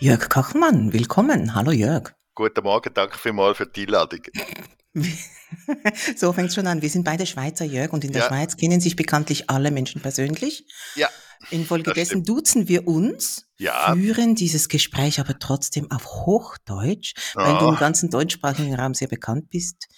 Jörg 0.00 0.28
Kachmann, 0.28 0.92
willkommen. 0.92 1.56
Hallo 1.56 1.72
Jörg. 1.72 2.12
Guten 2.36 2.62
Morgen, 2.62 2.94
danke 2.94 3.18
vielmals 3.18 3.56
für 3.56 3.66
die 3.66 3.82
Einladung. 3.82 4.20
so 6.16 6.32
fängt 6.32 6.50
es 6.50 6.54
schon 6.54 6.68
an. 6.68 6.82
Wir 6.82 6.88
sind 6.88 7.02
beide 7.02 7.26
Schweizer, 7.26 7.64
Jörg, 7.64 7.92
und 7.92 8.04
in 8.04 8.12
der 8.12 8.22
ja. 8.22 8.28
Schweiz 8.28 8.56
kennen 8.56 8.80
sich 8.80 8.94
bekanntlich 8.94 9.50
alle 9.50 9.72
Menschen 9.72 10.00
persönlich. 10.00 10.64
Ja. 10.94 11.08
Infolgedessen 11.50 12.22
duzen 12.22 12.68
wir 12.68 12.86
uns, 12.86 13.48
ja. 13.58 13.92
führen 13.92 14.36
dieses 14.36 14.68
Gespräch 14.68 15.18
aber 15.18 15.36
trotzdem 15.40 15.90
auf 15.90 16.06
Hochdeutsch, 16.06 17.14
weil 17.34 17.56
oh. 17.56 17.58
du 17.58 17.68
im 17.70 17.76
ganzen 17.76 18.08
deutschsprachigen 18.08 18.76
Raum 18.76 18.94
sehr 18.94 19.08
bekannt 19.08 19.50
bist. 19.50 19.88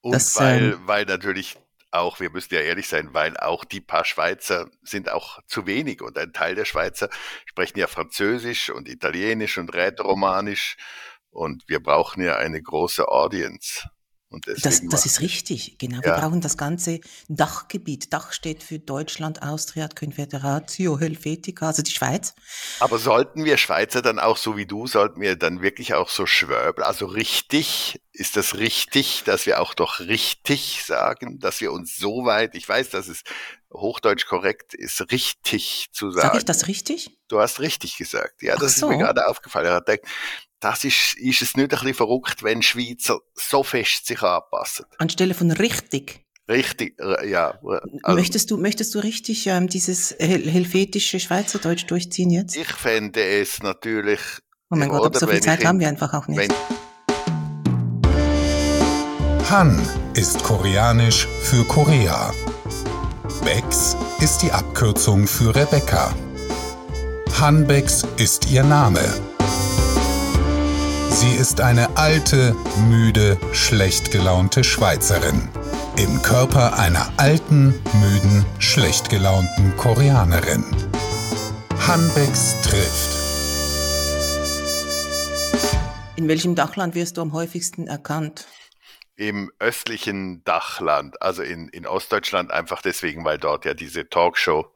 Und 0.00 0.14
dass, 0.14 0.34
weil, 0.34 0.72
ähm, 0.72 0.80
weil 0.86 1.04
natürlich 1.04 1.56
auch, 1.94 2.20
wir 2.20 2.30
müssen 2.30 2.54
ja 2.54 2.60
ehrlich 2.60 2.88
sein, 2.88 3.14
weil 3.14 3.36
auch 3.36 3.64
die 3.64 3.80
paar 3.80 4.04
Schweizer 4.04 4.68
sind 4.82 5.10
auch 5.10 5.40
zu 5.46 5.66
wenig 5.66 6.02
und 6.02 6.18
ein 6.18 6.32
Teil 6.32 6.54
der 6.54 6.64
Schweizer 6.64 7.08
sprechen 7.46 7.78
ja 7.78 7.86
Französisch 7.86 8.70
und 8.70 8.88
Italienisch 8.88 9.58
und 9.58 9.72
Rätoromanisch 9.74 10.76
und 11.30 11.64
wir 11.68 11.82
brauchen 11.82 12.22
ja 12.22 12.36
eine 12.36 12.62
große 12.62 13.08
Audience. 13.08 13.88
Das, 14.40 14.82
das, 14.88 15.06
ist 15.06 15.20
richtig, 15.20 15.76
genau. 15.78 16.02
Wir 16.02 16.12
brauchen 16.12 16.40
das 16.40 16.56
ganze 16.56 17.00
Dachgebiet. 17.28 18.12
Dach 18.12 18.32
steht 18.32 18.62
für 18.62 18.78
Deutschland, 18.78 19.42
Austria, 19.42 19.88
Confederatio 19.88 20.98
Helvetica, 20.98 21.68
also 21.68 21.82
die 21.82 21.90
Schweiz. 21.90 22.34
Aber 22.80 22.98
sollten 22.98 23.44
wir 23.44 23.56
Schweizer 23.56 24.02
dann 24.02 24.18
auch 24.18 24.36
so 24.36 24.56
wie 24.56 24.66
du, 24.66 24.86
sollten 24.86 25.20
wir 25.20 25.36
dann 25.36 25.62
wirklich 25.62 25.94
auch 25.94 26.08
so 26.08 26.26
schwörbeln? 26.26 26.86
Also 26.86 27.06
richtig, 27.06 28.00
ist 28.12 28.36
das 28.36 28.54
richtig, 28.54 29.22
dass 29.24 29.46
wir 29.46 29.60
auch 29.60 29.74
doch 29.74 30.00
richtig 30.00 30.84
sagen, 30.86 31.38
dass 31.40 31.60
wir 31.60 31.72
uns 31.72 31.96
so 31.96 32.24
weit, 32.24 32.54
ich 32.54 32.68
weiß, 32.68 32.90
dass 32.90 33.08
es 33.08 33.22
Hochdeutsch 33.72 34.26
korrekt 34.26 34.74
ist, 34.74 35.10
richtig 35.10 35.88
zu 35.92 36.10
sagen. 36.10 36.28
Sag 36.28 36.36
ich 36.36 36.44
das 36.44 36.68
richtig? 36.68 37.10
Du 37.28 37.40
hast 37.40 37.60
richtig 37.60 37.96
gesagt. 37.96 38.42
Ja, 38.42 38.56
das 38.56 38.76
so. 38.76 38.86
ist 38.86 38.96
mir 38.96 39.02
gerade 39.02 39.26
aufgefallen. 39.26 39.82
Das 40.64 40.82
ist, 40.82 41.18
ist 41.18 41.42
es 41.42 41.56
nicht 41.56 41.64
ein 41.74 41.78
bisschen 41.78 41.92
verrückt, 41.92 42.42
wenn 42.42 42.62
Schweizer 42.62 43.20
so 43.34 43.62
fest 43.62 44.06
sich 44.06 44.22
anpassen. 44.22 44.86
Anstelle 44.96 45.34
von 45.34 45.50
richtig. 45.50 46.24
Richtig, 46.48 46.98
äh, 46.98 47.28
ja. 47.28 47.58
Also, 48.02 48.16
möchtest 48.18 48.50
du, 48.50 48.56
möchtest 48.56 48.94
du 48.94 49.00
richtig 49.00 49.46
ähm, 49.46 49.68
dieses 49.68 50.14
helvetische 50.18 51.20
Schweizerdeutsch 51.20 51.84
durchziehen 51.86 52.30
jetzt? 52.30 52.56
Ich 52.56 52.72
fände 52.72 53.22
es 53.22 53.62
natürlich. 53.62 54.20
Oh 54.70 54.76
mein 54.76 54.88
Gott, 54.88 55.04
aber 55.04 55.18
so 55.18 55.26
viel 55.26 55.42
Zeit 55.42 55.66
haben 55.66 55.80
wir 55.80 55.88
einfach 55.88 56.14
auch 56.14 56.28
nicht. 56.28 56.50
Han 59.50 59.86
ist 60.14 60.42
koreanisch 60.42 61.28
für 61.42 61.62
Korea. 61.64 62.32
Bex 63.44 63.98
ist 64.22 64.38
die 64.38 64.50
Abkürzung 64.50 65.26
für 65.26 65.54
Rebecca. 65.54 66.14
Hanbex 67.38 68.06
ist 68.16 68.50
ihr 68.50 68.64
Name. 68.64 69.33
Sie 71.14 71.32
ist 71.36 71.60
eine 71.60 71.96
alte, 71.96 72.56
müde, 72.88 73.38
schlecht 73.52 74.10
gelaunte 74.10 74.64
Schweizerin. 74.64 75.48
Im 75.96 76.20
Körper 76.22 76.76
einer 76.76 77.12
alten, 77.18 77.66
müden, 78.00 78.44
schlecht 78.58 79.10
gelaunten 79.10 79.76
Koreanerin. 79.76 80.64
Hanbecks 81.86 82.60
trifft. 82.62 83.10
In 86.16 86.26
welchem 86.26 86.56
Dachland 86.56 86.96
wirst 86.96 87.16
du 87.16 87.20
am 87.22 87.32
häufigsten 87.32 87.86
erkannt? 87.86 88.48
Im 89.14 89.52
östlichen 89.60 90.42
Dachland, 90.42 91.22
also 91.22 91.44
in, 91.44 91.68
in 91.68 91.86
Ostdeutschland, 91.86 92.50
einfach 92.50 92.82
deswegen, 92.82 93.24
weil 93.24 93.38
dort 93.38 93.64
ja 93.64 93.74
diese 93.74 94.08
Talkshow 94.08 94.66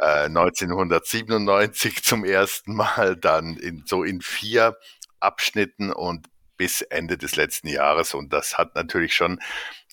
Revolpöd 0.00 0.26
1997 0.26 1.98
äh, 1.98 2.02
zum 2.02 2.24
ersten 2.24 2.74
Mal, 2.74 3.16
dann 3.16 3.56
in, 3.56 3.84
so 3.86 4.02
in 4.02 4.20
vier 4.20 4.76
Abschnitten 5.20 5.92
und 5.92 6.28
bis 6.56 6.82
Ende 6.82 7.16
des 7.16 7.36
letzten 7.36 7.68
Jahres. 7.68 8.14
Und 8.14 8.32
das 8.32 8.58
hat 8.58 8.74
natürlich 8.74 9.14
schon 9.14 9.40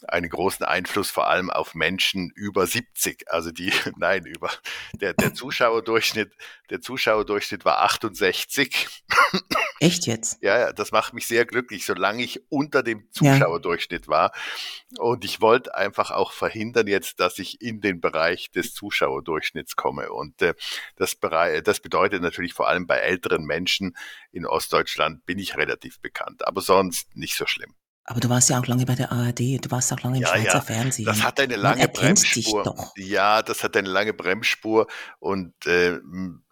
einen 0.08 0.30
großen 0.30 0.66
Einfluss 0.66 1.10
vor 1.10 1.28
allem 1.28 1.50
auf 1.50 1.74
Menschen 1.74 2.32
über 2.36 2.68
70. 2.68 3.32
Also 3.32 3.52
die, 3.52 3.72
nein, 3.98 4.26
über 4.26 4.52
der, 4.94 5.14
der 5.14 5.34
Zuschauerdurchschnitt, 5.34 6.34
der 6.70 6.82
Zuschauerdurchschnitt 6.82 7.66
war 7.66 7.84
68. 7.84 8.88
Echt 9.80 10.08
jetzt? 10.08 10.42
Ja, 10.42 10.60
ja, 10.60 10.74
das 10.74 10.92
macht 10.92 11.14
mich 11.14 11.28
sehr 11.28 11.46
glücklich, 11.46 11.86
solange 11.86 12.24
ich 12.24 12.42
unter 12.50 12.84
dem 12.84 13.12
Zuschauerdurchschnitt 13.12 14.06
ja. 14.06 14.12
war. 14.12 14.32
Und 14.98 15.24
ich 15.26 15.42
wollte 15.42 15.76
einfach 15.76 16.12
auch 16.12 16.32
verhindern 16.32 16.88
jetzt, 16.88 17.20
dass 17.20 17.40
ich 17.40 17.62
in 17.62 17.82
den 17.82 18.02
Bereich 18.02 18.52
des 18.52 18.74
Zuschauerdurchschnitts 18.74 19.76
komme. 19.76 20.12
Und 20.12 20.42
äh, 20.42 20.54
das, 20.96 21.18
das 21.64 21.80
bedeutet 21.80 22.22
natürlich 22.22 22.54
vor 22.54 22.68
allem 22.68 22.88
bei 22.88 22.98
älteren 22.98 23.46
Menschen 23.46 23.96
in 24.32 24.46
Ostdeutschland 24.46 25.26
bin 25.26 25.40
ich 25.40 25.58
relativ 25.58 26.00
bekannt, 26.00 26.48
aber 26.48 26.62
sonst 26.62 27.16
nicht 27.16 27.36
so 27.36 27.46
schlimm. 27.46 27.76
Aber 28.10 28.22
du 28.22 28.30
warst 28.30 28.50
ja 28.50 28.58
auch 28.58 28.66
lange 28.68 28.86
bei 28.86 28.96
der 28.96 29.12
ARD, 29.12 29.66
du 29.66 29.70
warst 29.70 29.92
auch 29.92 30.00
lange 30.02 30.18
im 30.18 30.22
ja, 30.24 30.30
Schweizer 30.30 30.54
ja. 30.54 30.62
Fernsehen. 30.62 31.06
Das 31.06 31.24
hat 31.24 31.42
eine 31.42 31.58
lange 31.58 31.90
Bremsspur. 31.90 32.94
Ja, 32.96 33.42
das 33.42 33.64
hat 33.66 33.76
eine 33.76 33.90
lange 33.90 34.14
Bremsspur 34.14 34.88
und 35.20 35.54
äh, 35.66 36.00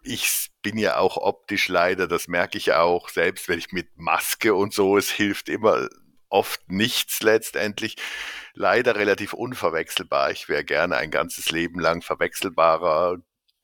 ich 0.02 0.50
bin 0.60 0.76
ja 0.76 0.98
auch 0.98 1.16
optisch 1.16 1.68
leider, 1.68 2.06
das 2.08 2.28
merke 2.28 2.58
ich 2.58 2.74
auch, 2.74 3.08
selbst 3.08 3.48
wenn 3.48 3.58
ich 3.58 3.72
mit 3.72 3.88
Maske 3.96 4.54
und 4.54 4.74
so, 4.74 4.98
es 4.98 5.08
hilft 5.08 5.48
immer 5.48 5.88
oft 6.28 6.60
nichts 6.70 7.22
letztendlich. 7.22 7.96
Leider 8.52 8.96
relativ 8.96 9.32
unverwechselbar. 9.32 10.32
Ich 10.32 10.50
wäre 10.50 10.64
gerne 10.64 10.96
ein 10.96 11.10
ganzes 11.10 11.50
Leben 11.50 11.80
lang 11.80 12.02
verwechselbarer, 12.02 13.16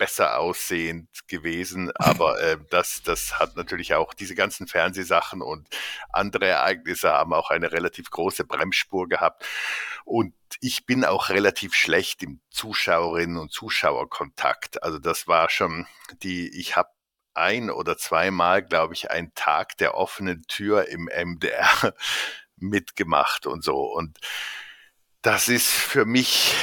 besser 0.02 0.40
aussehend 0.40 1.08
gewesen. 1.28 1.92
Aber 1.94 2.40
äh, 2.40 2.58
das, 2.70 3.02
das 3.04 3.38
hat 3.38 3.54
natürlich 3.54 3.94
auch 3.94 4.14
diese 4.14 4.34
ganzen 4.34 4.66
Fernsehsachen 4.66 5.42
und 5.42 5.68
andere 6.10 6.48
Ereignisse 6.48 7.12
haben 7.12 7.32
auch 7.32 7.50
eine 7.50 7.70
relativ 7.70 8.10
große 8.10 8.44
Bremsspur 8.44 9.08
gehabt. 9.08 9.46
Und 10.04 10.34
ich 10.60 10.86
bin 10.86 11.04
auch 11.04 11.28
relativ 11.28 11.74
schlecht 11.74 12.24
im 12.24 12.40
Zuschauerinnen 12.50 13.36
und 13.36 13.52
Zuschauerkontakt. 13.52 14.82
Also 14.82 14.98
das 14.98 15.28
war 15.28 15.48
schon 15.50 15.86
die, 16.24 16.48
ich 16.58 16.74
habe 16.74 16.90
ein 17.34 17.70
oder 17.70 17.96
zweimal, 17.96 18.60
glaube 18.64 18.94
ich, 18.94 19.12
einen 19.12 19.32
Tag 19.36 19.76
der 19.76 19.94
offenen 19.94 20.42
Tür 20.48 20.88
im 20.88 21.04
MDR 21.04 21.94
mitgemacht 22.56 23.46
und 23.46 23.62
so. 23.62 23.84
Und 23.84 24.19
das 25.22 25.48
ist 25.48 25.70
für 25.70 26.06
mich 26.06 26.56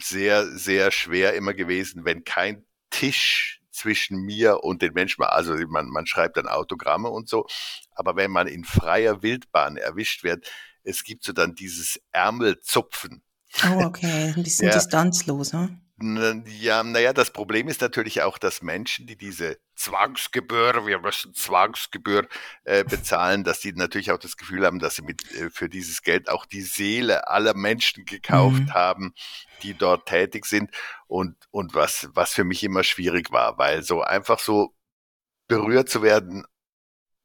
sehr, 0.00 0.46
sehr 0.46 0.90
schwer 0.90 1.34
immer 1.34 1.54
gewesen, 1.54 2.04
wenn 2.04 2.24
kein 2.24 2.66
Tisch 2.90 3.60
zwischen 3.70 4.18
mir 4.18 4.62
und 4.62 4.82
den 4.82 4.92
Menschen. 4.92 5.22
Also 5.24 5.54
man, 5.68 5.88
man 5.88 6.06
schreibt 6.06 6.36
dann 6.36 6.48
Autogramme 6.48 7.08
und 7.08 7.28
so. 7.28 7.46
Aber 7.94 8.16
wenn 8.16 8.30
man 8.30 8.46
in 8.46 8.64
freier 8.64 9.22
Wildbahn 9.22 9.76
erwischt 9.76 10.22
wird, 10.22 10.50
es 10.82 11.04
gibt 11.04 11.24
so 11.24 11.32
dann 11.32 11.54
dieses 11.54 12.00
Ärmelzupfen. 12.12 13.22
Oh, 13.64 13.84
okay, 13.84 14.32
ein 14.36 14.42
bisschen 14.42 14.68
ja. 14.68 14.74
distanzlos, 14.74 15.52
ne? 15.52 15.80
Ja, 16.02 16.82
naja, 16.82 17.12
das 17.12 17.30
Problem 17.30 17.68
ist 17.68 17.82
natürlich 17.82 18.22
auch, 18.22 18.38
dass 18.38 18.62
Menschen, 18.62 19.06
die 19.06 19.16
diese 19.16 19.58
Zwangsgebühr, 19.74 20.86
wir 20.86 20.98
müssen 20.98 21.34
Zwangsgebühr 21.34 22.26
äh, 22.64 22.84
bezahlen, 22.84 23.44
dass 23.44 23.60
die 23.60 23.72
natürlich 23.74 24.10
auch 24.10 24.18
das 24.18 24.38
Gefühl 24.38 24.64
haben, 24.64 24.78
dass 24.78 24.96
sie 24.96 25.02
mit 25.02 25.30
äh, 25.32 25.50
für 25.50 25.68
dieses 25.68 26.02
Geld 26.02 26.30
auch 26.30 26.46
die 26.46 26.62
Seele 26.62 27.28
aller 27.28 27.54
Menschen 27.54 28.06
gekauft 28.06 28.62
mhm. 28.62 28.74
haben, 28.74 29.14
die 29.62 29.74
dort 29.74 30.06
tätig 30.06 30.46
sind. 30.46 30.70
Und, 31.06 31.36
und 31.50 31.74
was, 31.74 32.08
was 32.14 32.32
für 32.32 32.44
mich 32.44 32.64
immer 32.64 32.82
schwierig 32.82 33.30
war, 33.30 33.58
weil 33.58 33.82
so 33.82 34.00
einfach 34.00 34.38
so 34.38 34.74
berührt 35.48 35.90
zu 35.90 36.02
werden, 36.02 36.46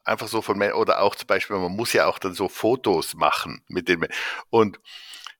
einfach 0.04 0.28
so 0.28 0.42
von 0.42 0.62
oder 0.62 1.02
auch 1.02 1.16
zum 1.16 1.28
Beispiel, 1.28 1.56
man 1.56 1.72
muss 1.72 1.94
ja 1.94 2.08
auch 2.08 2.20
dann 2.20 2.34
so 2.34 2.50
Fotos 2.50 3.14
machen 3.14 3.64
mit 3.70 3.88
den 3.88 4.06
und 4.50 4.80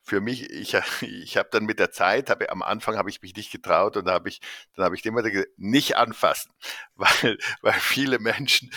für 0.06 0.22
mich, 0.22 0.50
ich, 0.52 0.76
ich 1.02 1.36
habe 1.36 1.50
dann 1.52 1.66
mit 1.66 1.80
der 1.80 1.92
Zeit, 1.92 2.30
habe 2.30 2.50
am 2.50 2.62
Anfang 2.62 2.96
habe 2.96 3.10
ich 3.10 3.22
mich 3.22 3.36
nicht 3.36 3.52
getraut 3.52 3.98
und 3.98 4.06
da 4.06 4.14
habe 4.14 4.30
ich, 4.30 4.40
dann 4.76 4.86
habe 4.86 4.96
ich 4.96 5.06
immer 5.06 5.24
gesagt, 5.24 5.50
nicht 5.58 5.98
anfassen, 5.98 6.52
weil, 6.96 7.38
weil 7.62 7.74
viele 7.74 8.20
Menschen 8.20 8.72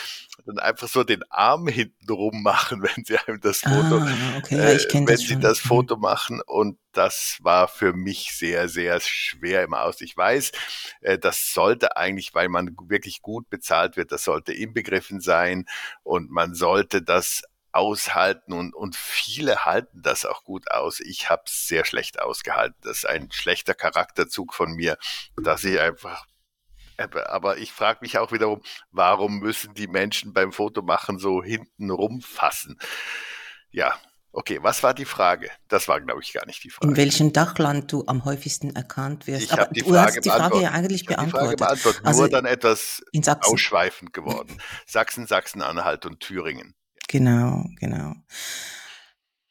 dann 0.46 0.58
einfach 0.58 0.88
so 0.88 1.04
den 1.04 1.22
Arm 1.30 1.68
hinten 1.68 2.10
rum 2.10 2.42
machen, 2.42 2.82
wenn 2.96 3.04
sie 3.04 3.18
einem 3.18 3.40
das 3.40 3.58
Foto, 3.58 3.98
ah, 3.98 4.38
okay. 4.38 4.56
ja, 4.56 4.70
äh, 4.70 4.78
wenn 4.92 5.06
das 5.06 5.20
sie 5.20 5.38
das 5.38 5.62
mhm. 5.64 5.68
Foto 5.68 5.96
machen 5.96 6.40
und 6.46 6.78
das 6.92 7.38
war 7.42 7.68
für 7.68 7.92
mich 7.92 8.36
sehr, 8.36 8.68
sehr 8.68 8.98
schwer 9.00 9.62
im 9.62 9.74
Aus. 9.74 10.00
Ich 10.00 10.16
weiß, 10.16 10.52
äh, 11.02 11.18
das 11.18 11.52
sollte 11.52 11.96
eigentlich, 11.96 12.34
weil 12.34 12.48
man 12.48 12.74
wirklich 12.88 13.20
gut 13.20 13.50
bezahlt 13.50 13.96
wird, 13.96 14.10
das 14.10 14.24
sollte 14.24 14.54
inbegriffen 14.54 15.20
sein 15.20 15.66
und 16.02 16.30
man 16.30 16.54
sollte 16.54 17.02
das 17.02 17.42
aushalten 17.72 18.52
und, 18.52 18.74
und 18.74 18.96
viele 18.96 19.64
halten 19.64 20.02
das 20.02 20.24
auch 20.24 20.44
gut 20.44 20.70
aus. 20.70 21.00
Ich 21.00 21.30
habe 21.30 21.42
es 21.46 21.66
sehr 21.66 21.84
schlecht 21.84 22.20
ausgehalten. 22.20 22.76
Das 22.82 22.98
ist 22.98 23.06
ein 23.06 23.30
schlechter 23.32 23.74
Charakterzug 23.74 24.54
von 24.54 24.72
mir, 24.72 24.96
dass 25.36 25.64
ich 25.64 25.78
einfach 25.80 26.26
aber 26.98 27.58
ich 27.58 27.72
frage 27.72 28.00
mich 28.02 28.18
auch 28.18 28.32
wiederum, 28.32 28.60
warum 28.90 29.38
müssen 29.38 29.72
die 29.72 29.86
Menschen 29.86 30.32
beim 30.32 30.50
Fotomachen 30.50 31.20
so 31.20 31.44
hinten 31.44 31.90
rumfassen? 31.90 32.76
Ja, 33.70 33.96
Okay, 34.30 34.58
was 34.62 34.82
war 34.82 34.92
die 34.92 35.06
Frage? 35.06 35.50
Das 35.68 35.88
war, 35.88 36.00
glaube 36.00 36.20
ich, 36.22 36.32
gar 36.34 36.46
nicht 36.46 36.62
die 36.62 36.70
Frage. 36.70 36.90
In 36.90 36.96
welchem 36.96 37.32
Dachland 37.32 37.90
du 37.90 38.04
am 38.06 38.24
häufigsten 38.24 38.76
erkannt 38.76 39.26
wirst. 39.26 39.44
Ich 39.44 39.52
Aber 39.52 39.66
die 39.66 39.80
du 39.80 39.98
hast 39.98 40.22
die 40.22 40.28
Frage 40.28 40.60
ja 40.60 40.70
eigentlich 40.70 41.06
beantwortet. 41.06 41.58
Die 41.58 41.64
Frage 41.64 41.80
beantwortet, 41.80 42.02
also 42.04 42.20
nur 42.20 42.28
dann 42.28 42.44
etwas 42.44 43.02
ausschweifend 43.40 44.12
geworden. 44.12 44.60
Sachsen, 44.86 45.26
Sachsen-Anhalt 45.26 46.04
und 46.04 46.20
Thüringen. 46.20 46.74
Genau, 47.08 47.64
genau. 47.76 48.14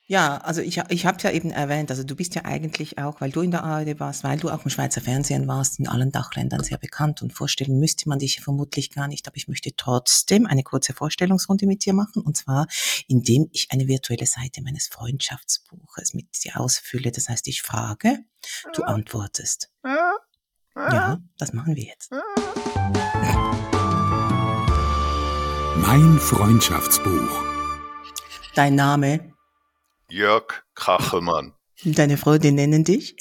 Ja, 0.10 0.38
also 0.38 0.62
ich, 0.62 0.82
ich 0.88 1.06
habe 1.06 1.18
ja 1.22 1.32
eben 1.32 1.52
erwähnt, 1.52 1.92
also 1.92 2.02
du 2.06 2.16
bist 2.16 2.34
ja 2.34 2.46
eigentlich 2.46 2.98
auch, 2.98 3.20
weil 3.20 3.30
du 3.30 3.42
in 3.42 3.52
der 3.52 3.66
ARD 3.66 4.00
warst, 4.00 4.24
weil 4.24 4.40
du 4.40 4.50
auch 4.50 4.64
im 4.64 4.70
Schweizer 4.70 5.02
Fernsehen 5.02 5.50
warst, 5.50 5.80
in 5.80 5.88
allen 5.90 6.14
Dachländern 6.14 6.64
sehr 6.64 6.78
bekannt 6.78 7.22
und 7.22 7.34
vorstellen 7.34 7.78
müsste 7.78 8.08
man 8.08 8.20
dich 8.20 8.40
vermutlich 8.40 8.92
gar 8.92 9.10
nicht, 9.10 9.28
aber 9.28 9.36
ich 9.36 9.50
möchte 9.50 9.76
trotzdem 9.76 10.46
eine 10.46 10.64
kurze 10.64 10.94
Vorstellungsrunde 10.94 11.68
mit 11.68 11.84
dir 11.84 11.92
machen 11.92 12.22
und 12.22 12.38
zwar, 12.38 12.68
indem 13.10 13.50
ich 13.52 13.68
eine 13.72 13.90
virtuelle 13.90 14.28
Seite 14.28 14.62
meines 14.62 14.88
Freundschaftsbuches 14.88 16.14
mit 16.14 16.28
dir 16.42 16.58
ausfülle. 16.58 17.12
Das 17.12 17.28
heißt, 17.28 17.46
ich 17.50 17.62
frage, 17.62 18.20
du 18.74 18.84
antwortest. 18.84 19.74
Ja, 20.74 21.20
das 21.38 21.52
machen 21.52 21.76
wir 21.76 21.84
jetzt. 21.84 22.12
Mein 25.82 26.20
Freundschaftsbuch. 26.20 27.44
Dein 28.56 28.76
Name? 28.76 29.34
Jörg 30.10 30.64
Kachelmann. 30.76 31.54
Deine 31.84 32.18
Freunde 32.18 32.52
nennen 32.52 32.84
dich? 32.84 33.16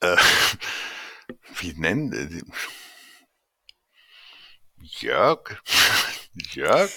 Äh, 0.00 0.16
wie 1.60 1.72
nennen 1.74 2.10
die? 2.10 2.44
Jörg? 4.80 5.62
Jörg? 6.52 6.90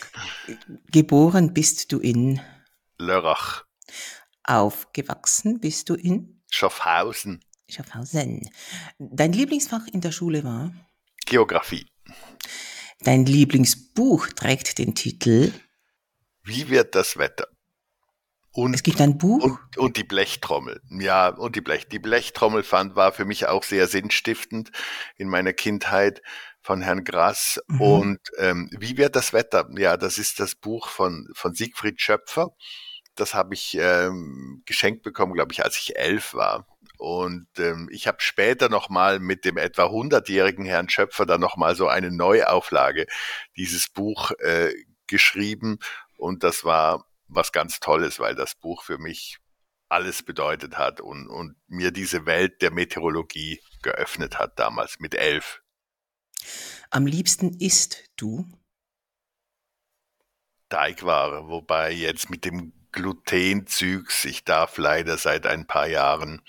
Geboren 0.91 1.53
bist 1.53 1.91
du 1.91 2.00
in 2.00 2.41
Lörrach. 2.97 3.65
Aufgewachsen 4.44 5.59
bist 5.59 5.89
du 5.89 5.95
in 5.95 6.41
Schaffhausen. 6.50 7.44
Schaffhausen. 7.69 8.50
Dein 9.00 9.33
Lieblingsfach 9.33 9.88
in 9.88 10.01
der 10.01 10.12
Schule 10.12 10.44
war? 10.44 10.74
Geografie. 11.25 11.85
Dein 13.03 13.25
Lieblingsbuch 13.25 14.27
trägt 14.30 14.77
den 14.77 14.95
Titel 14.95 15.51
wie 16.44 16.69
wird 16.69 16.95
das 16.95 17.18
Wetter? 17.18 17.48
Und, 18.53 18.74
es 18.74 18.83
gibt 18.83 19.00
ein 19.00 19.18
Buch? 19.18 19.44
Und, 19.44 19.77
und, 19.77 19.98
die 19.98 20.03
Blechtrommel. 20.03 20.81
Ja, 20.89 21.30
und 21.30 21.56
die 21.56 21.62
Blech. 21.62 21.88
Die 21.88 22.00
Blechtrommel 22.00 22.63
fand, 22.63 22.95
war 22.95 23.13
für 23.13 23.24
mich 23.24 23.48
auch 23.48 23.63
sehr 23.63 23.88
sinnstiftend 23.88 24.71
in 25.15 25.30
meiner 25.30 25.53
Kindheit 25.53 26.21
von 26.62 26.81
Herrn 26.81 27.06
Grass. 27.06 27.62
Mhm. 27.68 27.81
Und 27.81 28.19
ähm, 28.38 28.69
wie 28.77 28.98
wird 28.98 29.15
das 29.15 29.31
Wetter? 29.31 29.69
Ja, 29.77 29.95
das 29.95 30.18
ist 30.18 30.42
das 30.42 30.56
Buch 30.56 30.89
von, 30.89 31.30
von 31.33 31.53
Siegfried 31.53 32.01
Schöpfer. 32.01 32.50
Das 33.15 33.33
habe 33.33 33.53
ich 33.53 33.77
ähm, 33.80 34.63
geschenkt 34.65 35.03
bekommen, 35.03 35.33
glaube 35.33 35.53
ich, 35.53 35.63
als 35.63 35.77
ich 35.77 35.95
elf 35.95 36.33
war. 36.33 36.68
Und 37.01 37.48
ähm, 37.57 37.89
ich 37.92 38.06
habe 38.06 38.21
später 38.21 38.69
nochmal 38.69 39.18
mit 39.18 39.44
dem 39.44 39.57
etwa 39.57 39.86
100-jährigen 39.86 40.65
Herrn 40.65 40.88
Schöpfer 40.88 41.25
dann 41.25 41.42
nochmal 41.42 41.75
so 41.75 41.88
eine 41.88 42.12
Neuauflage 42.12 43.07
dieses 43.57 43.89
Buch 43.89 44.30
äh, 44.38 44.71
geschrieben 45.07 45.80
und 46.18 46.44
das 46.44 46.63
war 46.63 47.07
was 47.27 47.51
ganz 47.51 47.80
Tolles, 47.80 48.19
weil 48.19 48.36
das 48.36 48.53
Buch 48.53 48.83
für 48.83 49.00
mich 49.00 49.39
alles 49.89 50.21
bedeutet 50.21 50.77
hat 50.77 51.01
und, 51.01 51.27
und 51.27 51.56
mir 51.65 51.89
diese 51.89 52.27
Welt 52.27 52.62
der 52.62 52.69
Meteorologie 52.69 53.59
geöffnet 53.81 54.38
hat 54.38 54.59
damals 54.59 55.00
mit 55.00 55.15
elf. 55.15 55.63
Am 56.92 57.07
liebsten 57.07 57.56
isst 57.59 58.12
du? 58.15 58.45
Teigware, 60.69 61.48
wobei 61.48 61.92
jetzt 61.94 62.30
mit 62.30 62.45
dem 62.45 62.74
Glutenzügs, 62.91 64.25
ich 64.25 64.43
darf 64.43 64.77
leider 64.77 65.17
seit 65.17 65.45
ein 65.47 65.67
paar 65.67 65.88
Jahren 65.88 66.41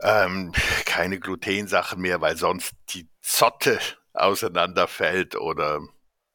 ähm, 0.00 0.52
keine 0.84 1.18
Glutensachen 1.18 2.00
mehr, 2.00 2.20
weil 2.20 2.36
sonst 2.36 2.74
die 2.90 3.08
Zotte 3.20 3.78
auseinanderfällt 4.12 5.36
oder 5.36 5.80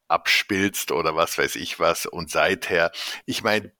abspilzt 0.07 0.91
oder 0.91 1.15
was 1.15 1.37
weiß 1.37 1.55
ich 1.55 1.79
was. 1.79 2.05
Und 2.05 2.29
seither, 2.29 2.91
ich 3.25 3.43
meine, 3.43 3.71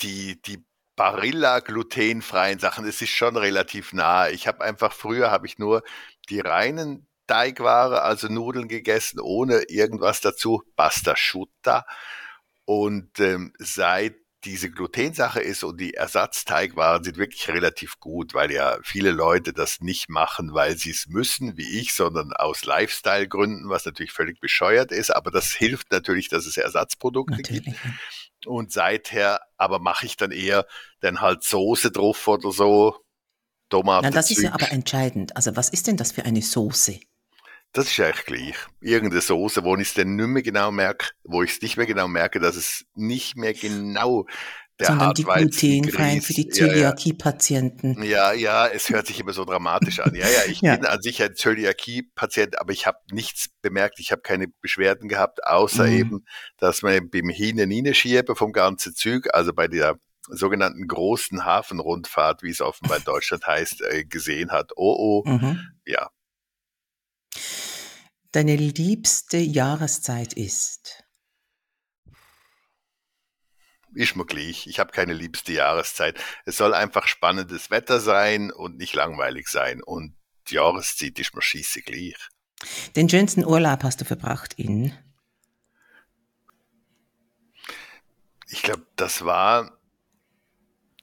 die, 0.00 0.40
die 0.42 0.64
Barilla 0.96 1.60
glutenfreien 1.60 2.58
Sachen, 2.58 2.86
es 2.86 3.02
ist 3.02 3.10
schon 3.10 3.36
relativ 3.36 3.92
nah. 3.92 4.28
Ich 4.28 4.46
habe 4.46 4.62
einfach 4.64 4.92
früher 4.92 5.30
habe 5.30 5.46
ich 5.46 5.58
nur 5.58 5.82
die 6.28 6.40
reinen 6.40 7.06
Teigware, 7.26 8.02
also 8.02 8.28
Nudeln 8.28 8.68
gegessen, 8.68 9.18
ohne 9.20 9.62
irgendwas 9.68 10.20
dazu, 10.20 10.62
Basta 10.76 11.16
Schutta. 11.16 11.86
Und 12.64 13.18
ähm, 13.20 13.52
seit 13.58 14.16
diese 14.44 14.70
Glutensache 14.70 15.40
ist 15.40 15.64
und 15.64 15.80
die 15.80 15.94
Ersatzteigwaren 15.94 17.02
sind 17.04 17.16
wirklich 17.16 17.48
relativ 17.48 17.98
gut, 17.98 18.34
weil 18.34 18.50
ja 18.52 18.78
viele 18.82 19.10
Leute 19.10 19.52
das 19.52 19.80
nicht 19.80 20.08
machen, 20.08 20.52
weil 20.52 20.76
sie 20.76 20.90
es 20.90 21.06
müssen, 21.08 21.56
wie 21.56 21.80
ich, 21.80 21.94
sondern 21.94 22.32
aus 22.32 22.64
Lifestyle-Gründen, 22.64 23.68
was 23.68 23.86
natürlich 23.86 24.12
völlig 24.12 24.40
bescheuert 24.40 24.92
ist. 24.92 25.10
Aber 25.10 25.30
das 25.30 25.52
hilft 25.52 25.90
natürlich, 25.90 26.28
dass 26.28 26.46
es 26.46 26.56
Ersatzprodukte 26.56 27.36
natürlich. 27.36 27.64
gibt. 27.64 27.78
Und 28.46 28.72
seither 28.72 29.40
aber 29.56 29.78
mache 29.78 30.06
ich 30.06 30.16
dann 30.16 30.30
eher 30.30 30.66
dann 31.00 31.20
halt 31.20 31.42
Soße 31.42 31.90
drauf 31.90 32.28
oder 32.28 32.50
so. 32.50 33.00
Tomate. 33.70 34.06
Na, 34.06 34.10
das 34.10 34.30
ist 34.30 34.42
ja 34.42 34.52
aber 34.52 34.70
entscheidend. 34.70 35.36
Also 35.36 35.56
was 35.56 35.70
ist 35.70 35.86
denn 35.86 35.96
das 35.96 36.12
für 36.12 36.24
eine 36.24 36.42
Soße? 36.42 37.00
Das 37.74 37.90
ist 37.90 37.98
eigentlich 37.98 38.24
gleich. 38.24 38.56
Irgendeine 38.80 39.20
Soße, 39.20 39.64
wo 39.64 39.74
ich 39.74 39.88
es 39.88 39.94
dann 39.94 40.14
nicht 40.14 40.28
mehr 40.28 40.42
genau 40.42 40.70
merke, 40.70 41.08
wo 41.24 41.42
ich 41.42 41.50
es 41.50 41.60
nicht 41.60 41.76
mehr 41.76 41.86
genau 41.86 42.06
merke, 42.06 42.38
dass 42.38 42.54
es 42.54 42.86
nicht 42.94 43.36
mehr 43.36 43.52
genau 43.52 44.26
der 44.78 44.88
Sondern 44.88 45.14
die 45.14 45.24
glutenfreien 45.24 46.22
für 46.22 46.34
die 46.34 46.48
Zöliakie-Patienten. 46.48 48.02
Ja, 48.02 48.32
ja, 48.32 48.66
es 48.66 48.88
hört 48.90 49.08
sich 49.08 49.20
immer 49.20 49.32
so 49.32 49.44
dramatisch 49.44 50.00
an. 50.00 50.14
Ja, 50.14 50.28
ja, 50.28 50.40
ich 50.48 50.60
ja. 50.62 50.76
bin 50.76 50.86
an 50.86 51.02
sich 51.02 51.20
ein 51.22 51.34
Zöliakie-Patient, 51.34 52.60
aber 52.60 52.72
ich 52.72 52.86
habe 52.86 52.98
nichts 53.10 53.48
bemerkt, 53.60 53.98
ich 53.98 54.12
habe 54.12 54.22
keine 54.22 54.48
Beschwerden 54.60 55.08
gehabt, 55.08 55.44
außer 55.44 55.86
mhm. 55.86 55.92
eben, 55.92 56.24
dass 56.58 56.82
man 56.82 57.10
beim 57.10 57.28
Hine-Nine-Schiebe 57.28 58.36
vom 58.36 58.52
ganzen 58.52 58.94
Zug, 58.94 59.32
also 59.34 59.52
bei 59.52 59.68
der 59.68 59.98
sogenannten 60.28 60.86
großen 60.86 61.44
Hafenrundfahrt, 61.44 62.42
wie 62.42 62.50
es 62.50 62.60
offenbar 62.60 62.98
in 62.98 63.04
Deutschland 63.04 63.44
heißt, 63.46 63.82
äh, 63.82 64.04
gesehen 64.04 64.50
hat. 64.50 64.72
Oh, 64.76 65.22
oh, 65.24 65.28
mhm. 65.28 65.60
ja, 65.86 66.08
deine 68.34 68.56
liebste 68.56 69.38
Jahreszeit 69.38 70.32
ist? 70.32 71.04
Ist 73.94 74.16
mir 74.16 74.26
gleich. 74.26 74.66
Ich 74.66 74.80
habe 74.80 74.90
keine 74.90 75.12
liebste 75.12 75.52
Jahreszeit. 75.52 76.18
Es 76.44 76.56
soll 76.56 76.74
einfach 76.74 77.06
spannendes 77.06 77.70
Wetter 77.70 78.00
sein 78.00 78.50
und 78.50 78.76
nicht 78.76 78.94
langweilig 78.94 79.46
sein. 79.48 79.82
Und 79.82 80.16
die 80.48 80.54
Jahreszeit 80.56 81.18
ist 81.18 81.34
mir 81.34 81.42
schieße 81.42 81.82
gleich. 81.82 82.16
Den 82.96 83.08
schönsten 83.08 83.44
Urlaub 83.44 83.84
hast 83.84 84.00
du 84.00 84.04
verbracht 84.04 84.54
in? 84.54 84.92
Ich 88.48 88.62
glaube, 88.62 88.86
das 88.96 89.24
war 89.24 89.78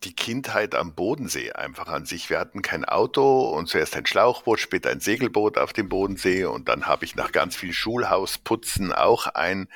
die 0.04 0.16
Kindheit 0.16 0.74
am 0.74 0.96
Bodensee 0.96 1.52
einfach 1.52 1.88
an 1.88 2.06
sich. 2.06 2.30
Wir 2.30 2.40
hatten 2.40 2.62
kein 2.62 2.86
Auto 2.86 3.50
und 3.50 3.68
zuerst 3.68 3.96
ein 3.96 4.06
Schlauchboot, 4.06 4.60
später 4.60 4.90
ein 4.90 5.00
Segelboot 5.00 5.58
auf 5.58 5.74
dem 5.74 5.90
Bodensee 5.90 6.46
und 6.46 6.70
dann 6.70 6.88
habe 6.88 7.06
ich 7.06 7.16
nach 7.16 7.32
ganz 7.32 7.56
viel 7.56 7.74
Schulhausputzen 7.74 8.94
auch 8.94 9.28
ein 9.28 9.68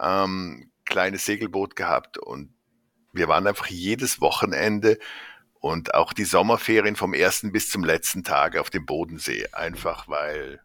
ähm, 0.00 0.70
kleines 0.86 1.26
Segelboot 1.26 1.76
gehabt 1.76 2.16
und 2.18 2.54
wir 3.12 3.28
waren 3.28 3.46
einfach 3.46 3.66
jedes 3.66 4.20
Wochenende 4.20 4.98
und 5.60 5.94
auch 5.94 6.12
die 6.12 6.24
Sommerferien 6.24 6.96
vom 6.96 7.12
ersten 7.12 7.52
bis 7.52 7.70
zum 7.70 7.84
letzten 7.84 8.24
Tag 8.24 8.56
auf 8.56 8.70
dem 8.70 8.86
Bodensee, 8.86 9.48
einfach 9.52 10.08
weil 10.08 10.62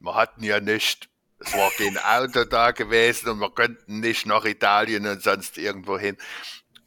wir 0.00 0.14
hatten 0.14 0.42
ja 0.42 0.60
nicht, 0.60 1.08
es 1.38 1.52
war 1.54 1.70
kein 1.70 1.98
Auto 1.98 2.44
da 2.44 2.70
gewesen 2.70 3.30
und 3.30 3.40
wir 3.40 3.50
könnten 3.50 4.00
nicht 4.00 4.26
nach 4.26 4.44
Italien 4.44 5.06
und 5.06 5.22
sonst 5.22 5.58
irgendwo 5.58 5.98
hin. 5.98 6.16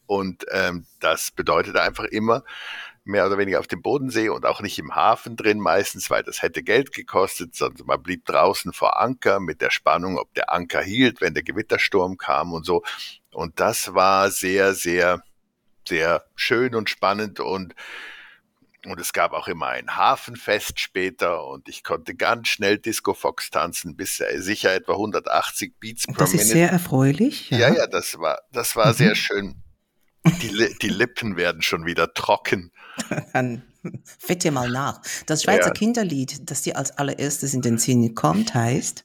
Und 0.08 0.46
ähm, 0.52 0.86
das 1.00 1.32
bedeutet 1.32 1.78
einfach 1.78 2.06
immer 2.06 2.44
mehr 3.06 3.28
oder 3.28 3.38
weniger 3.38 3.60
auf 3.60 3.68
dem 3.68 3.84
Bodensee 3.84 4.30
und 4.30 4.46
auch 4.46 4.62
nicht 4.62 4.80
im 4.80 4.96
Hafen 4.96 5.36
drin 5.36 5.60
meistens, 5.60 6.10
weil 6.10 6.24
das 6.24 6.42
hätte 6.42 6.64
Geld 6.64 6.92
gekostet, 6.92 7.56
sondern 7.56 7.86
man 7.86 8.02
blieb 8.02 8.26
draußen 8.26 8.74
vor 8.74 9.00
Anker 9.00 9.40
mit 9.40 9.62
der 9.62 9.70
Spannung, 9.70 10.18
ob 10.18 10.34
der 10.34 10.52
Anker 10.52 10.82
hielt, 10.82 11.22
wenn 11.22 11.36
der 11.36 11.44
Gewittersturm 11.44 12.18
kam 12.18 12.52
und 12.52 12.66
so. 12.66 12.84
Und 13.32 13.60
das 13.60 13.94
war 13.94 14.32
sehr, 14.32 14.74
sehr, 14.74 15.22
sehr 15.88 16.26
schön 16.36 16.74
und 16.74 16.90
spannend 16.90 17.40
und 17.40 17.76
und 18.86 19.00
es 19.00 19.14
gab 19.14 19.34
auch 19.34 19.48
immer 19.48 19.70
ein 19.70 19.96
Hafenfest 19.96 20.80
später 20.80 21.44
und 21.48 21.68
ich 21.68 21.84
konnte 21.84 22.14
ganz 22.14 22.50
schnell 22.50 22.78
Disco 22.78 23.16
Fox 23.16 23.50
tanzen, 23.50 23.96
bis 23.96 24.20
äh, 24.20 24.40
sicher 24.40 24.76
etwa 24.76 24.94
180 24.94 25.80
Beats 25.80 26.06
pro 26.06 26.12
Minute. 26.12 26.24
Das 26.24 26.34
ist 26.34 26.50
sehr 26.50 26.70
erfreulich. 26.70 27.50
Ja, 27.50 27.58
ja, 27.58 27.74
ja 27.74 27.88
das 27.88 28.20
war, 28.20 28.42
das 28.52 28.76
war 28.76 28.90
mhm. 28.90 28.94
sehr 28.94 29.16
schön. 29.16 29.65
Die, 30.42 30.76
die 30.82 30.90
Lippen 30.90 31.38
werden 31.38 31.62
schon 31.62 31.86
wieder 31.86 32.14
trocken. 32.14 32.72
Dann 33.34 33.64
fett 34.04 34.44
dir 34.44 34.52
mal 34.52 34.70
nach. 34.70 35.02
Das 35.26 35.44
Schweizer 35.44 35.68
ja. 35.68 35.74
Kinderlied, 35.74 36.50
das 36.50 36.64
dir 36.64 36.78
als 36.78 36.98
allererstes 36.98 37.54
in 37.54 37.62
den 37.62 37.78
Sinn 37.78 38.16
kommt, 38.16 38.54
heißt? 38.54 39.04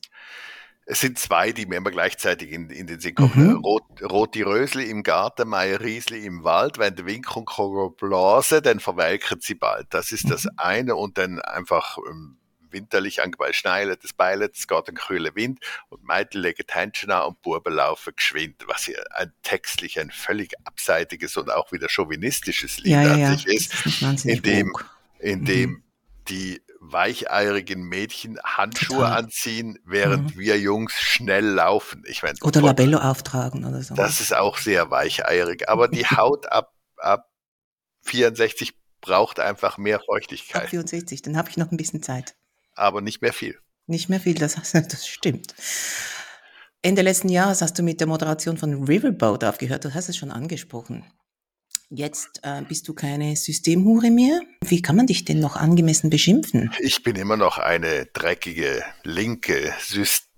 Es 0.86 1.00
sind 1.00 1.20
zwei, 1.20 1.52
die 1.52 1.66
mir 1.66 1.76
immer 1.76 1.92
gleichzeitig 1.92 2.50
in, 2.50 2.68
in 2.68 2.88
den 2.88 2.98
Sinn 2.98 3.14
kommen. 3.14 3.30
Mhm. 3.34 3.56
Rot, 3.58 3.84
Roti 4.02 4.42
Rösli 4.42 4.90
im 4.90 5.04
Garten, 5.04 5.48
Meier 5.48 5.80
Riesli 5.80 6.26
im 6.26 6.42
Wald. 6.42 6.78
Wenn 6.78 6.96
der 6.96 7.06
Wind 7.06 7.26
kommt, 7.26 7.48
blase, 7.96 8.60
dann 8.60 8.80
verwelken 8.80 9.38
sie 9.40 9.54
bald. 9.54 9.86
Das 9.90 10.10
ist 10.10 10.24
mhm. 10.24 10.30
das 10.30 10.48
eine. 10.56 10.96
Und 10.96 11.16
dann 11.16 11.38
einfach 11.40 11.96
ähm, 12.10 12.39
winterlich 12.72 13.22
angebaut, 13.22 13.54
schneilet 13.54 14.02
das 14.04 14.12
Beilet, 14.12 14.56
es 14.56 14.66
geht 14.66 14.88
ein 14.88 14.94
kühler 14.94 15.34
Wind 15.34 15.60
und 15.88 16.04
Mädchen 16.04 16.42
legen 16.42 16.64
die 16.68 16.72
Händchen 16.72 17.10
an 17.10 17.28
und 17.28 17.42
Buben 17.42 17.74
laufen 17.74 18.12
geschwind, 18.14 18.64
was 18.66 18.84
hier 18.84 19.02
ein 19.14 19.32
textlich 19.42 19.98
ein 19.98 20.10
völlig 20.10 20.54
abseitiges 20.64 21.36
und 21.36 21.50
auch 21.50 21.72
wieder 21.72 21.88
chauvinistisches 21.88 22.78
Lied 22.78 22.92
ja, 22.92 23.16
ja, 23.16 23.28
an 23.28 23.38
sich 23.38 23.46
ist, 23.46 23.86
ist 23.86 24.24
in 24.24 24.42
dem, 24.42 24.72
in 25.18 25.44
dem 25.44 25.70
mhm. 25.70 25.82
die 26.28 26.62
weicheirigen 26.80 27.82
Mädchen 27.82 28.38
Handschuhe 28.42 28.98
Total. 28.98 29.18
anziehen, 29.18 29.78
während 29.84 30.34
mhm. 30.34 30.40
wir 30.40 30.58
Jungs 30.58 30.94
schnell 30.94 31.44
laufen. 31.44 32.02
Ich 32.06 32.22
mein, 32.22 32.36
oder 32.42 32.62
Labello 32.62 32.98
auftragen 32.98 33.64
oder 33.66 33.82
so. 33.82 33.94
Das 33.94 34.20
ist 34.20 34.34
auch 34.34 34.56
sehr 34.56 34.90
weicheirig. 34.90 35.68
Aber 35.68 35.88
die 35.88 36.06
Haut 36.06 36.50
ab, 36.50 36.74
ab 36.96 37.30
64 38.02 38.74
braucht 39.00 39.40
einfach 39.40 39.78
mehr 39.78 40.00
Feuchtigkeit. 40.00 40.64
Ab 40.64 40.70
64, 40.70 41.22
dann 41.22 41.36
habe 41.36 41.50
ich 41.50 41.56
noch 41.56 41.70
ein 41.70 41.76
bisschen 41.76 42.02
Zeit. 42.02 42.34
Aber 42.80 43.02
nicht 43.02 43.20
mehr 43.20 43.34
viel. 43.34 43.58
Nicht 43.86 44.08
mehr 44.08 44.20
viel, 44.20 44.34
das, 44.34 44.54
das 44.72 45.06
stimmt. 45.06 45.54
Ende 46.80 47.02
letzten 47.02 47.28
Jahres 47.28 47.60
hast 47.60 47.78
du 47.78 47.82
mit 47.82 48.00
der 48.00 48.06
Moderation 48.06 48.56
von 48.56 48.84
Riverboat 48.84 49.44
aufgehört. 49.44 49.84
Du 49.84 49.92
hast 49.92 50.08
es 50.08 50.16
schon 50.16 50.30
angesprochen. 50.30 51.04
Jetzt 51.90 52.40
äh, 52.42 52.62
bist 52.62 52.88
du 52.88 52.94
keine 52.94 53.36
Systemhure 53.36 54.10
mehr. 54.10 54.40
Wie 54.64 54.80
kann 54.80 54.96
man 54.96 55.06
dich 55.06 55.24
denn 55.24 55.40
noch 55.40 55.56
angemessen 55.56 56.08
beschimpfen? 56.08 56.72
Ich 56.80 57.02
bin 57.02 57.16
immer 57.16 57.36
noch 57.36 57.58
eine 57.58 58.06
dreckige, 58.06 58.82
linke, 59.02 59.74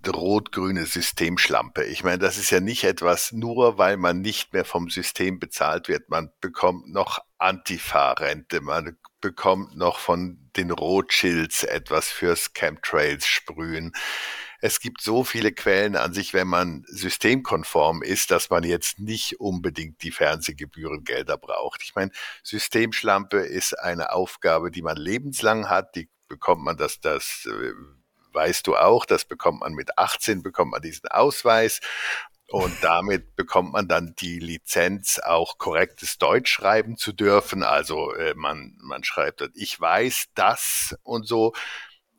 rot-grüne 0.09 0.87
Systemschlampe. 0.87 1.85
Ich 1.85 2.03
meine, 2.03 2.19
das 2.19 2.39
ist 2.39 2.51
ja 2.51 2.59
nicht 2.59 2.83
etwas, 2.85 3.31
nur 3.31 3.79
weil 3.79 3.99
man 3.99 4.21
nicht 4.21 4.53
mehr 4.53 4.65
vom 4.65 4.89
System 4.89 5.39
bezahlt 5.39 5.89
wird. 5.89 6.09
Man 6.09 6.31
bekommt 6.41 6.89
noch 6.89 7.21
Antifa-Rente, 7.39 8.63
man 8.63 8.97
bekommt 9.23 9.75
noch 9.75 9.99
von 9.99 10.51
den 10.57 10.71
Rothschilds 10.71 11.65
etwas 11.65 12.11
fürs 12.11 12.53
Chemtrails 12.53 13.27
sprühen. 13.27 13.95
Es 14.61 14.79
gibt 14.79 15.01
so 15.01 15.25
viele 15.25 15.51
Quellen 15.51 15.97
an 15.97 16.13
sich, 16.13 16.35
wenn 16.35 16.47
man 16.47 16.85
systemkonform 16.87 18.03
ist, 18.03 18.31
dass 18.31 18.51
man 18.51 18.63
jetzt 18.63 19.01
nicht 19.01 19.41
unbedingt 19.41 20.03
die 20.03 20.13
Fernsehgebührengelder 20.13 21.39
braucht. 21.39 21.83
Ich 21.83 21.95
meine, 21.95 22.13
Systemschlampe 22.45 23.39
ist 23.39 23.73
eine 23.79 24.13
Aufgabe, 24.13 24.71
die 24.71 24.83
man 24.83 24.99
lebenslang 24.99 25.71
hat, 25.71 25.97
die 25.97 26.11
bekommt 26.29 26.63
man 26.63 26.77
das, 26.77 27.01
das 27.01 27.49
äh, 27.51 27.73
weißt 28.35 28.67
du 28.67 28.77
auch, 28.77 29.05
das 29.05 29.25
bekommt 29.25 29.61
man 29.61 29.75
mit 29.75 29.99
18, 29.99 30.43
bekommt 30.43 30.73
man 30.73 30.83
diesen 30.83 31.09
Ausweis 31.09 31.81
und 32.53 32.77
damit 32.83 33.35
bekommt 33.35 33.73
man 33.73 33.89
dann 33.89 34.15
die 34.19 34.39
Lizenz, 34.39 35.19
auch 35.19 35.57
korrektes 35.57 36.19
Deutsch 36.19 36.53
schreiben 36.53 36.99
zu 36.99 37.15
dürfen. 37.15 37.63
Also 37.63 38.13
äh, 38.13 38.35
man, 38.37 38.77
man 38.83 39.05
schreibt, 39.05 39.43
ich 39.55 39.81
weiß 39.81 40.27
das 40.35 40.95
und 41.03 41.27
so 41.27 41.55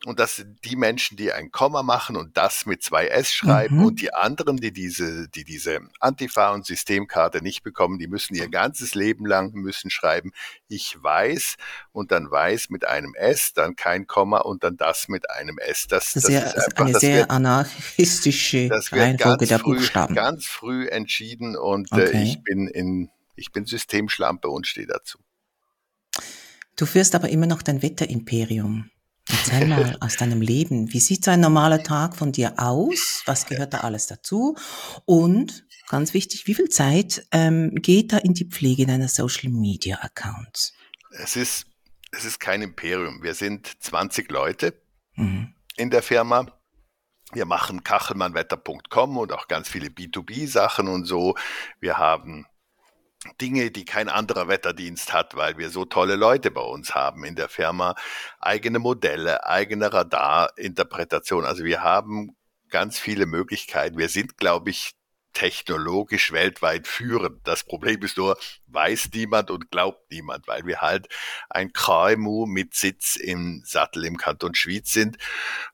und 0.05 0.19
das 0.19 0.37
sind 0.37 0.63
die 0.65 0.75
Menschen, 0.75 1.17
die 1.17 1.31
ein 1.31 1.51
Komma 1.51 1.81
machen 1.81 2.17
und 2.17 2.35
das 2.35 2.65
mit 2.65 2.83
zwei 2.83 3.07
S 3.07 3.33
schreiben 3.33 3.77
mhm. 3.77 3.85
und 3.85 4.01
die 4.01 4.13
anderen, 4.13 4.57
die 4.57 4.73
diese, 4.73 5.29
die 5.29 5.43
diese 5.43 5.79
Antifa 5.99 6.51
und 6.51 6.65
Systemkarte 6.65 7.41
nicht 7.41 7.63
bekommen, 7.63 7.99
die 7.99 8.07
müssen 8.07 8.35
ihr 8.35 8.49
ganzes 8.49 8.95
Leben 8.95 9.25
lang 9.25 9.53
müssen 9.53 9.89
schreiben, 9.89 10.31
ich 10.67 11.01
weiß 11.01 11.55
und 11.91 12.11
dann 12.11 12.29
weiß 12.29 12.69
mit 12.69 12.85
einem 12.85 13.13
S, 13.15 13.53
dann 13.53 13.75
kein 13.75 14.07
Komma 14.07 14.39
und 14.39 14.63
dann 14.63 14.77
das 14.77 15.07
mit 15.07 15.29
einem 15.29 15.57
S. 15.57 15.87
Das, 15.87 16.13
das, 16.13 16.23
sehr, 16.23 16.45
ist 16.47 16.57
einfach, 16.57 16.85
eine 16.85 16.99
sehr 16.99 17.19
wird, 17.19 17.29
anarchistische 17.29 18.67
das 18.67 18.91
wird 18.91 19.17
ganz 19.19 19.47
der 19.47 19.59
früh, 19.59 19.75
Buchstaben. 19.77 20.15
Ganz 20.15 20.45
früh 20.45 20.87
entschieden 20.87 21.55
und 21.55 21.91
äh, 21.91 21.95
okay. 21.95 22.17
äh, 22.17 22.23
ich 22.23 22.43
bin 22.43 22.67
in, 22.67 23.09
ich 23.35 23.51
bin 23.51 23.65
Systemschlampe 23.65 24.49
und 24.49 24.67
stehe 24.67 24.87
dazu. 24.87 25.19
Du 26.75 26.85
führst 26.85 27.15
aber 27.15 27.29
immer 27.29 27.45
noch 27.45 27.61
dein 27.61 27.81
Wetterimperium. 27.81 28.89
Erzähl 29.29 29.67
mal 29.67 29.97
aus 30.01 30.17
deinem 30.17 30.41
Leben. 30.41 30.91
Wie 30.91 30.99
sieht 30.99 31.23
so 31.23 31.31
ein 31.31 31.39
normaler 31.39 31.81
Tag 31.81 32.15
von 32.15 32.31
dir 32.31 32.55
aus? 32.57 33.23
Was 33.25 33.45
gehört 33.45 33.73
da 33.73 33.79
alles 33.79 34.07
dazu? 34.07 34.57
Und 35.05 35.65
ganz 35.87 36.13
wichtig, 36.13 36.45
wie 36.47 36.55
viel 36.55 36.69
Zeit 36.69 37.25
ähm, 37.31 37.71
geht 37.75 38.11
da 38.11 38.17
in 38.17 38.33
die 38.33 38.45
Pflege 38.45 38.85
deiner 38.85 39.07
Social 39.07 39.49
Media 39.49 39.97
Accounts? 40.01 40.73
Es 41.11 41.35
ist, 41.35 41.67
es 42.11 42.25
ist 42.25 42.39
kein 42.39 42.61
Imperium. 42.61 43.23
Wir 43.23 43.33
sind 43.33 43.71
20 43.81 44.29
Leute 44.29 44.73
mhm. 45.15 45.53
in 45.77 45.89
der 45.89 46.01
Firma. 46.01 46.59
Wir 47.31 47.45
machen 47.45 47.83
kachelmannwetter.com 47.83 49.17
und 49.17 49.31
auch 49.31 49.47
ganz 49.47 49.69
viele 49.69 49.87
B2B-Sachen 49.87 50.87
und 50.87 51.05
so. 51.05 51.35
Wir 51.79 51.97
haben 51.97 52.45
Dinge, 53.39 53.71
die 53.71 53.85
kein 53.85 54.09
anderer 54.09 54.47
Wetterdienst 54.47 55.13
hat, 55.13 55.35
weil 55.35 55.57
wir 55.57 55.69
so 55.69 55.85
tolle 55.85 56.15
Leute 56.15 56.51
bei 56.51 56.61
uns 56.61 56.93
haben 56.93 57.23
in 57.23 57.35
der 57.35 57.49
Firma, 57.49 57.95
eigene 58.39 58.79
Modelle, 58.79 59.45
eigene 59.45 59.91
Radarinterpretation. 59.93 61.45
Also 61.45 61.63
wir 61.63 61.83
haben 61.83 62.35
ganz 62.69 62.99
viele 62.99 63.25
Möglichkeiten. 63.25 63.97
Wir 63.97 64.09
sind, 64.09 64.37
glaube 64.37 64.71
ich, 64.71 64.93
technologisch 65.33 66.31
weltweit 66.31 66.87
führend. 66.87 67.45
Das 67.47 67.63
Problem 67.63 68.01
ist 68.03 68.17
nur, 68.17 68.37
weiß 68.67 69.09
niemand 69.13 69.51
und 69.51 69.71
glaubt 69.71 70.11
niemand, 70.11 70.47
weil 70.47 70.65
wir 70.65 70.81
halt 70.81 71.07
ein 71.49 71.73
KMU 71.73 72.45
mit 72.45 72.75
Sitz 72.75 73.15
im 73.15 73.63
Sattel 73.65 74.05
im 74.05 74.17
Kanton 74.17 74.55
Schwyz 74.55 74.91
sind 74.91 75.17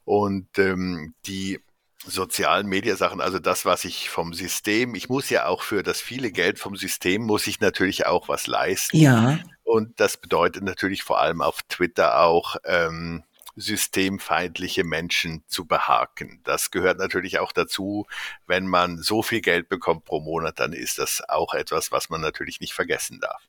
und 0.05 0.57
ähm, 0.57 1.13
die 1.25 1.59
sozialen 2.05 2.67
Mediasachen, 2.67 3.21
also 3.21 3.39
das, 3.39 3.65
was 3.65 3.85
ich 3.85 4.09
vom 4.09 4.33
System, 4.33 4.95
ich 4.95 5.09
muss 5.09 5.29
ja 5.29 5.45
auch 5.47 5.63
für 5.63 5.83
das 5.83 6.01
viele 6.01 6.31
Geld 6.31 6.59
vom 6.59 6.75
System, 6.75 7.23
muss 7.23 7.47
ich 7.47 7.59
natürlich 7.59 8.05
auch 8.05 8.29
was 8.29 8.47
leisten. 8.47 8.97
Ja. 8.97 9.39
Und 9.63 9.99
das 9.99 10.17
bedeutet 10.17 10.63
natürlich 10.63 11.03
vor 11.03 11.19
allem 11.19 11.41
auf 11.41 11.61
Twitter 11.63 12.19
auch, 12.21 12.55
ähm, 12.63 13.23
systemfeindliche 13.55 14.83
Menschen 14.83 15.43
zu 15.47 15.65
behaken. 15.65 16.41
Das 16.43 16.71
gehört 16.71 16.97
natürlich 16.97 17.39
auch 17.39 17.51
dazu. 17.51 18.07
Wenn 18.47 18.67
man 18.67 18.97
so 18.97 19.21
viel 19.21 19.41
Geld 19.41 19.69
bekommt 19.69 20.05
pro 20.05 20.19
Monat, 20.19 20.59
dann 20.59 20.73
ist 20.73 20.97
das 20.97 21.21
auch 21.27 21.53
etwas, 21.53 21.91
was 21.91 22.09
man 22.09 22.21
natürlich 22.21 22.61
nicht 22.61 22.73
vergessen 22.73 23.19
darf. 23.19 23.43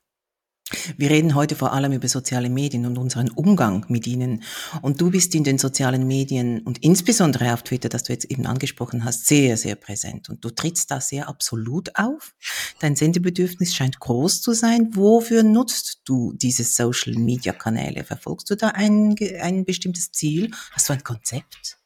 Wir 0.97 1.11
reden 1.11 1.35
heute 1.35 1.57
vor 1.57 1.73
allem 1.73 1.93
über 1.93 2.09
soziale 2.09 2.49
Medien 2.49 2.87
und 2.87 2.99
unseren 2.99 3.31
Umgang 3.31 3.87
mit 3.89 4.07
ihnen. 4.07 4.43
Und 4.83 5.01
du 5.01 5.11
bist 5.11 5.35
in 5.35 5.45
den 5.45 5.59
sozialen 5.59 6.07
Medien 6.07 6.61
und 6.61 6.79
insbesondere 6.79 7.53
auf 7.53 7.63
Twitter, 7.63 7.89
das 7.89 8.05
du 8.05 8.13
jetzt 8.13 8.27
eben 8.27 8.47
angesprochen 8.47 9.05
hast, 9.05 9.27
sehr, 9.27 9.57
sehr 9.57 9.75
präsent. 9.75 10.29
Und 10.29 10.45
du 10.45 10.51
trittst 10.51 10.91
da 10.91 11.01
sehr 11.01 11.29
absolut 11.29 11.97
auf. 11.97 12.35
Dein 12.79 12.97
Sendebedürfnis 12.97 13.75
scheint 13.75 13.99
groß 13.99 14.43
zu 14.43 14.53
sein. 14.53 14.95
Wofür 14.95 15.43
nutzt 15.43 16.03
du 16.05 16.33
diese 16.35 16.65
Social-Media-Kanäle? 16.65 18.05
Verfolgst 18.05 18.51
du 18.51 18.57
da 18.57 18.69
ein, 18.69 19.17
ein 19.41 19.65
bestimmtes 19.65 20.13
Ziel? 20.13 20.51
Hast 20.73 20.89
du 20.89 20.93
ein 20.93 21.03
Konzept? 21.03 21.80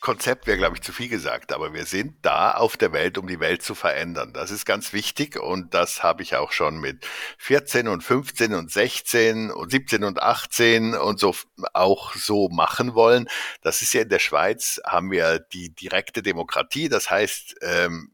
Konzept 0.00 0.46
wäre, 0.46 0.56
glaube 0.56 0.76
ich, 0.76 0.82
zu 0.82 0.92
viel 0.92 1.08
gesagt, 1.08 1.52
aber 1.52 1.74
wir 1.74 1.84
sind 1.84 2.14
da 2.22 2.52
auf 2.52 2.76
der 2.76 2.92
Welt, 2.92 3.18
um 3.18 3.26
die 3.26 3.38
Welt 3.38 3.62
zu 3.62 3.74
verändern. 3.74 4.32
Das 4.32 4.50
ist 4.50 4.64
ganz 4.64 4.92
wichtig 4.92 5.38
und 5.38 5.74
das 5.74 6.02
habe 6.02 6.22
ich 6.22 6.36
auch 6.36 6.52
schon 6.52 6.80
mit 6.80 7.06
14 7.38 7.86
und 7.86 8.02
15 8.02 8.54
und 8.54 8.70
16 8.70 9.50
und 9.50 9.70
17 9.70 10.04
und 10.04 10.22
18 10.22 10.94
und 10.94 11.20
so 11.20 11.34
auch 11.74 12.14
so 12.14 12.48
machen 12.48 12.94
wollen. 12.94 13.28
Das 13.62 13.82
ist 13.82 13.92
ja 13.92 14.02
in 14.02 14.08
der 14.08 14.18
Schweiz, 14.20 14.80
haben 14.86 15.10
wir 15.10 15.38
die 15.38 15.70
direkte 15.74 16.22
Demokratie. 16.22 16.88
Das 16.88 17.10
heißt, 17.10 17.56
ähm, 17.60 18.10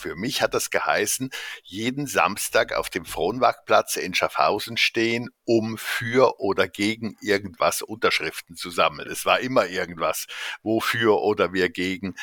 für 0.00 0.16
mich 0.16 0.42
hat 0.42 0.54
das 0.54 0.70
geheißen, 0.70 1.30
jeden 1.62 2.06
Samstag 2.06 2.72
auf 2.72 2.90
dem 2.90 3.04
Fronwagplatz 3.04 3.96
in 3.96 4.14
Schaffhausen 4.14 4.76
stehen, 4.76 5.28
um 5.44 5.78
für 5.78 6.40
oder 6.40 6.66
gegen 6.66 7.16
irgendwas 7.20 7.82
Unterschriften 7.82 8.56
zu 8.56 8.70
sammeln. 8.70 9.08
Es 9.10 9.26
war 9.26 9.40
immer 9.40 9.66
irgendwas, 9.66 10.26
wofür 10.62 11.20
oder 11.20 11.52
wir 11.52 11.68
gegen 11.68 12.14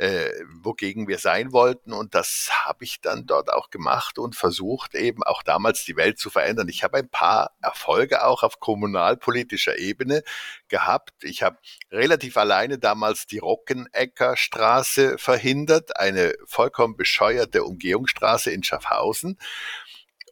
äh, 0.00 0.32
wogegen 0.62 1.08
wir 1.08 1.18
sein 1.18 1.52
wollten. 1.52 1.92
Und 1.92 2.14
das 2.14 2.50
habe 2.64 2.84
ich 2.84 3.02
dann 3.02 3.26
dort 3.26 3.52
auch 3.52 3.68
gemacht 3.68 4.18
und 4.18 4.34
versucht, 4.34 4.94
eben 4.94 5.22
auch 5.22 5.42
damals 5.42 5.84
die 5.84 5.94
Welt 5.94 6.18
zu 6.18 6.30
verändern. 6.30 6.68
Ich 6.68 6.82
habe 6.82 6.96
ein 6.96 7.10
paar 7.10 7.50
Erfolge 7.60 8.24
auch 8.24 8.42
auf 8.42 8.60
kommunalpolitischer 8.60 9.78
Ebene 9.78 10.22
gehabt. 10.68 11.22
Ich 11.22 11.42
habe 11.42 11.58
relativ 11.92 12.38
alleine 12.38 12.78
damals 12.78 13.26
die 13.26 13.40
Rockenecker 13.40 14.38
Straße 14.38 15.18
verhindert, 15.18 15.94
eine 15.98 16.32
vollkommen 16.46 16.96
bescheuerte 16.96 17.64
Umgehungsstraße 17.64 18.50
in 18.50 18.62
Schaffhausen. 18.62 19.38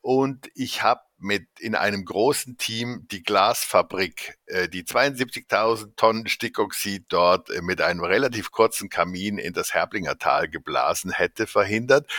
Und 0.00 0.48
ich 0.54 0.82
habe 0.82 1.02
mit 1.18 1.46
in 1.58 1.74
einem 1.74 2.04
großen 2.04 2.56
Team 2.56 3.06
die 3.10 3.22
Glasfabrik, 3.22 4.38
äh, 4.46 4.68
die 4.68 4.84
72.000 4.84 5.96
Tonnen 5.96 6.28
Stickoxid 6.28 7.06
dort 7.08 7.50
äh, 7.50 7.60
mit 7.62 7.80
einem 7.80 8.04
relativ 8.04 8.50
kurzen 8.50 8.88
Kamin 8.88 9.38
in 9.38 9.52
das 9.52 9.74
Herblinger 9.74 10.18
Tal 10.18 10.48
geblasen 10.48 11.10
hätte, 11.10 11.46
verhindert. 11.46 12.10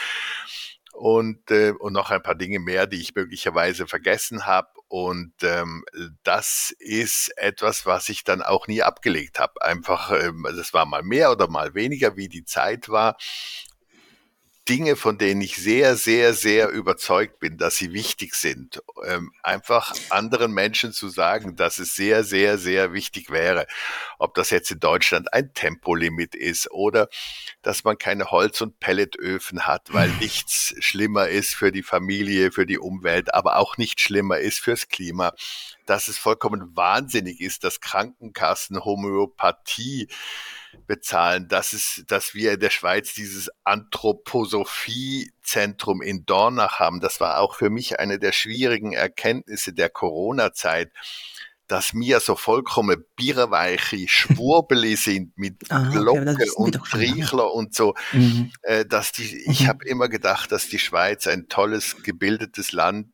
Und, 0.93 1.49
äh, 1.49 1.71
und 1.71 1.93
noch 1.93 2.11
ein 2.11 2.21
paar 2.21 2.35
Dinge 2.35 2.59
mehr, 2.59 2.85
die 2.85 2.99
ich 2.99 3.15
möglicherweise 3.15 3.87
vergessen 3.87 4.45
habe. 4.45 4.67
Und 4.89 5.31
ähm, 5.43 5.85
das 6.23 6.75
ist 6.79 7.31
etwas, 7.37 7.85
was 7.85 8.09
ich 8.09 8.25
dann 8.25 8.41
auch 8.41 8.67
nie 8.67 8.81
abgelegt 8.81 9.39
habe. 9.39 9.61
Einfach, 9.61 10.11
ähm, 10.11 10.45
das 10.55 10.73
war 10.73 10.85
mal 10.85 11.03
mehr 11.03 11.31
oder 11.31 11.47
mal 11.47 11.73
weniger, 11.73 12.17
wie 12.17 12.27
die 12.27 12.43
Zeit 12.43 12.89
war. 12.89 13.15
Dinge, 14.69 14.95
von 14.95 15.17
denen 15.17 15.41
ich 15.41 15.55
sehr, 15.55 15.95
sehr, 15.95 16.35
sehr 16.35 16.69
überzeugt 16.69 17.39
bin, 17.39 17.57
dass 17.57 17.77
sie 17.77 17.91
wichtig 17.91 18.35
sind, 18.35 18.83
ähm, 19.03 19.33
einfach 19.41 19.95
anderen 20.11 20.51
Menschen 20.51 20.93
zu 20.93 21.09
sagen, 21.09 21.55
dass 21.55 21.79
es 21.79 21.95
sehr, 21.95 22.23
sehr, 22.23 22.59
sehr 22.59 22.93
wichtig 22.93 23.31
wäre. 23.31 23.65
Ob 24.19 24.35
das 24.35 24.51
jetzt 24.51 24.69
in 24.69 24.79
Deutschland 24.79 25.33
ein 25.33 25.55
Tempolimit 25.55 26.35
ist 26.35 26.69
oder 26.69 27.09
dass 27.63 27.83
man 27.83 27.97
keine 27.97 28.29
Holz- 28.29 28.61
und 28.61 28.79
Pelletöfen 28.79 29.65
hat, 29.65 29.91
weil 29.91 30.09
nichts 30.19 30.75
schlimmer 30.79 31.29
ist 31.29 31.55
für 31.55 31.71
die 31.71 31.83
Familie, 31.83 32.51
für 32.51 32.67
die 32.67 32.77
Umwelt, 32.77 33.33
aber 33.33 33.57
auch 33.57 33.77
nicht 33.77 33.99
schlimmer 33.99 34.37
ist 34.37 34.59
fürs 34.59 34.87
Klima. 34.87 35.33
Dass 35.87 36.07
es 36.07 36.19
vollkommen 36.19 36.75
wahnsinnig 36.75 37.41
ist, 37.41 37.63
dass 37.63 37.81
Krankenkassen 37.81 38.85
Homöopathie 38.85 40.07
bezahlen, 40.87 41.47
dass 41.47 41.73
es, 41.73 42.03
dass 42.07 42.33
wir 42.33 42.53
in 42.53 42.59
der 42.59 42.69
Schweiz 42.69 43.13
dieses 43.13 43.49
Anthroposophie-Zentrum 43.63 46.01
in 46.01 46.25
Dornach 46.25 46.79
haben. 46.79 46.99
Das 46.99 47.19
war 47.19 47.39
auch 47.39 47.55
für 47.55 47.69
mich 47.69 47.99
eine 47.99 48.17
der 48.19 48.31
schwierigen 48.31 48.93
Erkenntnisse 48.93 49.73
der 49.73 49.89
Corona-Zeit 49.89 50.91
dass 51.69 51.93
mir 51.93 52.19
so 52.19 52.35
vollkommen 52.35 53.05
bierweiche 53.15 53.97
Schwurbeli 54.07 54.97
sind 54.97 55.37
mit 55.37 55.71
Aha, 55.71 55.89
Glocke 55.91 56.31
okay, 56.31 56.49
und 56.55 56.83
Triechler 56.83 57.53
und 57.53 57.73
so, 57.73 57.93
mhm. 58.11 58.51
äh, 58.63 58.85
dass 58.85 59.13
die, 59.13 59.49
ich 59.49 59.61
mhm. 59.61 59.67
habe 59.67 59.85
immer 59.85 60.09
gedacht, 60.09 60.51
dass 60.51 60.67
die 60.67 60.79
Schweiz 60.79 61.27
ein 61.27 61.47
tolles, 61.47 62.03
gebildetes 62.03 62.71
Land 62.71 63.13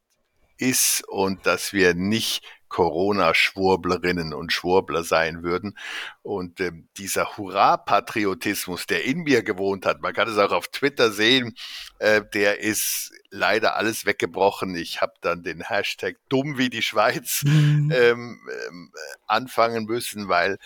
ist 0.58 1.04
und 1.10 1.46
dass 1.46 1.74
wir 1.74 1.94
nicht 1.94 2.44
Corona-Schwurblerinnen 2.75 4.34
und 4.34 4.51
Schwurbler 4.51 5.05
sein 5.05 5.44
würden. 5.44 5.77
Und 6.24 6.60
ähm, 6.60 6.89
dieser 6.98 7.38
Hurra-Patriotismus, 7.38 8.86
der 8.86 9.05
in 9.05 9.20
mir 9.20 9.44
gewohnt 9.44 9.86
hat, 9.86 10.01
man 10.01 10.13
kann 10.13 10.27
es 10.27 10.38
auch 10.38 10.51
auf 10.51 10.67
Twitter 10.67 11.10
sehen, 11.10 11.55
äh, 12.00 12.22
der 12.34 12.60
ist 12.60 13.13
leider 13.29 13.77
alles 13.77 14.05
weggebrochen. 14.05 14.75
Ich 14.75 15.01
habe 15.01 15.13
dann 15.22 15.41
den 15.41 15.62
Hashtag 15.62 16.17
dumm 16.27 16.58
wie 16.58 16.70
die 16.70 16.82
Schweiz 16.82 17.44
mhm. 17.46 17.94
ähm, 17.96 18.41
ähm, 18.67 18.91
anfangen 19.25 19.86
müssen, 19.86 20.27
weil 20.27 20.58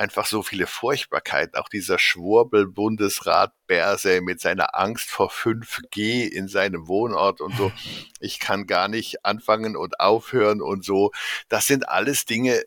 einfach 0.00 0.24
so 0.24 0.42
viele 0.42 0.66
Furchtbarkeiten. 0.66 1.56
Auch 1.56 1.68
dieser 1.68 1.98
Schwurbel-Bundesrat 1.98 3.52
Berse 3.66 4.22
mit 4.22 4.40
seiner 4.40 4.78
Angst 4.78 5.10
vor 5.10 5.30
5G 5.30 6.26
in 6.26 6.48
seinem 6.48 6.88
Wohnort 6.88 7.40
und 7.40 7.54
so. 7.56 7.70
Ich 8.22 8.38
kann 8.38 8.66
gar 8.66 8.88
nicht 8.88 9.24
anfangen 9.24 9.76
und 9.76 9.98
aufhören 9.98 10.60
und 10.60 10.84
so. 10.84 11.10
Das 11.48 11.66
sind 11.66 11.88
alles 11.88 12.26
Dinge, 12.26 12.62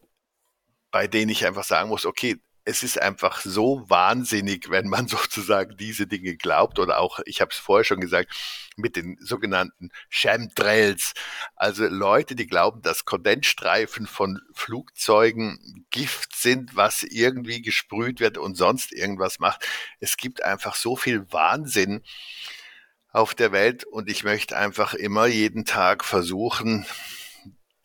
bei 0.90 1.06
denen 1.08 1.30
ich 1.30 1.46
einfach 1.46 1.64
sagen 1.64 1.90
muss, 1.90 2.08
okay, 2.08 2.40
es 2.66 2.82
ist 2.84 3.02
einfach 3.02 3.42
so 3.42 3.84
wahnsinnig, 3.90 4.70
wenn 4.70 4.88
man 4.88 5.08
sozusagen 5.10 5.76
diese 5.78 6.08
Dinge 6.08 6.36
glaubt 6.36 6.80
oder 6.80 7.00
auch, 7.00 7.20
ich 7.26 7.42
habe 7.42 7.52
es 7.52 7.58
vorher 7.58 7.84
schon 7.84 8.00
gesagt, 8.00 8.32
mit 8.76 8.96
den 8.96 9.18
sogenannten 9.20 9.90
Chemtrails, 10.10 11.14
also 11.56 11.86
Leute, 11.86 12.36
die 12.36 12.48
glauben, 12.48 12.82
dass 12.82 13.06
Kondensstreifen 13.06 14.08
von 14.08 14.40
Flugzeugen 14.54 15.86
Gift 15.92 16.36
sind, 16.36 16.76
was 16.76 17.04
irgendwie 17.04 17.62
gesprüht 17.62 18.20
wird 18.20 18.38
und 18.38 18.56
sonst 18.56 18.92
irgendwas 18.92 19.40
macht. 19.40 19.68
Es 20.00 20.18
gibt 20.18 20.44
einfach 20.44 20.76
so 20.76 20.96
viel 20.96 21.32
Wahnsinn 21.32 22.02
auf 23.12 23.36
der 23.36 23.52
Welt 23.52 23.84
und 23.84 24.10
ich 24.10 24.24
möchte 24.24 24.58
einfach 24.58 24.96
immer 24.96 25.28
jeden 25.28 25.66
Tag 25.66 26.04
versuchen, 26.04 26.86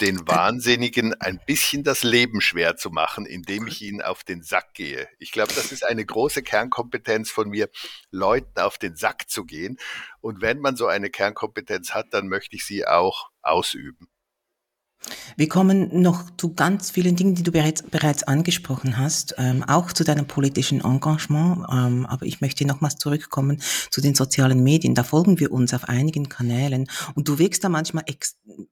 den 0.01 0.27
Wahnsinnigen 0.29 1.15
ein 1.21 1.41
bisschen 1.47 1.83
das 1.83 2.03
Leben 2.03 2.41
schwer 2.41 2.77
zu 2.77 2.91
machen, 2.91 3.27
indem 3.27 3.67
ich 3.67 3.83
ihnen 3.83 4.01
auf 4.01 4.25
den 4.25 4.43
Sack 4.43 4.75
gehe. 4.75 5.09
Ich 5.19 5.33
glaube, 5.33 5.53
das 5.55 5.73
ist 5.73 5.85
eine 5.85 6.05
große 6.05 6.43
Kernkompetenz 6.43 7.31
von 7.31 7.49
mir, 7.49 7.69
Leuten 8.11 8.61
auf 8.61 8.79
den 8.79 8.97
Sack 8.97 9.29
zu 9.29 9.45
gehen. 9.45 9.77
Und 10.21 10.41
wenn 10.41 10.61
man 10.61 10.77
so 10.77 10.87
eine 10.87 11.11
Kernkompetenz 11.11 11.91
hat, 11.91 12.07
dann 12.13 12.29
möchte 12.29 12.57
ich 12.57 12.65
sie 12.65 12.87
auch 12.87 13.31
ausüben. 13.43 14.09
Wir 15.37 15.49
kommen 15.49 16.03
noch 16.03 16.25
zu 16.37 16.55
ganz 16.55 16.91
vielen 16.91 17.15
Dingen, 17.15 17.35
die 17.35 17.45
du 17.45 17.53
bereits, 17.53 17.83
bereits 17.83 18.25
angesprochen 18.25 18.99
hast, 18.99 19.35
ähm, 19.39 19.63
auch 19.63 19.93
zu 19.93 20.05
deinem 20.05 20.27
politischen 20.27 20.81
Engagement. 20.81 21.67
Ähm, 21.71 22.07
aber 22.07 22.27
ich 22.27 22.41
möchte 22.41 22.67
nochmals 22.67 22.97
zurückkommen 22.97 23.63
zu 23.91 24.01
den 24.01 24.15
sozialen 24.15 24.63
Medien. 24.63 24.95
Da 24.95 25.05
folgen 25.05 25.39
wir 25.39 25.53
uns 25.53 25.73
auf 25.73 25.89
einigen 25.89 26.29
Kanälen 26.29 26.89
und 27.15 27.29
du 27.29 27.39
wirkst 27.39 27.63
da 27.63 27.69
manchmal 27.69 28.05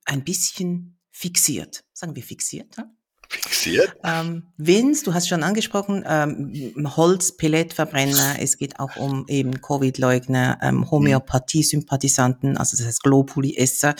ein 0.04 0.24
bisschen 0.24 0.95
fixiert. 1.16 1.82
Sagen 1.94 2.14
wir 2.14 2.22
fixiert. 2.22 2.76
Ja? 2.76 2.90
Fixiert? 3.28 3.96
Ähm, 4.04 4.48
Wins, 4.58 5.02
du 5.02 5.14
hast 5.14 5.28
schon 5.28 5.42
angesprochen, 5.42 6.04
ähm, 6.06 6.94
Holz, 6.96 7.36
Pelletverbrenner, 7.36 8.36
es 8.38 8.56
geht 8.58 8.78
auch 8.78 8.96
um 8.96 9.24
eben 9.26 9.62
Covid-Leugner, 9.62 10.58
ähm, 10.62 10.88
Homöopathie-Sympathisanten, 10.90 12.56
also 12.56 12.76
das 12.76 12.86
heißt 12.86 13.02
Globuli-Esser. 13.02 13.94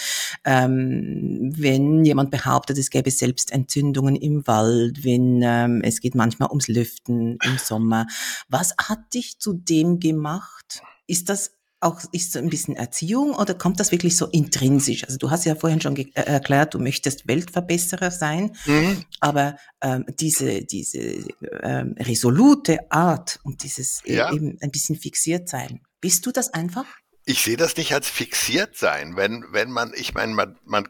Ähm, 0.45 1.53
wenn 1.57 2.05
jemand 2.05 2.31
behauptet, 2.31 2.79
es 2.79 2.91
gäbe 2.91 3.11
selbst 3.11 3.51
Entzündungen 3.51 4.15
im 4.15 4.47
Wald, 4.47 5.03
wenn 5.03 5.41
ähm, 5.43 5.81
es 5.83 6.01
geht 6.01 6.15
manchmal 6.15 6.51
ums 6.51 6.69
Lüften 6.69 7.39
im 7.43 7.59
Sommer. 7.59 8.07
Was 8.49 8.75
hat 8.79 9.15
dich 9.15 9.39
zu 9.39 9.55
dem 9.55 9.99
gemacht? 9.99 10.83
Ist 11.09 11.29
das 11.31 11.56
auch 11.87 12.01
ist 12.13 12.33
so 12.33 12.39
ein 12.39 12.51
bisschen 12.51 12.77
Erziehung 12.77 13.35
oder 13.35 13.55
kommt 13.55 13.81
das 13.81 13.93
wirklich 13.93 14.17
so 14.17 14.27
intrinsisch? 14.27 15.05
Also 15.05 15.19
du 15.19 15.31
hast 15.31 15.45
ja 15.45 15.55
vorhin 15.55 15.81
schon 15.81 15.97
äh, 15.97 16.11
erklärt, 16.15 16.75
du 16.75 16.79
möchtest 16.79 17.27
Weltverbesserer 17.29 18.11
sein, 18.11 18.57
mhm. 18.67 19.05
aber 19.21 19.57
ähm, 19.81 20.05
diese 20.21 20.65
diese 20.65 21.25
ähm, 21.63 21.95
resolute 21.99 22.91
Art 22.91 23.41
und 23.45 23.63
dieses 23.63 24.03
äh, 24.05 24.17
ja. 24.17 24.33
eben 24.33 24.59
ein 24.61 24.71
bisschen 24.71 24.97
fixiert 24.97 25.49
sein, 25.49 25.81
bist 26.01 26.27
du 26.27 26.33
das 26.33 26.53
einfach? 26.53 26.87
Ich 27.25 27.43
sehe 27.43 27.57
das 27.57 27.77
nicht 27.77 27.93
als 27.95 28.11
fixiert 28.11 28.77
sein, 28.77 29.17
wenn 29.17 29.45
wenn 29.53 29.71
man, 29.71 29.93
ich 29.95 30.13
meine, 30.15 30.35
man 30.35 30.59
man 30.65 30.89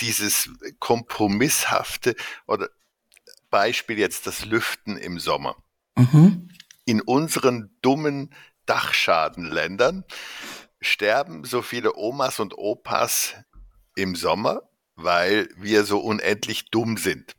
dieses 0.00 0.50
kompromisshafte 0.78 2.16
oder 2.46 2.68
Beispiel 3.50 3.98
jetzt 3.98 4.26
das 4.26 4.44
Lüften 4.44 4.96
im 4.96 5.18
Sommer. 5.18 5.56
Mhm. 5.96 6.48
In 6.84 7.00
unseren 7.02 7.76
dummen 7.82 8.32
Dachschadenländern 8.70 10.04
sterben 10.80 11.42
so 11.42 11.60
viele 11.60 11.96
Omas 11.96 12.38
und 12.38 12.56
Opas 12.56 13.34
im 13.96 14.14
Sommer, 14.14 14.62
weil 14.94 15.48
wir 15.56 15.82
so 15.82 15.98
unendlich 15.98 16.70
dumm 16.70 16.96
sind. 16.96 17.34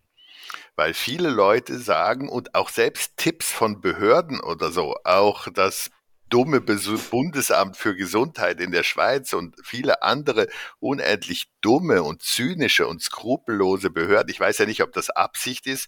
Weil 0.75 0.93
viele 0.93 1.29
Leute 1.29 1.79
sagen 1.79 2.27
und 2.27 2.53
auch 2.53 2.67
selbst 2.67 3.15
Tipps 3.15 3.49
von 3.49 3.79
Behörden 3.79 4.41
oder 4.41 4.73
so, 4.73 4.97
auch 5.05 5.47
das 5.53 5.89
dumme 6.27 6.59
Bundesamt 6.59 7.77
für 7.77 7.95
Gesundheit 7.95 8.59
in 8.59 8.71
der 8.71 8.83
Schweiz 8.83 9.31
und 9.31 9.55
viele 9.63 10.03
andere 10.03 10.49
unendlich 10.79 11.49
dumme 11.61 12.03
und 12.03 12.21
zynische 12.23 12.87
und 12.87 13.01
skrupellose 13.01 13.89
Behörden. 13.89 14.29
Ich 14.31 14.39
weiß 14.39 14.57
ja 14.57 14.65
nicht, 14.65 14.83
ob 14.83 14.91
das 14.91 15.09
Absicht 15.09 15.65
ist, 15.65 15.87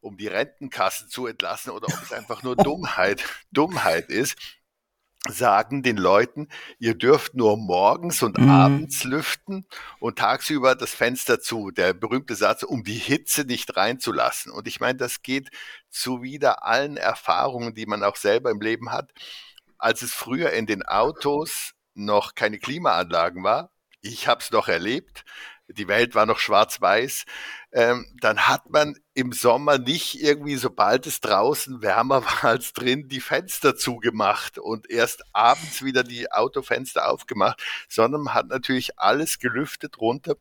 um 0.00 0.16
die 0.16 0.26
Rentenkassen 0.26 1.08
zu 1.08 1.28
entlassen 1.28 1.70
oder 1.70 1.86
ob 1.86 2.02
es 2.02 2.12
einfach 2.12 2.42
nur 2.42 2.56
Dummheit, 2.56 3.22
Dummheit 3.52 4.10
ist 4.10 4.36
sagen 5.28 5.82
den 5.82 5.96
Leuten, 5.96 6.48
ihr 6.78 6.94
dürft 6.94 7.34
nur 7.34 7.56
morgens 7.56 8.22
und 8.22 8.38
mhm. 8.38 8.50
abends 8.50 9.04
lüften 9.04 9.66
und 9.98 10.18
tagsüber 10.18 10.74
das 10.74 10.94
Fenster 10.94 11.40
zu. 11.40 11.70
Der 11.70 11.94
berühmte 11.94 12.34
Satz, 12.34 12.62
um 12.62 12.84
die 12.84 12.98
Hitze 12.98 13.44
nicht 13.44 13.76
reinzulassen. 13.76 14.52
Und 14.52 14.68
ich 14.68 14.80
meine, 14.80 14.98
das 14.98 15.22
geht 15.22 15.50
zuwider 15.90 16.64
allen 16.64 16.96
Erfahrungen, 16.96 17.74
die 17.74 17.86
man 17.86 18.02
auch 18.02 18.16
selber 18.16 18.50
im 18.50 18.60
Leben 18.60 18.92
hat. 18.92 19.12
Als 19.78 20.02
es 20.02 20.12
früher 20.12 20.50
in 20.50 20.66
den 20.66 20.82
Autos 20.82 21.72
noch 21.94 22.34
keine 22.34 22.58
Klimaanlagen 22.58 23.42
war, 23.42 23.70
ich 24.00 24.28
habe 24.28 24.42
es 24.42 24.50
noch 24.50 24.68
erlebt, 24.68 25.24
die 25.68 25.88
Welt 25.88 26.14
war 26.14 26.26
noch 26.26 26.38
schwarz-weiß, 26.38 27.24
ähm, 27.72 28.06
dann 28.20 28.46
hat 28.46 28.70
man 28.70 28.96
im 29.14 29.32
Sommer 29.32 29.78
nicht 29.78 30.20
irgendwie, 30.20 30.56
sobald 30.56 31.06
es 31.06 31.20
draußen 31.20 31.82
wärmer 31.82 32.24
war 32.42 32.44
als 32.44 32.72
drin, 32.72 33.08
die 33.08 33.20
Fenster 33.20 33.76
zugemacht 33.76 34.58
und 34.58 34.90
erst 34.90 35.24
abends 35.32 35.82
wieder 35.82 36.04
die 36.04 36.30
Autofenster 36.30 37.10
aufgemacht, 37.10 37.62
sondern 37.88 38.22
man 38.22 38.34
hat 38.34 38.48
natürlich 38.48 38.98
alles 38.98 39.38
gelüftet 39.38 40.00
runter 40.00 40.36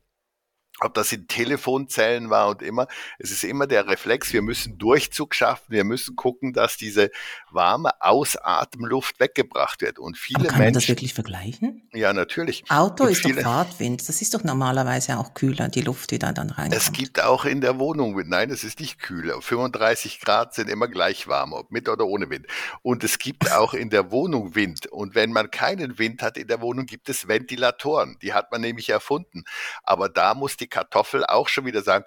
ob 0.79 0.93
das 0.95 1.11
in 1.11 1.27
Telefonzellen 1.27 2.29
war 2.29 2.49
und 2.49 2.61
immer, 2.61 2.87
es 3.19 3.31
ist 3.31 3.43
immer 3.43 3.67
der 3.67 3.87
Reflex, 3.87 4.33
wir 4.33 4.41
müssen 4.41 4.77
Durchzug 4.77 5.35
schaffen, 5.35 5.65
wir 5.69 5.83
müssen 5.83 6.15
gucken, 6.15 6.51
dass 6.53 6.77
diese 6.77 7.11
warme 7.51 7.91
Ausatemluft 8.01 9.19
weggebracht 9.19 9.81
wird. 9.81 9.99
Und 9.99 10.17
viele 10.17 10.39
Aber 10.39 10.47
kann 10.49 10.59
Menschen. 10.59 10.73
man 10.73 10.81
das 10.81 10.87
wirklich 10.87 11.13
vergleichen? 11.13 11.87
Ja, 11.93 12.11
natürlich. 12.11 12.63
Auto 12.69 13.05
ist 13.05 13.21
viele, 13.21 13.35
doch 13.35 13.43
Fahrtwind, 13.43 14.07
das 14.07 14.21
ist 14.21 14.33
doch 14.33 14.43
normalerweise 14.43 15.17
auch 15.17 15.33
kühler, 15.33 15.69
die 15.69 15.81
Luft, 15.81 16.11
die 16.11 16.19
da 16.19 16.31
dann 16.31 16.49
reinkommt. 16.49 16.75
Es 16.75 16.91
gibt 16.91 17.21
auch 17.21 17.45
in 17.45 17.61
der 17.61 17.77
Wohnung 17.79 18.17
Wind, 18.17 18.29
nein, 18.29 18.49
es 18.49 18.63
ist 18.63 18.79
nicht 18.79 18.99
kühler. 18.99 19.41
35 19.41 20.19
Grad 20.21 20.53
sind 20.55 20.69
immer 20.69 20.87
gleich 20.87 21.27
warm, 21.27 21.53
ob 21.53 21.71
mit 21.71 21.87
oder 21.87 22.07
ohne 22.07 22.29
Wind. 22.29 22.47
Und 22.81 23.03
es 23.03 23.19
gibt 23.19 23.51
auch 23.53 23.73
in 23.73 23.89
der 23.89 24.11
Wohnung 24.11 24.55
Wind. 24.55 24.87
Und 24.87 25.13
wenn 25.15 25.31
man 25.31 25.51
keinen 25.51 25.99
Wind 25.99 26.23
hat 26.23 26.37
in 26.37 26.47
der 26.47 26.61
Wohnung, 26.61 26.87
gibt 26.87 27.09
es 27.09 27.27
Ventilatoren. 27.27 28.17
Die 28.21 28.33
hat 28.33 28.51
man 28.51 28.61
nämlich 28.61 28.89
erfunden. 28.89 29.43
Aber 29.83 30.09
da 30.09 30.33
muss 30.33 30.57
die 30.57 30.62
Kartoffel 30.67 31.25
auch 31.25 31.47
schon 31.47 31.65
wieder 31.65 31.81
sagen, 31.81 32.05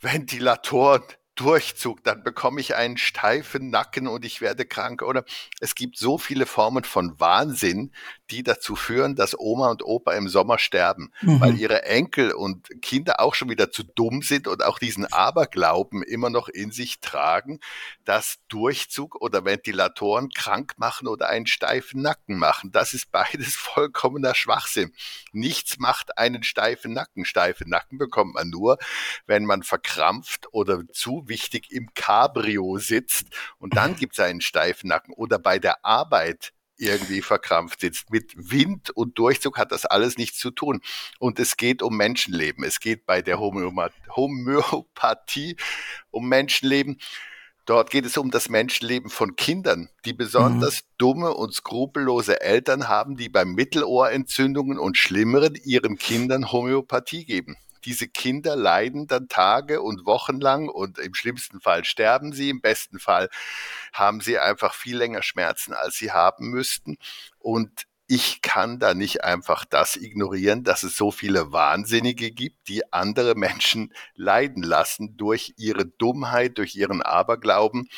Ventilatoren, 0.00 1.02
Durchzug, 1.34 2.04
dann 2.04 2.22
bekomme 2.22 2.60
ich 2.60 2.74
einen 2.74 2.98
steifen 2.98 3.70
Nacken 3.70 4.06
und 4.06 4.24
ich 4.24 4.42
werde 4.42 4.66
krank. 4.66 5.00
Oder 5.00 5.24
es 5.60 5.74
gibt 5.74 5.96
so 5.96 6.18
viele 6.18 6.44
Formen 6.44 6.84
von 6.84 7.18
Wahnsinn, 7.18 7.92
die 8.30 8.42
dazu 8.42 8.76
führen, 8.76 9.16
dass 9.16 9.38
Oma 9.38 9.70
und 9.70 9.82
Opa 9.82 10.12
im 10.12 10.28
Sommer 10.28 10.58
sterben, 10.58 11.10
mhm. 11.22 11.40
weil 11.40 11.58
ihre 11.58 11.84
Enkel 11.84 12.32
und 12.32 12.68
Kinder 12.82 13.20
auch 13.20 13.34
schon 13.34 13.48
wieder 13.48 13.70
zu 13.70 13.82
dumm 13.82 14.20
sind 14.20 14.46
und 14.46 14.62
auch 14.62 14.78
diesen 14.78 15.06
Aberglauben 15.06 16.02
immer 16.02 16.28
noch 16.28 16.48
in 16.48 16.70
sich 16.70 17.00
tragen, 17.00 17.60
dass 18.04 18.38
Durchzug 18.48 19.20
oder 19.20 19.46
Ventilatoren 19.46 20.28
krank 20.30 20.74
machen 20.76 21.08
oder 21.08 21.30
einen 21.30 21.46
steifen 21.46 22.02
Nacken 22.02 22.36
machen. 22.36 22.72
Das 22.72 22.92
ist 22.92 23.10
beides 23.10 23.54
vollkommener 23.56 24.34
Schwachsinn. 24.34 24.92
Nichts 25.32 25.78
macht 25.78 26.18
einen 26.18 26.42
steifen 26.42 26.92
Nacken. 26.92 27.24
Steife 27.24 27.68
Nacken 27.68 27.96
bekommt 27.96 28.34
man 28.34 28.50
nur, 28.50 28.76
wenn 29.26 29.46
man 29.46 29.62
verkrampft 29.62 30.48
oder 30.52 30.82
zu 30.92 31.21
wichtig 31.28 31.72
im 31.72 31.92
Cabrio 31.94 32.78
sitzt 32.78 33.26
und 33.58 33.76
dann 33.76 33.96
gibt 33.96 34.14
es 34.14 34.20
einen 34.20 34.40
steifen 34.40 34.88
Nacken 34.88 35.14
oder 35.14 35.38
bei 35.38 35.58
der 35.58 35.84
Arbeit 35.84 36.52
irgendwie 36.82 37.22
verkrampft 37.22 37.80
sitzt. 37.80 38.10
Mit 38.10 38.32
Wind 38.36 38.90
und 38.90 39.18
Durchzug 39.18 39.56
hat 39.56 39.72
das 39.72 39.86
alles 39.86 40.18
nichts 40.18 40.38
zu 40.38 40.50
tun. 40.50 40.80
Und 41.18 41.38
es 41.38 41.56
geht 41.56 41.82
um 41.82 41.96
Menschenleben. 41.96 42.64
Es 42.64 42.80
geht 42.80 43.06
bei 43.06 43.22
der 43.22 43.38
Homöopathie 43.38 43.96
um 46.10 46.28
Menschenleben. 46.28 46.98
Dort 47.64 47.90
geht 47.90 48.04
es 48.04 48.16
um 48.16 48.32
das 48.32 48.48
Menschenleben 48.48 49.08
von 49.08 49.36
Kindern, 49.36 49.88
die 50.04 50.12
besonders 50.12 50.82
mhm. 50.82 50.86
dumme 50.98 51.34
und 51.34 51.54
skrupellose 51.54 52.40
Eltern 52.40 52.88
haben, 52.88 53.16
die 53.16 53.28
bei 53.28 53.44
Mittelohrentzündungen 53.44 54.80
und 54.80 54.98
Schlimmeren 54.98 55.54
ihren 55.54 55.96
Kindern 55.96 56.50
Homöopathie 56.50 57.24
geben. 57.24 57.56
Diese 57.84 58.08
Kinder 58.08 58.56
leiden 58.56 59.06
dann 59.06 59.28
Tage 59.28 59.82
und 59.82 60.06
Wochen 60.06 60.40
lang 60.40 60.68
und 60.68 60.98
im 60.98 61.14
schlimmsten 61.14 61.60
Fall 61.60 61.84
sterben 61.84 62.32
sie, 62.32 62.50
im 62.50 62.60
besten 62.60 62.98
Fall 62.98 63.28
haben 63.92 64.20
sie 64.20 64.38
einfach 64.38 64.74
viel 64.74 64.96
länger 64.96 65.22
Schmerzen, 65.22 65.72
als 65.72 65.96
sie 65.96 66.12
haben 66.12 66.50
müssten. 66.50 66.96
Und 67.38 67.86
ich 68.06 68.42
kann 68.42 68.78
da 68.78 68.92
nicht 68.92 69.24
einfach 69.24 69.64
das 69.64 69.96
ignorieren, 69.96 70.64
dass 70.64 70.82
es 70.82 70.96
so 70.96 71.10
viele 71.10 71.50
Wahnsinnige 71.52 72.30
gibt, 72.30 72.68
die 72.68 72.92
andere 72.92 73.34
Menschen 73.34 73.94
leiden 74.14 74.62
lassen 74.62 75.16
durch 75.16 75.54
ihre 75.56 75.86
Dummheit, 75.86 76.58
durch 76.58 76.74
ihren 76.74 77.00
Aberglauben. 77.00 77.88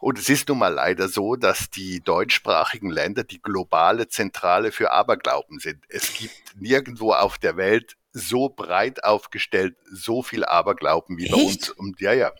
Und 0.00 0.18
es 0.18 0.28
ist 0.28 0.48
nun 0.48 0.58
mal 0.58 0.72
leider 0.72 1.08
so, 1.08 1.36
dass 1.36 1.70
die 1.70 2.00
deutschsprachigen 2.00 2.90
Länder 2.90 3.24
die 3.24 3.40
globale 3.40 4.08
Zentrale 4.08 4.70
für 4.70 4.92
Aberglauben 4.92 5.58
sind. 5.58 5.82
Es 5.88 6.12
gibt 6.14 6.34
nirgendwo 6.56 7.12
auf 7.12 7.38
der 7.38 7.56
Welt 7.56 7.96
so 8.12 8.48
breit 8.48 9.02
aufgestellt, 9.02 9.76
so 9.90 10.22
viel 10.22 10.44
Aberglauben 10.44 11.16
wie 11.18 11.24
Echt? 11.24 11.32
bei 11.32 11.42
uns. 11.42 11.70
Und 11.70 12.00
ja, 12.00 12.12
ja. 12.12 12.32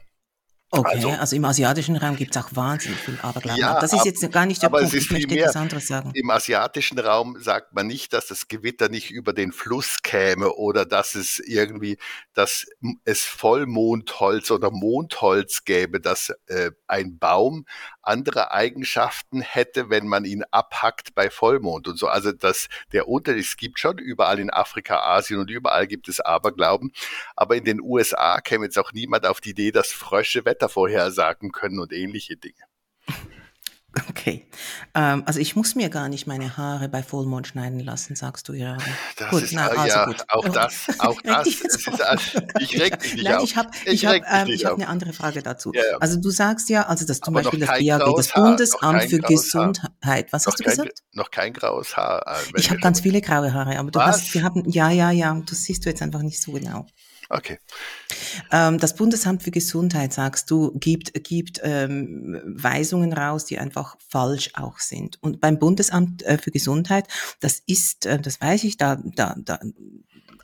Okay, 0.79 0.97
also, 0.97 1.11
also, 1.11 1.37
im 1.37 1.45
asiatischen 1.45 1.97
Raum 1.97 2.17
gibt 2.17 2.35
es 2.37 2.43
auch 2.43 2.49
wahnsinnig 2.55 2.99
viel 2.99 3.19
Aberglauben. 3.23 3.61
Ja, 3.61 3.81
das 3.81 3.93
ist 3.93 4.05
jetzt 4.05 4.33
gar 4.33 4.47
nicht 4.47 4.63
der 4.63 4.69
Punkt, 4.69 4.93
ich 4.93 5.11
möchte 5.11 5.39
etwas 5.39 5.57
anderes 5.57 5.87
sagen. 5.87 6.11
Im 6.15 6.31
asiatischen 6.31 6.99
Raum 6.99 7.41
sagt 7.41 7.75
man 7.75 7.87
nicht, 7.87 8.13
dass 8.13 8.27
das 8.27 8.49
Gewitter 8.49 8.89
nicht 8.89 9.11
über 9.11 9.33
den 9.33 9.53
Fluss 9.53 10.03
käme 10.03 10.53
oder 10.53 10.85
dass 10.85 11.15
es 11.15 11.39
irgendwie, 11.39 11.99
dass 12.35 12.67
es 13.05 13.23
Vollmondholz 13.23 14.51
oder 14.51 14.71
Mondholz 14.71 15.65
gäbe, 15.65 16.01
dass 16.01 16.33
äh, 16.47 16.71
ein 16.87 17.19
Baum 17.19 17.67
andere 18.03 18.53
Eigenschaften 18.53 19.41
hätte, 19.41 19.91
wenn 19.91 20.07
man 20.07 20.25
ihn 20.25 20.45
abhackt 20.51 21.15
bei 21.15 21.31
Vollmond 21.31 21.89
und 21.89 21.99
so. 21.99 22.09
Also 22.09 22.33
dass 22.33 22.69
der 22.93 23.09
Unterschied, 23.09 23.45
es 23.45 23.57
gibt 23.57 23.79
schon 23.79 23.99
überall 23.99 24.39
in 24.39 24.51
Afrika, 24.51 25.01
Asien 25.01 25.41
und 25.41 25.51
überall 25.51 25.87
gibt 25.87 26.09
es 26.09 26.21
Aberglauben, 26.21 26.93
aber 27.37 27.57
in 27.57 27.65
den 27.65 27.81
USA 27.81 28.41
käme 28.41 28.67
jetzt 28.67 28.79
auch 28.79 28.93
niemand 28.93 29.27
auf 29.27 29.41
die 29.41 29.51
Idee, 29.51 29.73
dass 29.73 29.93
Frösche 29.93 30.45
Wetter 30.45 30.64
vorhersagen 30.69 31.53
können 31.53 31.79
und 31.79 31.93
ähnliche 31.93 32.37
Dinge. 32.37 32.65
Okay. 34.09 34.47
Ähm, 34.95 35.23
also 35.27 35.39
ich 35.39 35.55
muss 35.55 35.75
mir 35.75 35.89
gar 35.89 36.09
nicht 36.09 36.27
meine 36.27 36.57
Haare 36.57 36.89
bei 36.89 37.03
Vollmond 37.03 37.47
schneiden 37.47 37.81
lassen, 37.81 38.17
sagst 38.17 38.49
du 38.49 38.53
gerade. 38.53 38.83
Das 39.17 39.31
gut, 39.31 39.43
ist, 39.43 39.53
na, 39.53 39.69
also 39.69 39.87
ja, 39.87 40.05
gut. 40.07 40.25
auch 40.29 40.49
das, 40.49 40.87
auch 40.99 41.21
das. 41.23 41.47
ist, 41.47 41.89
ich 42.59 42.81
reg 42.81 42.99
dich 43.01 43.15
nicht 43.15 43.25
Nein, 43.25 43.37
auf. 43.37 43.45
Ich 43.45 43.57
habe 43.57 43.71
ich 43.85 44.07
hab, 44.07 44.15
ähm, 44.15 44.49
ich 44.49 44.65
hab 44.65 44.75
eine 44.75 44.89
andere 44.89 45.13
Frage 45.13 45.43
dazu. 45.43 45.73
Ja, 45.73 45.83
ja. 45.93 45.97
Also 45.99 46.21
du 46.21 46.31
sagst 46.31 46.69
ja, 46.69 46.87
also 46.87 47.07
das 47.07 47.21
zum 47.21 47.37
Aber 47.37 47.45
Beispiel 47.45 47.61
das 47.61 47.69
BAG, 47.69 48.17
das 48.17 48.33
Bundesamt 48.33 49.05
für 49.05 49.19
Gesundheit. 49.19 50.33
Was 50.33 50.47
hast 50.47 50.59
du 50.59 50.65
kein, 50.65 50.77
gesagt? 50.77 51.03
Noch 51.13 51.31
kein 51.31 51.53
graues 51.53 51.97
Haar. 51.97 52.27
Äh, 52.27 52.59
ich 52.59 52.71
habe 52.71 52.81
ganz 52.81 53.01
viele 53.01 53.21
graue 53.21 53.53
Haare, 53.53 53.79
aber 53.79 53.91
du 53.91 53.99
Was? 53.99 54.07
hast, 54.07 54.35
wir 54.35 54.43
haben, 54.43 54.69
ja, 54.69 54.91
ja, 54.91 55.11
ja, 55.13 55.41
das 55.49 55.65
siehst 55.65 55.85
du 55.85 55.91
jetzt 55.91 56.03
einfach 56.03 56.23
nicht 56.23 56.43
so 56.43 56.53
genau. 56.53 56.87
Okay. 57.29 57.59
Ähm, 58.51 58.79
das 58.79 58.95
Bundesamt 58.95 59.43
für 59.43 59.51
Gesundheit, 59.51 60.13
sagst 60.13 60.51
du, 60.51 60.73
gibt, 60.79 61.25
gibt 61.25 61.61
ähm, 61.63 62.41
Weisungen 62.45 63.13
raus, 63.13 63.45
die 63.45 63.59
einfach 63.59 63.97
falsch 64.09 64.51
auch 64.55 64.79
sind. 64.79 65.23
Und 65.23 65.41
beim 65.41 65.59
Bundesamt 65.59 66.23
äh, 66.23 66.39
für 66.39 66.51
Gesundheit, 66.51 67.09
das 67.41 67.63
ist, 67.67 68.07
äh, 68.07 68.21
das 68.21 68.41
weiß 68.41 68.65
ich, 68.65 68.77
da, 68.77 68.97
da, 69.03 69.35
da 69.39 69.59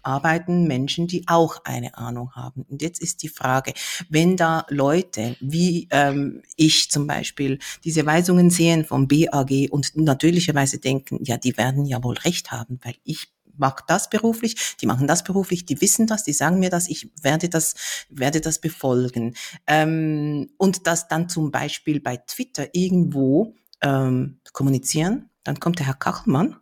arbeiten 0.02 0.66
Menschen, 0.66 1.06
die 1.06 1.24
auch 1.26 1.58
eine 1.64 1.96
Ahnung 1.96 2.32
haben. 2.32 2.64
Und 2.68 2.82
jetzt 2.82 3.02
ist 3.02 3.22
die 3.22 3.28
Frage, 3.28 3.74
wenn 4.08 4.36
da 4.36 4.64
Leute 4.68 5.36
wie 5.40 5.88
ähm, 5.90 6.42
ich 6.56 6.90
zum 6.90 7.06
Beispiel 7.06 7.58
diese 7.84 8.06
Weisungen 8.06 8.50
sehen 8.50 8.84
vom 8.84 9.08
BAG 9.08 9.68
und 9.70 9.96
natürlicherweise 9.96 10.78
denken, 10.78 11.18
ja, 11.22 11.36
die 11.36 11.56
werden 11.56 11.84
ja 11.84 12.02
wohl 12.02 12.16
recht 12.16 12.50
haben, 12.50 12.80
weil 12.82 12.94
ich 13.04 13.28
mag 13.60 13.86
das 13.86 14.10
beruflich, 14.10 14.76
die 14.80 14.86
machen 14.86 15.06
das 15.06 15.22
beruflich, 15.22 15.64
die 15.64 15.80
wissen 15.80 16.06
das, 16.06 16.24
die 16.24 16.32
sagen 16.32 16.58
mir 16.58 16.70
das, 16.70 16.88
ich 16.88 17.10
werde 17.22 17.48
das, 17.48 17.74
werde 18.08 18.40
das 18.40 18.60
befolgen. 18.60 19.36
Ähm, 19.66 20.50
und 20.58 20.86
das 20.86 21.06
dann 21.06 21.28
zum 21.28 21.52
Beispiel 21.52 22.00
bei 22.00 22.16
Twitter 22.16 22.68
irgendwo 22.72 23.54
ähm, 23.80 24.40
kommunizieren, 24.52 25.30
dann 25.44 25.60
kommt 25.60 25.78
der 25.78 25.86
Herr 25.86 25.94
Kachelmann 25.94 26.56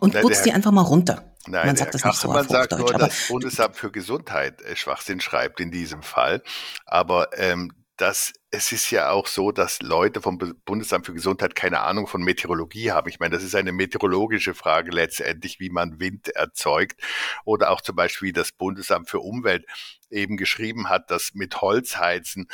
und 0.00 0.18
putzt 0.20 0.46
die 0.46 0.52
einfach 0.52 0.72
mal 0.72 0.82
runter. 0.82 1.34
Nein, 1.46 1.66
man 1.66 1.76
sagt 1.76 1.94
das 1.94 2.04
nicht 2.04 2.16
so 2.16 2.28
auf 2.30 2.48
sagt 2.48 2.72
nur, 2.78 2.86
dass 2.86 3.00
das 3.00 3.28
Bundesamt 3.28 3.76
für 3.76 3.90
Gesundheit 3.90 4.62
äh, 4.62 4.76
Schwachsinn 4.76 5.20
schreibt 5.20 5.60
in 5.60 5.70
diesem 5.70 6.02
Fall. 6.02 6.42
Aber 6.86 7.38
ähm, 7.38 7.72
dass 7.96 8.32
es 8.50 8.72
ist 8.72 8.90
ja 8.90 9.10
auch 9.10 9.26
so, 9.26 9.52
dass 9.52 9.80
Leute 9.82 10.20
vom 10.20 10.38
Bundesamt 10.64 11.06
für 11.06 11.14
Gesundheit 11.14 11.54
keine 11.54 11.80
Ahnung 11.80 12.06
von 12.06 12.22
Meteorologie 12.22 12.90
haben. 12.90 13.08
Ich 13.08 13.20
meine, 13.20 13.34
das 13.34 13.44
ist 13.44 13.54
eine 13.54 13.72
meteorologische 13.72 14.54
Frage 14.54 14.90
letztendlich, 14.90 15.60
wie 15.60 15.70
man 15.70 16.00
Wind 16.00 16.28
erzeugt. 16.28 17.00
Oder 17.44 17.70
auch 17.70 17.80
zum 17.80 17.96
Beispiel, 17.96 18.28
wie 18.28 18.32
das 18.32 18.52
Bundesamt 18.52 19.10
für 19.10 19.20
Umwelt 19.20 19.64
eben 20.10 20.36
geschrieben 20.36 20.88
hat, 20.88 21.10
dass 21.10 21.34
mit 21.34 21.60
Holzheizen 21.60 22.48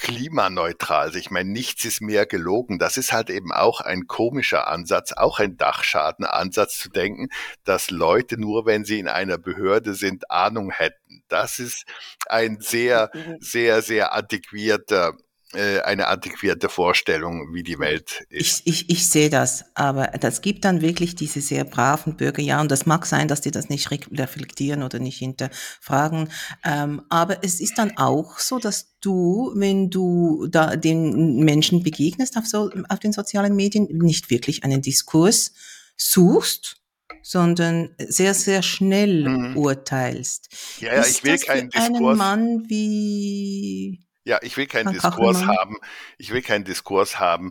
klimaneutral. 0.00 1.06
Also 1.06 1.18
ich 1.18 1.30
meine, 1.30 1.50
nichts 1.50 1.84
ist 1.84 2.00
mehr 2.00 2.26
gelogen. 2.26 2.78
Das 2.78 2.96
ist 2.96 3.12
halt 3.12 3.30
eben 3.30 3.52
auch 3.52 3.80
ein 3.80 4.06
komischer 4.06 4.66
Ansatz, 4.66 5.12
auch 5.12 5.38
ein 5.38 5.56
Dachschadenansatz 5.56 6.78
zu 6.78 6.88
denken, 6.88 7.28
dass 7.64 7.90
Leute 7.90 8.40
nur, 8.40 8.66
wenn 8.66 8.84
sie 8.84 8.98
in 8.98 9.08
einer 9.08 9.38
Behörde 9.38 9.94
sind, 9.94 10.30
Ahnung 10.30 10.70
hätten. 10.70 11.22
Das 11.28 11.58
ist 11.58 11.84
ein 12.26 12.60
sehr, 12.60 13.10
mhm. 13.14 13.36
sehr, 13.40 13.82
sehr 13.82 14.12
antiquierter 14.12 15.14
eine 15.52 16.06
antiquierte 16.06 16.68
Vorstellung, 16.68 17.52
wie 17.52 17.62
die 17.62 17.78
Welt 17.78 18.24
ist. 18.28 18.62
Ich, 18.64 18.82
ich, 18.82 18.90
ich 18.90 19.08
sehe 19.08 19.30
das, 19.30 19.64
aber 19.74 20.06
das 20.06 20.42
gibt 20.42 20.64
dann 20.64 20.80
wirklich 20.80 21.16
diese 21.16 21.40
sehr 21.40 21.64
braven 21.64 22.16
Bürger, 22.16 22.42
ja, 22.42 22.60
und 22.60 22.70
das 22.70 22.86
mag 22.86 23.04
sein, 23.04 23.26
dass 23.26 23.40
die 23.40 23.50
das 23.50 23.68
nicht 23.68 23.90
reflektieren 23.90 24.82
oder 24.84 25.00
nicht 25.00 25.18
hinterfragen, 25.18 26.28
ähm, 26.64 27.02
aber 27.08 27.42
es 27.42 27.60
ist 27.60 27.78
dann 27.78 27.96
auch 27.96 28.38
so, 28.38 28.58
dass 28.58 28.96
du, 29.00 29.52
wenn 29.56 29.90
du 29.90 30.46
da 30.48 30.76
den 30.76 31.36
Menschen 31.36 31.82
begegnest 31.82 32.36
auf, 32.36 32.46
so, 32.46 32.70
auf 32.88 33.00
den 33.00 33.12
sozialen 33.12 33.56
Medien, 33.56 33.88
nicht 33.90 34.30
wirklich 34.30 34.62
einen 34.62 34.82
Diskurs 34.82 35.52
suchst, 35.96 36.76
sondern 37.22 37.94
sehr, 37.98 38.34
sehr 38.34 38.62
schnell 38.62 39.28
mhm. 39.28 39.56
urteilst. 39.56 40.48
Ja, 40.80 40.94
ja, 40.94 41.06
ich 41.06 41.22
will 41.24 41.38
keinen 41.38 41.70
Diskurs. 41.70 41.96
Einen 41.96 42.16
Mann 42.16 42.68
wie 42.68 44.00
ja, 44.30 44.38
ich 44.42 44.56
will 44.56 44.66
keinen 44.66 44.92
Diskurs 44.92 45.44
haben. 45.44 45.76
Ich 46.16 46.30
will 46.30 46.40
keinen 46.40 46.64
Diskurs 46.64 47.18
haben, 47.18 47.50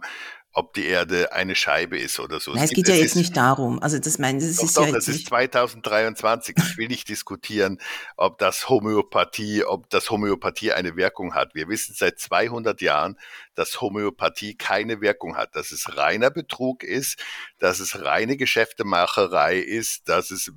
ob 0.54 0.74
die 0.74 0.86
Erde 0.86 1.34
eine 1.34 1.54
Scheibe 1.54 2.00
ist 2.00 2.22
oder 2.22 2.40
so. 2.40 2.54
Nein, 2.54 2.64
es, 2.64 2.72
geht 2.72 2.88
ja 2.88 2.96
jetzt 2.96 3.18
nicht 3.18 3.36
darum. 3.36 3.84
Also 3.84 4.00
das 4.00 4.18
meine 4.18 4.40
das 4.40 4.56
doch, 4.56 4.64
ist 4.64 4.78
doch, 4.78 4.88
ja 4.88 4.96
es 4.96 5.10
ist 5.10 5.28
2023. 5.28 6.56
Ich 6.58 6.78
will 6.78 6.88
nicht 6.88 7.10
diskutieren, 7.10 7.80
ob 8.16 8.38
das 8.38 8.70
Homöopathie, 8.70 9.66
ob 9.66 9.90
das 9.90 10.10
Homöopathie 10.10 10.72
eine 10.72 10.96
Wirkung 10.96 11.36
hat. 11.36 11.54
Wir 11.54 11.68
wissen 11.68 11.94
seit 11.98 12.18
200 12.18 12.80
Jahren, 12.80 13.20
dass 13.56 13.82
Homöopathie 13.82 14.56
keine 14.56 15.02
Wirkung 15.02 15.36
hat, 15.36 15.56
dass 15.58 15.72
es 15.72 15.98
reiner 15.98 16.32
Betrug 16.32 16.84
ist, 16.84 17.22
dass 17.60 17.82
es 17.82 18.04
reine 18.04 18.38
Geschäftemacherei 18.38 19.58
ist, 19.58 20.08
dass 20.08 20.32
es, 20.32 20.54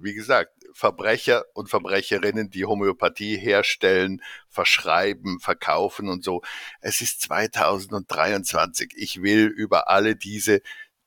wie 0.00 0.14
gesagt, 0.14 0.55
Verbrecher 0.72 1.44
und 1.54 1.68
Verbrecherinnen, 1.68 2.50
die 2.50 2.64
Homöopathie 2.64 3.36
herstellen, 3.36 4.22
verschreiben, 4.48 5.40
verkaufen 5.40 6.08
und 6.08 6.24
so. 6.24 6.42
Es 6.80 7.00
ist 7.00 7.22
2023. 7.22 8.92
Ich 8.96 9.22
will 9.22 9.46
über 9.46 9.88
alle 9.88 10.16
diese 10.16 10.62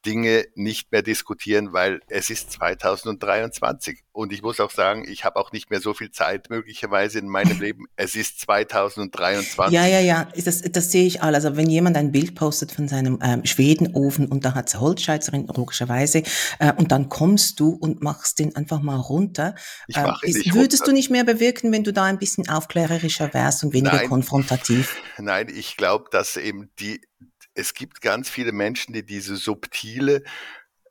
Dinge 0.06 0.46
nicht 0.56 0.92
mehr 0.92 1.02
diskutieren, 1.02 1.74
weil 1.74 2.00
es 2.08 2.30
ist 2.30 2.52
2023. 2.52 4.00
Und 4.12 4.32
ich 4.32 4.42
muss 4.42 4.60
auch 4.60 4.72
sagen, 4.72 5.06
ich 5.08 5.26
habe 5.26 5.40
auch 5.40 5.52
nicht 5.52 5.70
mehr 5.70 5.82
so 5.82 5.94
viel 5.94 6.12
Zeit 6.12 6.50
möglicherweise 6.50 7.20
in 7.20 7.28
meinem 7.28 7.60
Leben. 7.60 7.86
Es 7.96 8.16
ist 8.16 8.40
2023. 8.42 9.74
Ja, 9.74 9.86
ja, 9.86 10.00
ja, 10.00 10.28
das, 10.36 10.62
das 10.62 10.92
sehe 10.92 11.06
ich 11.06 11.22
all. 11.22 11.36
Also 11.36 11.58
wenn 11.58 11.70
jemand 11.70 11.98
ein 11.98 12.12
Bild 12.12 12.36
postet 12.36 12.72
von 12.72 12.88
seinem 12.88 13.20
ähm, 13.22 13.46
Schwedenofen 13.46 14.28
und 14.28 14.46
da 14.46 14.56
hat 14.56 14.70
es 14.70 14.80
Holzscheizerin, 14.80 15.48
logischerweise, 15.48 16.24
äh, 16.60 16.74
und 16.74 16.92
dann 16.92 17.10
kommst 17.10 17.60
du 17.60 17.70
und 17.70 18.02
machst 18.02 18.40
den 18.40 18.56
einfach 18.56 18.82
mal 18.82 18.98
runter. 18.98 19.56
Ich 19.88 19.98
mache 19.98 20.26
äh, 20.26 20.30
ist, 20.30 20.54
Würdest 20.54 20.82
runter. 20.82 20.92
du 20.92 20.92
nicht 20.94 21.10
mehr 21.10 21.26
bewirken, 21.26 21.72
wenn 21.72 21.84
du 21.84 21.92
da 21.92 22.06
ein 22.06 22.20
bisschen 22.20 22.48
aufklärerischer 22.48 23.34
wärst 23.34 23.64
und 23.64 23.74
weniger 23.74 23.98
Nein. 23.98 24.10
konfrontativ? 24.10 24.96
Nein, 25.18 25.48
ich 25.54 25.76
glaube, 25.76 26.06
dass 26.12 26.38
eben 26.38 26.70
die 26.80 27.02
es 27.60 27.74
gibt 27.74 28.02
ganz 28.02 28.30
viele 28.30 28.52
Menschen, 28.52 28.94
die 28.94 29.06
diese 29.06 29.36
subtile 29.36 30.24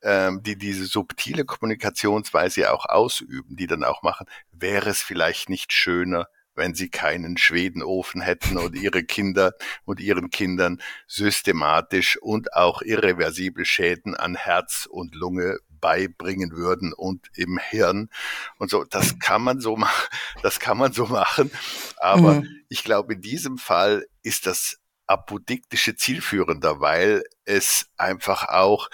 ähm, 0.01 0.41
die 0.43 0.57
diese 0.57 0.85
subtile 0.85 1.43
Kommunikationsweise 1.45 2.71
auch 2.71 2.85
ausüben, 2.85 3.57
die 3.57 3.67
dann 3.67 3.83
auch 3.83 4.01
machen, 4.01 4.27
wäre 4.51 4.89
es 4.89 5.01
vielleicht 5.01 5.49
nicht 5.49 5.73
schöner, 5.73 6.27
wenn 6.55 6.73
sie 6.73 6.89
keinen 6.89 7.37
Schwedenofen 7.37 8.21
hätten 8.21 8.57
und 8.57 8.75
ihre 8.75 9.03
Kinder 9.03 9.53
und 9.85 9.99
ihren 9.99 10.29
Kindern 10.29 10.81
systematisch 11.07 12.17
und 12.21 12.53
auch 12.53 12.81
irreversibel 12.81 13.65
Schäden 13.65 14.15
an 14.15 14.35
Herz 14.35 14.87
und 14.89 15.15
Lunge 15.15 15.59
beibringen 15.81 16.51
würden 16.51 16.93
und 16.93 17.27
im 17.35 17.57
Hirn 17.57 18.09
und 18.57 18.69
so. 18.69 18.83
Das 18.83 19.19
kann 19.19 19.41
man 19.41 19.59
so 19.59 19.75
machen, 19.75 20.09
das 20.43 20.59
kann 20.59 20.77
man 20.77 20.93
so 20.93 21.07
machen. 21.07 21.51
Aber 21.97 22.35
mhm. 22.35 22.47
ich 22.67 22.83
glaube, 22.83 23.13
in 23.13 23.21
diesem 23.21 23.57
Fall 23.57 24.05
ist 24.21 24.45
das 24.45 24.79
apodiktische 25.09 25.95
zielführender, 25.95 26.79
weil 26.79 27.23
es 27.45 27.89
einfach 27.97 28.47
auch 28.47 28.89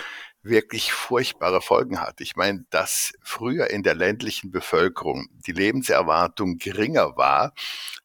wirklich 0.46 0.94
furchtbare 0.94 1.60
Folgen 1.60 2.00
hat. 2.00 2.22
Ich 2.22 2.36
meine, 2.36 2.66
dass 2.70 3.14
früher 3.22 3.72
in 3.72 3.82
der 3.82 3.96
ländlichen 3.96 4.52
Bevölkerung 4.52 5.28
die 5.48 5.52
Lebenserwartung 5.52 6.58
geringer 6.58 7.18
war, 7.18 7.54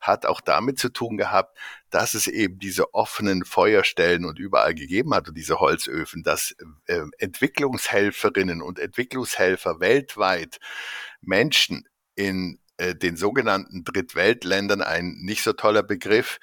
hat 0.01 0.25
auch 0.25 0.40
damit 0.40 0.79
zu 0.79 0.88
tun 0.88 1.18
gehabt, 1.18 1.57
dass 1.90 2.14
es 2.14 2.27
eben 2.27 2.59
diese 2.59 2.94
offenen 2.94 3.44
Feuerstellen 3.44 4.25
und 4.25 4.38
überall 4.38 4.75
gegeben 4.75 5.14
hat 5.14 5.29
und 5.29 5.37
diese 5.37 5.61
Holzöfen, 5.61 6.23
dass 6.23 6.55
äh, 6.87 7.03
Entwicklungshelferinnen 7.18 8.62
und 8.62 8.79
Entwicklungshelfer 8.79 9.81
weltweit 9.81 10.59
Menschen 11.20 11.87
in 12.14 12.59
äh, 12.79 12.94
den 12.94 13.16
sogenannten 13.16 13.85
Drittweltländern, 13.85 14.81
ein 14.81 15.18
nicht 15.20 15.42
so 15.42 15.53
toller 15.53 15.83
Begriff, 15.83 16.38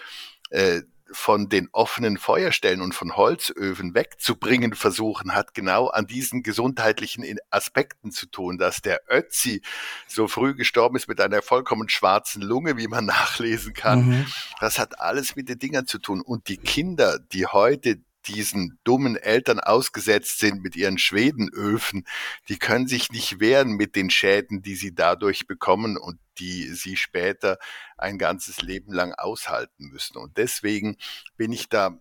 äh, 0.51 0.84
von 1.11 1.49
den 1.49 1.69
offenen 1.71 2.17
Feuerstellen 2.17 2.81
und 2.81 2.93
von 2.93 3.15
Holzöfen 3.15 3.93
wegzubringen 3.93 4.73
versuchen, 4.73 5.33
hat 5.33 5.53
genau 5.53 5.87
an 5.87 6.07
diesen 6.07 6.43
gesundheitlichen 6.43 7.25
Aspekten 7.49 8.11
zu 8.11 8.25
tun, 8.27 8.57
dass 8.57 8.81
der 8.81 9.01
Ötzi 9.09 9.61
so 10.07 10.27
früh 10.27 10.55
gestorben 10.55 10.95
ist 10.95 11.07
mit 11.07 11.21
einer 11.21 11.41
vollkommen 11.41 11.89
schwarzen 11.89 12.41
Lunge, 12.41 12.77
wie 12.77 12.87
man 12.87 13.05
nachlesen 13.07 13.73
kann. 13.73 14.09
Mhm. 14.09 14.25
Das 14.59 14.79
hat 14.79 14.99
alles 14.99 15.35
mit 15.35 15.49
den 15.49 15.59
Dingern 15.59 15.87
zu 15.87 15.99
tun. 15.99 16.21
Und 16.21 16.47
die 16.47 16.57
Kinder, 16.57 17.19
die 17.19 17.45
heute 17.45 17.99
diesen 18.27 18.79
dummen 18.83 19.15
Eltern 19.15 19.59
ausgesetzt 19.59 20.39
sind 20.39 20.61
mit 20.61 20.75
ihren 20.75 20.97
Schwedenöfen, 20.97 22.05
die 22.49 22.59
können 22.59 22.87
sich 22.87 23.11
nicht 23.11 23.39
wehren 23.39 23.71
mit 23.71 23.95
den 23.95 24.09
Schäden, 24.09 24.61
die 24.61 24.75
sie 24.75 24.93
dadurch 24.93 25.47
bekommen 25.47 25.97
und 25.97 26.19
die 26.39 26.73
sie 26.73 26.97
später 26.97 27.57
ein 27.97 28.17
ganzes 28.17 28.61
Leben 28.61 28.93
lang 28.93 29.13
aushalten 29.13 29.87
müssen. 29.87 30.17
Und 30.17 30.37
deswegen 30.37 30.97
bin 31.35 31.51
ich 31.51 31.69
da 31.69 31.99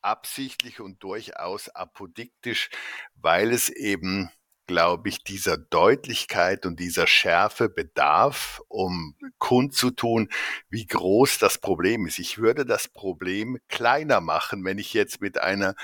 absichtlich 0.00 0.80
und 0.80 1.02
durchaus 1.02 1.68
apodiktisch, 1.68 2.70
weil 3.14 3.52
es 3.52 3.68
eben 3.68 4.30
glaube 4.68 5.08
ich, 5.08 5.24
dieser 5.24 5.56
Deutlichkeit 5.56 6.64
und 6.66 6.78
dieser 6.78 7.08
Schärfe 7.08 7.68
bedarf, 7.68 8.62
um 8.68 9.16
kundzutun, 9.38 10.28
wie 10.70 10.86
groß 10.86 11.38
das 11.38 11.58
Problem 11.58 12.06
ist. 12.06 12.20
Ich 12.20 12.38
würde 12.38 12.64
das 12.64 12.86
Problem 12.86 13.58
kleiner 13.68 14.20
machen, 14.20 14.64
wenn 14.64 14.78
ich 14.78 14.94
jetzt 14.94 15.20
mit 15.20 15.40
einer 15.40 15.74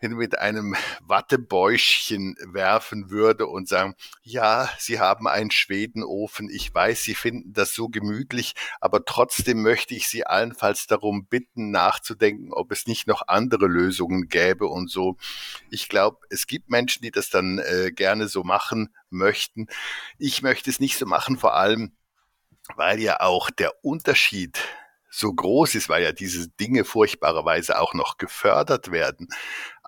mit 0.00 0.38
einem 0.38 0.74
Wattebäuschen 1.00 2.36
werfen 2.42 3.10
würde 3.10 3.46
und 3.46 3.68
sagen, 3.68 3.94
ja, 4.22 4.68
Sie 4.78 5.00
haben 5.00 5.26
einen 5.26 5.50
Schwedenofen, 5.50 6.50
ich 6.50 6.74
weiß, 6.74 7.02
Sie 7.02 7.14
finden 7.14 7.52
das 7.52 7.74
so 7.74 7.88
gemütlich, 7.88 8.54
aber 8.80 9.04
trotzdem 9.04 9.62
möchte 9.62 9.94
ich 9.94 10.08
Sie 10.08 10.26
allenfalls 10.26 10.86
darum 10.86 11.26
bitten, 11.26 11.70
nachzudenken, 11.70 12.52
ob 12.52 12.72
es 12.72 12.86
nicht 12.86 13.06
noch 13.06 13.22
andere 13.28 13.66
Lösungen 13.66 14.28
gäbe 14.28 14.66
und 14.66 14.90
so. 14.90 15.16
Ich 15.70 15.88
glaube, 15.88 16.18
es 16.30 16.46
gibt 16.46 16.70
Menschen, 16.70 17.02
die 17.02 17.10
das 17.10 17.30
dann 17.30 17.58
äh, 17.58 17.90
gerne 17.92 18.28
so 18.28 18.44
machen 18.44 18.94
möchten. 19.10 19.66
Ich 20.18 20.42
möchte 20.42 20.70
es 20.70 20.80
nicht 20.80 20.98
so 20.98 21.06
machen, 21.06 21.38
vor 21.38 21.54
allem, 21.54 21.92
weil 22.74 23.00
ja 23.00 23.20
auch 23.20 23.50
der 23.50 23.84
Unterschied 23.84 24.60
so 25.18 25.32
groß 25.32 25.74
ist, 25.76 25.88
weil 25.88 26.02
ja 26.02 26.12
diese 26.12 26.48
Dinge 26.48 26.84
furchtbarerweise 26.84 27.80
auch 27.80 27.94
noch 27.94 28.18
gefördert 28.18 28.90
werden. 28.90 29.28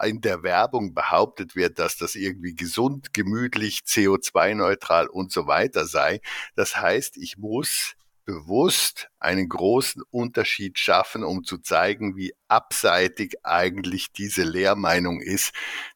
In 0.03 0.21
der 0.21 0.43
Werbung 0.43 0.95
behauptet 0.95 1.55
wird, 1.55 1.79
dass 1.79 1.97
das 1.97 2.15
irgendwie 2.15 2.55
gesund, 2.55 3.13
gemütlich, 3.13 3.81
CO2-neutral 3.87 5.07
und 5.07 5.31
so 5.31 5.47
weiter 5.47 5.87
sei. 5.87 6.21
Das 6.55 6.77
heißt, 6.77 7.17
ich 7.19 7.37
muss 7.37 7.95
bewusst 8.25 9.09
einen 9.21 9.49
großen 9.49 10.03
Unterschied 10.11 10.79
schaffen, 10.79 11.25
um 11.25 11.45
zu 11.45 11.59
zeigen, 11.59 12.15
wie 12.17 12.35
abseitig 12.47 13.37
eigentlich 13.43 14.13
diese 14.13 14.43
Lehrmeinung 14.43 15.21
ist, 15.23 15.53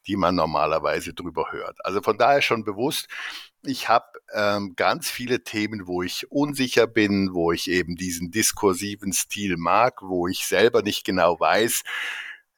die 0.07 0.15
man 0.15 0.33
normalerweise 0.33 1.13
drüber 1.13 1.51
hört. 1.51 1.77
Also 1.85 2.01
von 2.01 2.17
daher 2.17 2.41
schon 2.41 2.63
bewusst, 2.63 3.07
ich 3.63 3.89
habe 3.89 4.05
ähm, 4.33 4.73
ganz 4.75 5.09
viele 5.09 5.43
Themen, 5.43 5.87
wo 5.87 6.03
ich 6.03 6.31
unsicher 6.31 6.87
bin, 6.87 7.33
wo 7.33 7.51
ich 7.51 7.69
eben 7.69 7.95
diesen 7.95 8.31
diskursiven 8.31 9.13
Stil 9.13 9.57
mag, 9.57 10.01
wo 10.01 10.27
ich 10.27 10.45
selber 10.45 10.81
nicht 10.81 11.05
genau 11.05 11.39
weiß, 11.39 11.83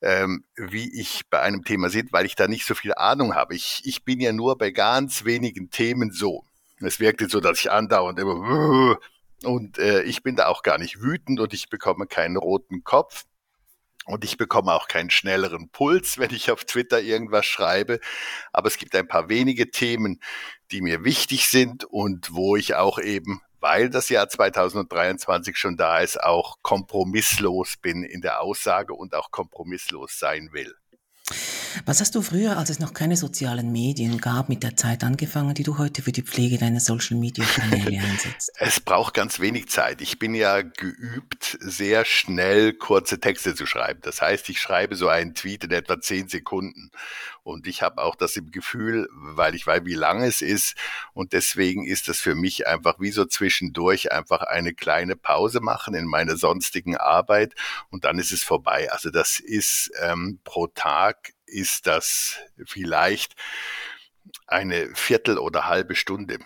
ähm, 0.01 0.45
wie 0.55 0.99
ich 0.99 1.23
bei 1.29 1.41
einem 1.41 1.63
Thema 1.63 1.89
sehe, 1.89 2.05
weil 2.11 2.25
ich 2.25 2.35
da 2.35 2.47
nicht 2.47 2.65
so 2.65 2.75
viel 2.75 2.93
Ahnung 2.93 3.35
habe. 3.35 3.55
Ich, 3.55 3.81
ich 3.85 4.03
bin 4.03 4.19
ja 4.19 4.33
nur 4.33 4.57
bei 4.57 4.71
ganz 4.71 5.25
wenigen 5.25 5.69
Themen 5.69 6.11
so. 6.11 6.43
Es 6.79 6.99
wirkt 6.99 7.21
jetzt 7.21 7.31
so, 7.31 7.39
dass 7.39 7.59
ich 7.59 7.71
andauernd 7.71 8.19
immer 8.19 8.97
und 9.43 9.77
äh, 9.77 10.01
ich 10.03 10.23
bin 10.23 10.35
da 10.35 10.47
auch 10.47 10.63
gar 10.63 10.77
nicht 10.77 11.01
wütend 11.01 11.39
und 11.39 11.53
ich 11.53 11.69
bekomme 11.69 12.07
keinen 12.07 12.37
roten 12.37 12.83
Kopf. 12.83 13.25
Und 14.05 14.23
ich 14.23 14.37
bekomme 14.37 14.73
auch 14.73 14.87
keinen 14.87 15.09
schnelleren 15.09 15.69
Puls, 15.69 16.17
wenn 16.19 16.31
ich 16.31 16.51
auf 16.51 16.63
Twitter 16.63 17.01
irgendwas 17.01 17.45
schreibe. 17.45 17.99
Aber 18.53 18.67
es 18.67 18.77
gibt 18.77 18.95
ein 18.95 19.07
paar 19.07 19.29
wenige 19.29 19.71
Themen, 19.71 20.21
die 20.71 20.81
mir 20.81 21.03
wichtig 21.03 21.49
sind 21.49 21.83
und 21.85 22.33
wo 22.33 22.55
ich 22.55 22.75
auch 22.75 22.99
eben, 22.99 23.41
weil 23.59 23.89
das 23.89 24.09
Jahr 24.09 24.29
2023 24.29 25.57
schon 25.57 25.75
da 25.75 25.99
ist, 25.99 26.21
auch 26.21 26.57
kompromisslos 26.61 27.77
bin 27.81 28.03
in 28.03 28.21
der 28.21 28.41
Aussage 28.41 28.93
und 28.93 29.15
auch 29.15 29.31
kompromisslos 29.31 30.19
sein 30.19 30.49
will. 30.53 30.75
Was 31.85 31.99
hast 31.99 32.15
du 32.15 32.21
früher, 32.21 32.57
als 32.57 32.69
es 32.69 32.79
noch 32.79 32.93
keine 32.93 33.17
sozialen 33.17 33.71
Medien 33.71 34.19
gab, 34.19 34.49
mit 34.49 34.63
der 34.63 34.75
Zeit 34.75 35.03
angefangen, 35.03 35.53
die 35.53 35.63
du 35.63 35.77
heute 35.77 36.01
für 36.01 36.11
die 36.11 36.21
Pflege 36.21 36.57
deiner 36.57 36.79
Social 36.79 37.17
Media 37.17 37.45
Kanäle 37.45 37.99
einsetzt? 37.99 38.51
Es 38.59 38.79
braucht 38.79 39.13
ganz 39.13 39.39
wenig 39.39 39.69
Zeit. 39.69 40.01
Ich 40.01 40.17
bin 40.17 40.33
ja 40.33 40.61
geübt, 40.61 41.57
sehr 41.59 42.05
schnell 42.05 42.73
kurze 42.73 43.19
Texte 43.19 43.53
zu 43.53 43.65
schreiben. 43.65 43.99
Das 44.01 44.21
heißt, 44.21 44.49
ich 44.49 44.59
schreibe 44.59 44.95
so 44.95 45.07
einen 45.09 45.35
Tweet 45.35 45.65
in 45.65 45.71
etwa 45.71 45.99
zehn 45.99 46.27
Sekunden. 46.27 46.91
Und 47.43 47.67
ich 47.67 47.83
habe 47.83 48.01
auch 48.01 48.15
das 48.15 48.35
im 48.37 48.49
Gefühl, 48.49 49.07
weil 49.11 49.53
ich 49.53 49.67
weiß, 49.67 49.81
wie 49.85 49.93
lang 49.93 50.23
es 50.23 50.41
ist. 50.41 50.75
Und 51.13 51.33
deswegen 51.33 51.85
ist 51.85 52.07
das 52.07 52.19
für 52.19 52.33
mich 52.33 52.65
einfach 52.65 52.99
wie 52.99 53.11
so 53.11 53.25
zwischendurch 53.25 54.11
einfach 54.11 54.41
eine 54.41 54.73
kleine 54.73 55.15
Pause 55.15 55.59
machen 55.59 55.93
in 55.93 56.05
meiner 56.05 56.37
sonstigen 56.37 56.97
Arbeit. 56.97 57.53
Und 57.89 58.03
dann 58.03 58.17
ist 58.17 58.31
es 58.31 58.41
vorbei. 58.41 58.91
Also 58.91 59.11
das 59.11 59.39
ist 59.39 59.91
ähm, 60.01 60.39
pro 60.43 60.67
Tag 60.67 60.85
Tag 60.85 61.34
ist 61.55 61.87
das 61.87 62.37
vielleicht 62.65 63.35
eine 64.47 64.93
Viertel 64.95 65.37
oder 65.37 65.65
halbe 65.65 65.95
Stunde, 65.95 66.39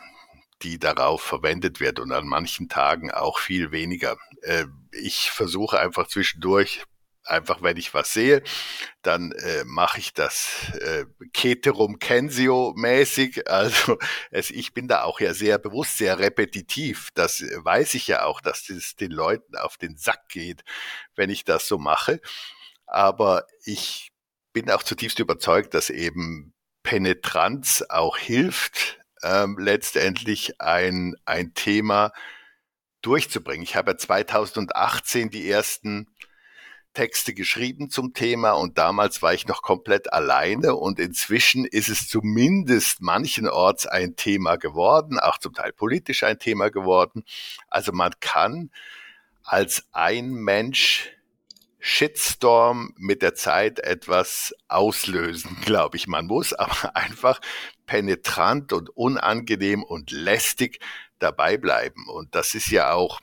die 0.61 0.77
darauf 0.77 1.21
verwendet 1.21 1.79
wird 1.79 1.99
und 1.99 2.11
an 2.11 2.27
manchen 2.27 2.69
Tagen 2.69 3.11
auch 3.11 3.39
viel 3.39 3.71
weniger. 3.71 4.17
Äh, 4.41 4.65
ich 4.91 5.31
versuche 5.31 5.79
einfach 5.79 6.07
zwischendurch 6.07 6.83
einfach 7.29 7.61
wenn 7.61 7.77
ich 7.77 7.93
was 7.93 8.11
sehe, 8.11 8.41
dann 9.01 9.31
äh, 9.31 9.63
mache 9.65 9.99
ich 9.99 10.13
das 10.13 10.71
äh, 10.79 11.05
Keterum 11.33 11.99
Kensio 11.99 12.73
mäßig. 12.75 13.43
Also 13.49 13.97
es, 14.31 14.51
ich 14.51 14.73
bin 14.73 14.87
da 14.87 15.03
auch 15.03 15.19
ja 15.19 15.33
sehr 15.33 15.57
bewusst, 15.57 15.97
sehr 15.97 16.19
repetitiv. 16.19 17.09
Das 17.13 17.41
weiß 17.41 17.93
ich 17.95 18.07
ja 18.07 18.23
auch, 18.23 18.41
dass 18.41 18.69
es 18.69 18.95
den 18.95 19.11
Leuten 19.11 19.55
auf 19.55 19.77
den 19.77 19.97
Sack 19.97 20.29
geht, 20.29 20.63
wenn 21.15 21.29
ich 21.29 21.43
das 21.43 21.67
so 21.67 21.77
mache. 21.77 22.21
Aber 22.85 23.45
ich 23.65 24.08
bin 24.63 24.71
auch 24.71 24.83
zutiefst 24.83 25.19
überzeugt, 25.19 25.73
dass 25.73 25.89
eben 25.89 26.53
Penetranz 26.83 27.83
auch 27.89 28.17
hilft, 28.17 28.99
ähm, 29.23 29.57
letztendlich 29.59 30.59
ein, 30.61 31.15
ein 31.25 31.53
Thema 31.53 32.11
durchzubringen. 33.01 33.63
Ich 33.63 33.75
habe 33.75 33.91
ja 33.91 33.97
2018 33.97 35.29
die 35.29 35.49
ersten 35.49 36.07
Texte 36.93 37.33
geschrieben 37.33 37.89
zum 37.89 38.13
Thema 38.13 38.51
und 38.51 38.77
damals 38.77 39.21
war 39.21 39.33
ich 39.33 39.47
noch 39.47 39.61
komplett 39.61 40.11
alleine 40.11 40.75
und 40.75 40.99
inzwischen 40.99 41.65
ist 41.65 41.87
es 41.87 42.07
zumindest 42.07 43.01
manchenorts 43.01 43.85
ein 43.85 44.15
Thema 44.15 44.57
geworden, 44.57 45.19
auch 45.19 45.37
zum 45.37 45.53
Teil 45.53 45.71
politisch 45.71 46.23
ein 46.23 46.39
Thema 46.39 46.69
geworden. 46.69 47.23
Also 47.67 47.91
man 47.91 48.13
kann 48.19 48.71
als 49.43 49.87
ein 49.91 50.31
Mensch 50.31 51.11
Shitstorm 51.79 52.93
mit 52.97 53.21
der 53.21 53.35
Zeit 53.35 53.79
etwas 53.79 54.53
auslösen, 54.67 55.57
glaube 55.65 55.97
ich. 55.97 56.07
Man 56.07 56.27
muss 56.27 56.53
aber 56.53 56.95
einfach 56.95 57.39
penetrant 57.85 58.73
und 58.73 58.89
unangenehm 58.89 59.83
und 59.83 60.11
lästig 60.11 60.79
dabei 61.19 61.57
bleiben. 61.57 62.07
Und 62.07 62.35
das 62.35 62.53
ist 62.53 62.69
ja 62.69 62.93
auch, 62.93 63.19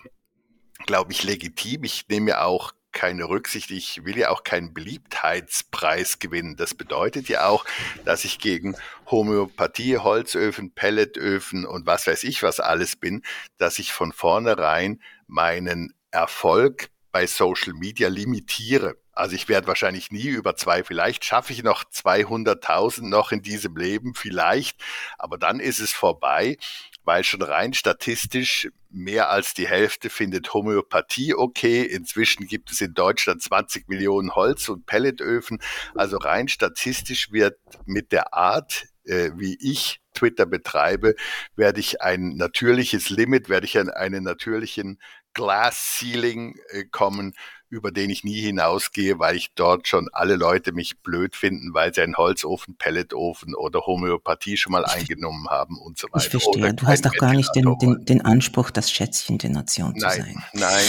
glaube 0.86 1.12
ich, 1.12 1.22
legitim. 1.22 1.84
Ich 1.84 2.06
nehme 2.08 2.30
ja 2.30 2.44
auch 2.44 2.72
keine 2.92 3.28
Rücksicht. 3.28 3.70
Ich 3.70 4.06
will 4.06 4.16
ja 4.16 4.30
auch 4.30 4.42
keinen 4.42 4.72
Beliebtheitspreis 4.72 6.18
gewinnen. 6.18 6.56
Das 6.56 6.74
bedeutet 6.74 7.28
ja 7.28 7.46
auch, 7.46 7.66
dass 8.06 8.24
ich 8.24 8.38
gegen 8.38 8.74
Homöopathie, 9.10 9.98
Holzöfen, 9.98 10.70
Pelletöfen 10.72 11.66
und 11.66 11.86
was 11.86 12.06
weiß 12.06 12.24
ich 12.24 12.42
was 12.42 12.58
alles 12.58 12.96
bin, 12.96 13.22
dass 13.58 13.78
ich 13.78 13.92
von 13.92 14.12
vornherein 14.12 15.02
meinen 15.26 15.92
Erfolg 16.10 16.88
bei 17.16 17.26
Social 17.26 17.72
Media 17.72 18.08
limitiere. 18.08 18.98
Also 19.12 19.36
ich 19.36 19.48
werde 19.48 19.68
wahrscheinlich 19.68 20.10
nie 20.10 20.26
über 20.26 20.54
zwei, 20.54 20.84
vielleicht 20.84 21.24
schaffe 21.24 21.54
ich 21.54 21.62
noch 21.62 21.84
200.000 21.84 23.08
noch 23.08 23.32
in 23.32 23.40
diesem 23.40 23.74
Leben, 23.74 24.12
vielleicht, 24.14 24.84
aber 25.16 25.38
dann 25.38 25.58
ist 25.58 25.78
es 25.78 25.92
vorbei 25.92 26.58
weil 27.06 27.22
schon 27.22 27.42
rein 27.42 27.72
statistisch 27.72 28.68
mehr 28.90 29.30
als 29.30 29.54
die 29.54 29.68
Hälfte 29.68 30.10
findet 30.10 30.52
Homöopathie 30.52 31.34
okay. 31.34 31.82
Inzwischen 31.82 32.46
gibt 32.46 32.72
es 32.72 32.80
in 32.80 32.94
Deutschland 32.94 33.40
20 33.40 33.88
Millionen 33.88 34.34
Holz- 34.34 34.68
und 34.68 34.86
Pelletöfen. 34.86 35.60
Also 35.94 36.16
rein 36.16 36.48
statistisch 36.48 37.30
wird 37.30 37.58
mit 37.84 38.10
der 38.10 38.34
Art, 38.34 38.86
äh, 39.04 39.30
wie 39.36 39.56
ich 39.60 40.00
Twitter 40.14 40.46
betreibe, 40.46 41.14
werde 41.54 41.78
ich 41.78 42.02
ein 42.02 42.36
natürliches 42.36 43.08
Limit, 43.08 43.48
werde 43.48 43.66
ich 43.66 43.78
an 43.78 43.88
einen 43.88 44.24
natürlichen 44.24 44.98
Glass 45.36 45.98
Ceiling 45.98 46.56
äh, 46.70 46.84
kommen, 46.84 47.34
über 47.68 47.90
den 47.90 48.10
ich 48.10 48.22
nie 48.22 48.40
hinausgehe, 48.40 49.18
weil 49.18 49.36
ich 49.36 49.50
dort 49.54 49.88
schon 49.88 50.08
alle 50.12 50.36
Leute 50.36 50.72
mich 50.72 50.98
blöd 51.00 51.34
finden, 51.34 51.74
weil 51.74 51.92
sie 51.92 52.02
einen 52.02 52.16
Holzofen, 52.16 52.76
Pelletofen 52.76 53.54
oder 53.54 53.80
Homöopathie 53.86 54.56
schon 54.56 54.72
mal 54.72 54.84
eingenommen 54.84 55.48
haben 55.48 55.76
und 55.78 55.98
so 55.98 56.06
weiter. 56.08 56.24
Ich 56.24 56.30
verstehe. 56.30 56.74
Du 56.74 56.86
hast 56.86 57.04
doch 57.04 57.14
gar 57.14 57.34
nicht 57.34 57.54
den, 57.56 57.76
den, 57.78 58.04
den, 58.04 58.20
Anspruch, 58.24 58.70
das 58.70 58.90
Schätzchen 58.90 59.38
der 59.38 59.50
Nation 59.50 59.96
zu 59.96 60.06
nein, 60.06 60.22
sein. 60.22 60.44
Nein, 60.52 60.84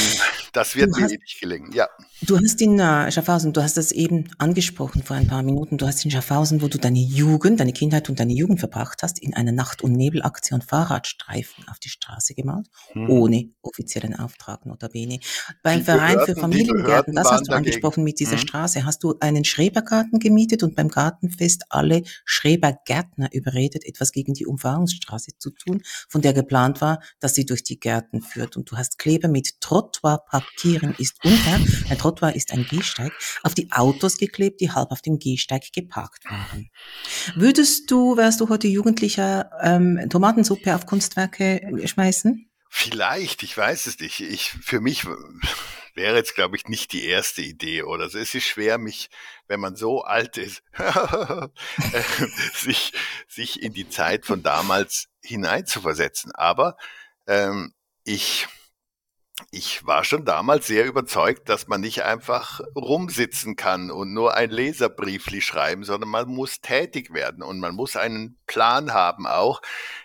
das 0.54 0.76
wird 0.76 0.92
du 0.92 1.00
mir 1.00 1.06
hast, 1.06 1.14
eh 1.14 1.18
nicht 1.18 1.42
gelingen. 1.42 1.72
Ja. 1.72 1.88
Du 2.22 2.38
hast 2.38 2.62
in 2.62 2.80
äh, 2.80 3.12
Schaffhausen, 3.12 3.54
du 3.54 3.64
hast 3.64 3.78
das 3.78 3.92
eben 3.92 4.30
angesprochen 4.38 5.04
vor 5.04 5.16
ein 5.16 5.28
paar 5.28 5.44
Minuten, 5.44 5.78
du 5.78 5.88
hast 5.88 6.06
in 6.06 6.12
Schaffhausen, 6.12 6.62
wo 6.62 6.68
du 6.68 6.78
deine 6.78 7.00
Jugend, 7.00 7.60
deine 7.60 7.74
Kindheit 7.74 8.10
und 8.10 8.20
deine 8.20 8.34
Jugend 8.34 8.60
verbracht 8.60 9.02
hast, 9.02 9.20
in 9.20 9.34
einer 9.34 9.52
Nacht- 9.52 9.84
und 9.84 9.94
Nebelaktion 9.94 10.62
Fahrradstreifen 10.62 11.68
auf 11.70 11.80
die 11.80 11.90
Straße 11.90 12.36
gemalt, 12.36 12.68
hm. 12.92 13.10
ohne 13.10 13.50
offiziellen 13.62 14.16
Auftrag 14.16 14.66
notabene. 14.66 15.20
Beim 15.64 15.84
Verein 15.84 16.20
für 16.26 16.36
Familie 16.36 16.67
Familiengärten, 16.68 17.16
das 17.16 17.32
hast 17.32 17.42
du 17.42 17.52
dagegen. 17.52 17.68
angesprochen 17.68 18.04
mit 18.04 18.20
dieser 18.20 18.36
mhm. 18.36 18.42
Straße. 18.42 18.86
Hast 18.86 19.04
du 19.04 19.16
einen 19.20 19.46
Schrebergarten 19.46 20.20
gemietet 20.20 20.64
und 20.64 20.76
beim 20.76 20.90
Gartenfest 20.90 21.64
alle 21.70 22.04
Schrebergärtner 22.26 23.30
überredet, 23.34 23.86
etwas 23.86 24.12
gegen 24.12 24.34
die 24.34 24.46
Umfahrungsstraße 24.46 25.32
zu 25.38 25.52
tun, 25.52 25.82
von 26.10 26.22
der 26.22 26.34
geplant 26.34 26.82
war, 26.82 27.02
dass 27.20 27.34
sie 27.34 27.46
durch 27.46 27.64
die 27.64 27.80
Gärten 27.80 28.22
führt. 28.22 28.58
Und 28.58 28.70
du 28.72 28.78
hast 28.78 29.00
Kleber 29.00 29.28
mit 29.28 29.62
Trottoir 29.62 30.20
parkieren 30.30 30.96
ist 30.98 31.16
unter, 31.24 31.60
ein 31.90 31.98
Trottoir 31.98 32.36
ist 32.36 32.52
ein 32.54 32.66
Gehsteig, 32.70 33.12
auf 33.44 33.54
die 33.54 33.72
Autos 33.72 34.18
geklebt, 34.18 34.62
die 34.62 34.72
halb 34.72 34.92
auf 34.92 35.02
dem 35.02 35.20
Gehsteig 35.20 35.72
geparkt 35.74 36.26
waren. 36.26 36.70
Würdest 37.36 37.90
du, 37.92 38.18
wärst 38.18 38.42
du 38.42 38.50
heute 38.50 38.68
Jugendlicher, 38.68 39.50
ähm, 39.62 40.00
Tomatensuppe 40.10 40.76
auf 40.76 40.86
Kunstwerke 40.86 41.62
schmeißen? 41.86 42.48
Vielleicht, 42.70 43.44
ich 43.44 43.58
weiß 43.58 43.88
es 43.88 44.00
nicht. 44.00 44.20
Ich, 44.20 44.52
für 44.62 44.82
mich 44.82 45.06
wäre 45.98 46.16
jetzt, 46.16 46.36
glaube 46.36 46.56
ich, 46.56 46.68
nicht 46.68 46.94
die 46.94 47.06
erste 47.06 47.42
Idee 47.42 47.84
oder 47.84 48.10
so. 48.10 48.18
Es 48.18 48.34
ist 48.34 48.46
schwer, 48.46 48.78
mich, 48.78 49.10
wenn 49.48 49.60
man 49.60 49.76
so 49.76 50.04
alt 50.04 50.38
ist, 50.38 50.64
sich, 52.54 52.94
sich 53.28 53.62
in 53.62 53.74
die 53.74 53.90
Zeit 53.90 54.26
von 54.26 54.44
damals 54.44 55.10
hineinzuversetzen. 55.22 56.32
Aber 56.34 56.78
ähm, 57.28 57.74
ich, 58.06 58.48
ich 59.52 59.86
war 59.86 60.04
schon 60.04 60.24
damals 60.24 60.68
sehr 60.68 60.86
überzeugt, 60.86 61.50
dass 61.50 61.68
man 61.68 61.82
nicht 61.82 62.04
einfach 62.04 62.62
rumsitzen 62.76 63.56
kann 63.56 63.92
und 63.92 64.14
nur 64.14 64.36
ein 64.36 64.52
Leserbriefli 64.52 65.42
schreiben, 65.42 65.84
sondern 65.84 66.10
man 66.10 66.30
muss 66.30 66.62
tätig 66.62 67.12
werden 67.14 67.44
und 67.44 67.60
man 67.60 67.76
muss 67.76 67.96
einen 67.96 68.40
Plan 68.46 68.94
haben 68.94 69.26
auch. 69.26 69.62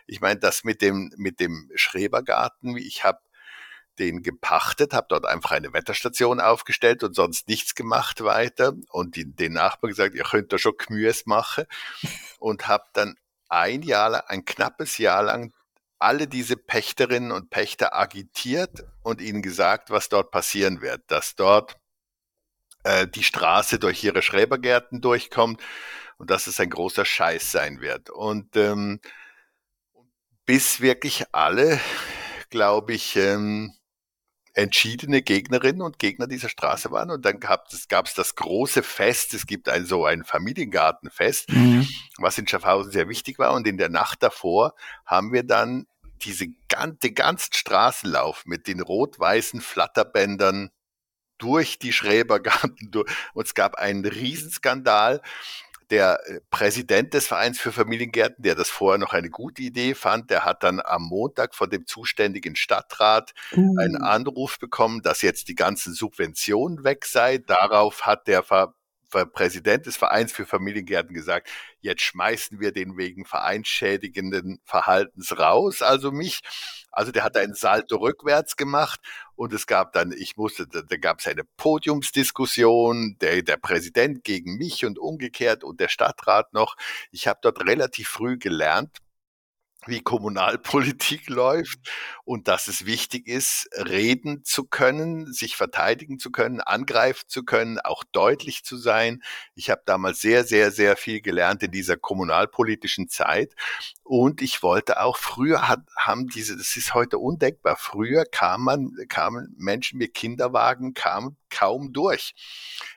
Ich 0.07 0.21
meine, 0.21 0.41
das 0.41 0.65
mit 0.65 0.81
dem, 0.83 1.13
mit 1.17 1.39
dem 1.39 1.71
Schrebergarten, 1.75 2.77
ich 2.79 3.05
habe 3.05 3.21
den 3.99 4.23
gepachtet, 4.23 4.95
habe 4.95 5.07
dort 5.09 5.27
einfach 5.27 5.53
eine 5.53 5.73
Wetterstation 5.73 6.41
aufgestellt 6.41 7.03
und 7.03 7.15
sonst 7.15 7.49
nichts 7.49 7.75
gemacht 7.75 8.23
weiter. 8.25 8.75
Und 8.91 9.17
die, 9.17 9.35
den 9.35 9.53
Nachbarn 9.53 9.91
gesagt, 9.91 10.15
ihr 10.15 10.25
könnt 10.25 10.53
da 10.53 10.59
schon 10.59 10.75
Gemüse 10.77 11.23
machen. 11.27 11.65
Und 12.39 12.69
habe 12.69 12.85
dann 12.95 13.17
ein 13.49 13.83
Jahr 13.83 14.11
lang, 14.11 14.23
ein 14.27 14.45
knappes 14.45 14.99
Jahr 14.99 15.23
lang 15.23 15.53
alle 16.03 16.27
diese 16.27 16.57
Pächterinnen 16.57 17.31
und 17.31 17.51
Pächter 17.51 17.95
agitiert 17.95 18.85
und 19.03 19.21
ihnen 19.21 19.41
gesagt, 19.41 19.91
was 19.91 20.09
dort 20.09 20.33
passieren 20.33 20.81
wird, 20.81 21.03
dass 21.07 21.37
dort 21.37 21.77
äh, 22.83 23.07
die 23.07 23.23
Straße 23.23 23.79
durch 23.79 24.03
ihre 24.03 24.21
Schrebergärten 24.21 25.01
durchkommt 25.01 25.63
und 26.19 26.31
dass 26.31 26.49
es 26.49 26.59
ein 26.59 26.71
großer 26.71 27.05
Scheiß 27.05 27.53
sein 27.53 27.81
wird. 27.81 28.11
Und 28.11 28.57
ähm, 28.57 29.01
bis 30.45 30.81
wirklich 30.81 31.25
alle, 31.33 31.81
glaube 32.51 32.95
ich, 32.95 33.15
ähm, 33.17 33.73
entschiedene 34.55 35.23
Gegnerinnen 35.23 35.83
und 35.83 35.99
Gegner 35.99 36.27
dieser 36.27 36.49
Straße 36.49 36.91
waren. 36.91 37.11
Und 37.11 37.25
dann 37.25 37.41
gab 37.41 37.73
es 37.73 37.89
gab's 37.89 38.15
das 38.15 38.35
große 38.35 38.83
Fest. 38.83 39.35
Es 39.35 39.47
gibt 39.47 39.69
ein 39.69 39.87
so 39.87 40.05
ein 40.05 40.25
Familiengartenfest, 40.25 41.51
mhm. 41.51 41.89
was 42.19 42.39
in 42.39 42.47
Schaffhausen 42.47 42.93
sehr 42.93 43.09
wichtig 43.09 43.39
war. 43.39 43.55
Und 43.55 43.67
in 43.67 43.79
der 43.79 43.89
Nacht 43.89 44.23
davor 44.23 44.75
haben 45.07 45.33
wir 45.33 45.43
dann 45.43 45.87
diese 46.23 46.47
den 46.47 47.15
ganzen 47.15 47.53
Straßenlauf 47.53 48.45
mit 48.47 48.67
den 48.67 48.81
rot-weißen 48.81 49.61
Flatterbändern 49.61 50.71
durch 51.39 51.79
die 51.79 51.93
Schrebergarten. 51.93 52.91
Und 53.35 53.47
es 53.47 53.55
gab 53.55 53.77
einen 53.77 54.05
Riesenskandal 54.05 55.21
der 55.93 56.21
äh, 56.27 56.41
Präsident 56.51 57.13
des 57.13 57.27
Vereins 57.27 57.61
für 57.61 57.71
Familiengärten, 57.71 58.43
der 58.43 58.55
das 58.55 58.71
vorher 58.71 58.99
noch 58.99 59.13
eine 59.13 59.29
gute 59.29 59.63
Idee 59.63 59.95
fand, 59.95 60.31
der 60.31 60.45
hat 60.45 60.63
dann 60.63 60.81
am 60.83 61.03
Montag 61.03 61.55
von 61.55 61.69
dem 61.69 61.87
zuständigen 61.87 62.57
Stadtrat 62.57 63.35
uh. 63.55 63.79
einen 63.79 63.99
Anruf 63.99 64.59
bekommen, 64.59 65.03
dass 65.03 65.21
jetzt 65.21 65.49
die 65.49 65.55
ganzen 65.55 65.93
Subventionen 65.93 66.83
weg 66.83 67.05
sei. 67.05 67.39
Darauf 67.39 68.07
hat 68.07 68.27
der 68.27 68.43
Ver 68.43 68.75
Präsident 69.35 69.85
des 69.85 69.99
Vereins 69.99 70.33
für 70.33 70.47
Familiengärten 70.47 71.13
gesagt, 71.13 71.51
jetzt 71.81 72.01
schmeißen 72.01 72.61
wir 72.61 72.73
den 72.73 72.97
wegen 72.97 73.27
vereinsschädigenden 73.27 74.59
Verhaltens 74.65 75.39
raus, 75.39 75.83
also 75.83 76.11
mich. 76.11 76.41
Also 76.93 77.11
der 77.11 77.25
hat 77.25 77.37
einen 77.37 77.55
Salto 77.55 77.97
rückwärts 77.97 78.57
gemacht 78.57 79.01
und 79.35 79.53
es 79.53 79.67
gab 79.67 79.93
dann, 79.93 80.13
ich 80.13 80.37
musste, 80.37 80.67
da, 80.67 80.83
da 80.83 80.97
gab 80.97 81.21
es 81.21 81.27
eine 81.27 81.43
Podiumsdiskussion, 81.57 83.17
der, 83.21 83.43
der 83.43 83.57
Präsident 83.57 84.25
gegen 84.25 84.57
mich 84.57 84.85
und 84.85 84.99
umgekehrt 84.99 85.65
und 85.65 85.81
der 85.81 85.89
Stadtrat 85.89 86.53
noch. 86.53 86.77
Ich 87.11 87.27
habe 87.27 87.41
dort 87.43 87.67
relativ 87.67 88.09
früh 88.09 88.39
gelernt, 88.39 88.99
wie 89.87 90.01
Kommunalpolitik 90.01 91.29
läuft 91.29 91.79
und 92.25 92.49
dass 92.49 92.69
es 92.69 92.87
wichtig 92.87 93.27
ist, 93.27 93.69
reden 93.77 94.45
zu 94.45 94.65
können, 94.65 95.33
sich 95.33 95.57
verteidigen 95.57 96.19
zu 96.19 96.31
können, 96.31 96.61
angreifen 96.61 97.25
zu 97.29 97.45
können, 97.45 97.81
auch 97.81 98.05
deutlich 98.05 98.65
zu 98.65 98.77
sein. 98.77 99.23
Ich 99.55 99.71
habe 99.71 99.83
damals 99.85 100.21
sehr, 100.21 100.45
sehr, 100.45 100.71
sehr 100.71 100.97
viel 100.97 101.21
gelernt 101.21 101.63
in 101.63 101.71
dieser 101.71 101.97
kommunalpolitischen 101.97 103.09
Zeit 103.09 103.55
und 104.05 104.43
ich 104.43 104.63
wollte 104.63 105.01
auch, 105.01 105.17
früher 105.17 105.69
hat, 105.69 105.81
haben 105.97 106.29
diese, 106.29 106.57
das 106.57 106.77
ist 106.77 106.95
heute 106.95 107.19
undenkbar, 107.19 107.77
früher 107.77 108.25
kam 108.25 108.65
man, 108.65 108.93
kamen 109.09 109.55
Menschen 109.59 109.99
mit 109.99 110.15
Kinderwagen, 110.15 110.95
kamen 110.95 111.37
kaum 111.51 111.93
durch 111.93 112.35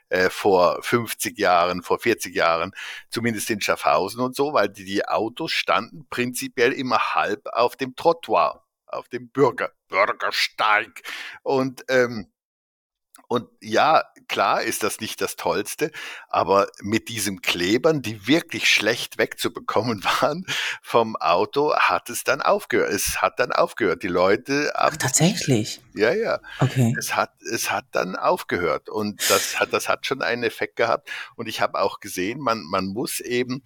äh, 0.09 0.29
vor 0.29 0.81
50 0.81 1.37
Jahren, 1.37 1.83
vor 1.83 1.99
40 1.99 2.35
Jahren, 2.35 2.71
zumindest 3.09 3.49
in 3.49 3.61
Schaffhausen 3.61 4.21
und 4.21 4.35
so, 4.35 4.53
weil 4.53 4.69
die, 4.69 5.05
Autos 5.07 5.51
standen 5.51 6.07
prinzipiell 6.09 6.71
immer 6.73 6.99
halb 7.13 7.47
auf 7.51 7.75
dem 7.75 7.95
Trottoir, 7.95 8.63
auf 8.85 9.09
dem 9.09 9.29
Bürger, 9.29 9.71
Bürgersteig. 9.87 11.01
Und 11.43 11.84
ähm, 11.89 12.32
Und 13.28 13.49
ja, 13.61 14.03
klar 14.28 14.61
ist 14.61 14.84
das 14.84 14.99
nicht 14.99 15.21
das 15.21 15.36
Tollste, 15.36 15.91
aber 16.30 16.67
mit 16.82 17.09
diesen 17.09 17.41
Klebern, 17.41 18.01
die 18.01 18.28
wirklich 18.28 18.69
schlecht 18.69 19.17
wegzubekommen 19.17 20.03
waren 20.21 20.45
vom 20.82 21.15
Auto, 21.15 21.76
hat 21.76 22.09
es 22.09 22.23
dann 22.23 22.41
aufgehört. 22.41 22.91
Es 22.91 23.21
hat 23.21 23.39
dann 23.39 23.51
aufgehört. 23.51 24.03
Die 24.03 24.07
Leute. 24.07 24.71
Ach, 24.76 24.95
tatsächlich. 24.97 25.82
Ja, 25.93 26.13
ja. 26.13 26.39
Okay. 26.59 26.93
Es 26.97 27.15
hat, 27.15 27.32
es 27.41 27.71
hat 27.71 27.86
dann 27.91 28.15
aufgehört. 28.15 28.89
Und 28.89 29.30
das 29.30 29.59
hat, 29.59 29.73
das 29.73 29.89
hat 29.89 30.05
schon 30.05 30.21
einen 30.21 30.43
Effekt 30.43 30.76
gehabt. 30.76 31.09
Und 31.36 31.47
ich 31.47 31.61
habe 31.61 31.80
auch 31.80 31.99
gesehen, 31.99 32.39
man, 32.39 32.63
man 32.63 32.88
muss 32.88 33.19
eben 33.19 33.63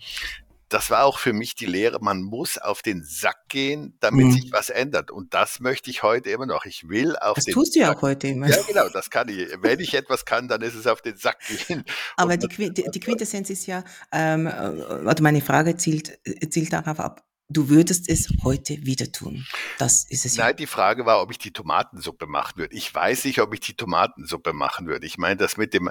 das 0.70 0.92
war 0.92 1.06
auch 1.06 1.18
für 1.18 1.34
mich 1.34 1.56
die 1.56 1.66
Lehre, 1.66 2.00
man 2.00 2.22
muss 2.22 2.58
auf 2.58 2.82
den 2.82 3.04
Sack 3.04 3.50
gehen, 3.50 3.98
damit 4.00 4.28
mhm. 4.28 4.32
sich 4.32 4.52
was 4.52 4.70
ändert. 4.70 5.10
Und 5.10 5.34
das 5.34 5.60
möchte 5.60 5.90
ich 5.90 6.04
heute 6.04 6.30
immer 6.30 6.46
noch. 6.46 6.66
Ich 6.66 6.88
will 6.88 7.18
auf 7.18 7.36
das 7.36 7.46
den 7.46 7.56
tust 7.56 7.76
du 7.76 7.80
ja 7.80 7.96
auch 7.96 8.02
heute 8.04 8.28
immer. 8.28 8.48
Ja, 8.48 8.62
genau, 8.68 8.88
das 8.90 9.10
kann 9.10 9.30
ich. 9.30 9.50
Wenn 9.62 9.80
ich 9.80 9.96
etwas 9.96 10.26
kann, 10.26 10.48
dann 10.48 10.62
ist 10.62 10.76
es 10.76 10.86
auf 10.86 11.02
den 11.02 11.18
Sack 11.18 11.40
gehen. 11.48 11.84
Aber 12.18 12.38
die, 12.38 12.48
die, 12.48 12.84
die, 12.84 13.00
Quintessenz 13.00 13.50
ist 13.50 13.66
ja, 13.66 13.84
ähm, 14.12 14.48
also 14.48 15.24
meine 15.24 15.42
Frage 15.42 15.76
zielt, 15.76 16.20
zielt 16.50 16.72
darauf 16.72 17.00
ab, 17.00 17.24
du 17.50 17.70
würdest 17.70 18.08
es 18.08 18.30
heute 18.44 18.86
wieder 18.86 19.12
tun. 19.12 19.46
Das 19.80 20.06
ist 20.06 20.26
es 20.26 20.38
Nein, 20.38 20.50
ja. 20.50 20.54
die 20.54 20.68
Frage 20.68 21.06
war, 21.06 21.22
ob 21.22 21.32
ich 21.32 21.40
die 21.40 21.52
Tomatensuppe 21.52 22.28
machen 22.28 22.58
würde. 22.58 22.76
Ich 22.76 22.94
weiß 22.94 23.26
nicht, 23.26 23.42
ob 23.42 23.54
ich 23.54 23.60
die 23.60 23.74
Tomatensuppe 23.74 24.54
machen 24.54 24.88
würde. 24.88 25.08
Ich 25.08 25.18
meine, 25.18 25.38
das 25.38 25.58
mit 25.58 25.74
dem 25.74 25.90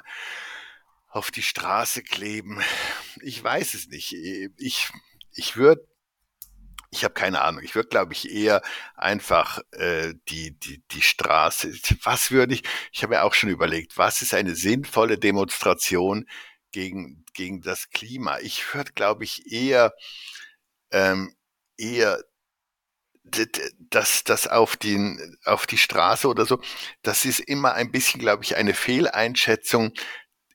auf 1.19 1.33
die 1.33 1.43
Straße 1.43 2.03
kleben. 2.03 2.63
Ich 3.21 3.43
weiß 3.43 3.75
es 3.75 3.89
nicht. 3.89 4.15
Ich, 4.57 4.89
ich 5.33 5.57
würde, 5.57 5.85
ich 6.91 7.03
habe 7.03 7.13
keine 7.13 7.43
Ahnung. 7.43 7.63
Ich 7.65 7.75
würde, 7.75 7.89
glaube 7.89 8.13
ich, 8.13 8.31
eher 8.31 8.63
einfach 8.95 9.59
äh, 9.73 10.15
die, 10.29 10.57
die, 10.59 10.83
die 10.93 11.03
Straße. 11.03 11.73
Was 12.05 12.31
würde 12.31 12.55
ich? 12.55 12.63
Ich 12.93 13.03
habe 13.03 13.15
ja 13.15 13.25
auch 13.25 13.35
schon 13.35 13.51
überlegt, 13.51 13.99
was 13.99 14.23
ist 14.23 14.33
eine 14.33 14.55
sinnvolle 14.55 15.19
Demonstration 15.19 16.25
gegen, 16.71 17.25
gegen 17.35 17.63
das 17.63 17.91
Klima? 17.91 18.39
Ich 18.39 18.73
würde, 18.73 18.93
glaube 18.93 19.25
ich, 19.25 19.51
eher, 19.51 19.93
ähm, 20.93 21.35
eher 21.77 22.23
das, 23.25 24.23
das 24.23 24.47
auf, 24.47 24.77
den, 24.77 25.37
auf 25.45 25.67
die 25.67 25.79
Straße 25.79 26.29
oder 26.29 26.47
so, 26.47 26.61
das 27.03 27.25
ist 27.25 27.41
immer 27.41 27.75
ein 27.75 27.91
bisschen, 27.91 28.21
glaube 28.21 28.45
ich, 28.45 28.57
eine 28.57 28.73
Fehleinschätzung 28.73 29.93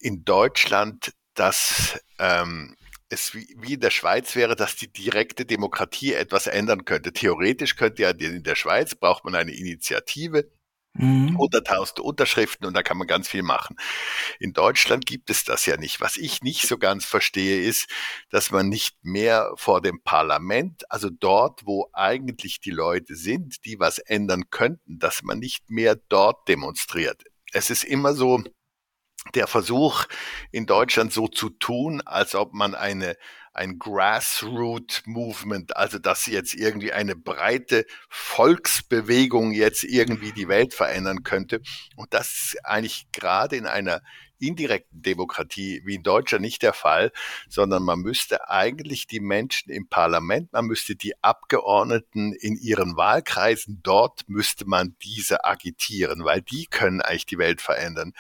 in 0.04 0.26
Deutschland, 0.26 1.14
dass 1.34 2.00
ähm, 2.20 2.76
es 3.10 3.34
wie, 3.34 3.56
wie 3.58 3.74
in 3.74 3.80
der 3.80 3.90
Schweiz 3.90 4.36
wäre, 4.36 4.56
dass 4.56 4.76
die 4.76 4.92
direkte 4.92 5.46
Demokratie 5.46 6.14
etwas 6.14 6.48
ändern 6.48 6.84
könnte. 6.84 7.14
Theoretisch 7.14 7.76
könnte 7.76 8.02
ja 8.04 8.10
in 8.10 8.44
der 8.44 8.56
Schweiz 8.56 8.96
braucht 8.96 9.24
man 9.24 9.36
eine 9.36 9.54
Initiative, 9.54 10.52
mhm. 10.94 11.38
100.000 11.38 12.02
Unterschriften 12.02 12.68
und 12.68 12.76
da 12.76 12.84
kann 12.84 12.98
man 12.98 13.08
ganz 13.08 13.30
viel 13.30 13.44
machen. 13.44 13.78
In 14.40 14.52
Deutschland 14.52 15.06
gibt 15.06 15.30
es 15.30 15.46
das 15.46 15.66
ja 15.66 15.78
nicht. 15.78 16.02
Was 16.02 16.18
ich 16.18 16.42
nicht 16.42 16.68
so 16.68 16.78
ganz 16.78 17.06
verstehe, 17.06 17.62
ist, 17.62 17.88
dass 18.30 18.52
man 18.52 18.68
nicht 18.68 18.98
mehr 19.04 19.54
vor 19.56 19.82
dem 19.82 20.02
Parlament, 20.04 20.84
also 20.92 21.10
dort, 21.10 21.66
wo 21.66 21.90
eigentlich 21.94 22.60
die 22.60 22.72
Leute 22.72 23.16
sind, 23.16 23.64
die 23.66 23.80
was 23.80 24.00
ändern 24.00 24.50
könnten, 24.50 25.00
dass 25.00 25.24
man 25.24 25.40
nicht 25.40 25.70
mehr 25.70 25.96
dort 26.10 26.48
demonstriert. 26.50 27.24
Es 27.54 27.70
ist 27.70 27.84
immer 27.84 28.16
so, 28.16 28.44
der 29.36 29.48
Versuch 29.48 30.06
in 30.52 30.66
Deutschland 30.66 31.14
so 31.14 31.28
zu 31.28 31.50
tun, 31.50 32.02
als 32.06 32.36
ob 32.36 32.54
man 32.54 32.76
eine 32.76 33.16
ein 33.54 33.78
Grassroot 33.78 35.04
Movement, 35.06 35.78
also 35.78 36.00
dass 36.00 36.26
jetzt 36.26 36.56
irgendwie 36.56 36.92
eine 36.92 37.16
breite 37.16 37.86
Volksbewegung 38.10 39.52
jetzt 39.52 39.84
irgendwie 39.84 40.32
die 40.32 40.48
Welt 40.48 40.74
verändern 40.74 41.24
könnte. 41.24 41.62
Und 41.96 42.14
das 42.14 42.32
ist 42.32 42.66
eigentlich 42.66 43.06
gerade 43.12 43.56
in 43.56 43.68
einer 43.68 44.02
indirekten 44.40 45.02
Demokratie 45.02 45.82
wie 45.86 45.96
in 45.96 46.04
Deutschland 46.04 46.42
nicht 46.42 46.64
der 46.64 46.74
Fall, 46.74 47.12
sondern 47.48 47.84
man 47.84 48.00
müsste 48.00 48.50
eigentlich 48.50 49.08
die 49.08 49.22
Menschen 49.22 49.72
im 49.72 49.88
Parlament, 49.88 50.52
man 50.52 50.66
müsste 50.66 50.96
die 50.96 51.14
Abgeordneten 51.24 52.34
in 52.34 52.58
ihren 52.58 52.98
Wahlkreisen, 52.98 53.80
dort 53.84 54.28
müsste 54.28 54.66
man 54.66 54.96
diese 55.04 55.46
agitieren, 55.46 56.26
weil 56.26 56.42
die 56.42 56.66
können 56.66 57.02
eigentlich 57.02 57.26
die 57.26 57.38
Welt 57.38 57.62
verändern 57.62 58.14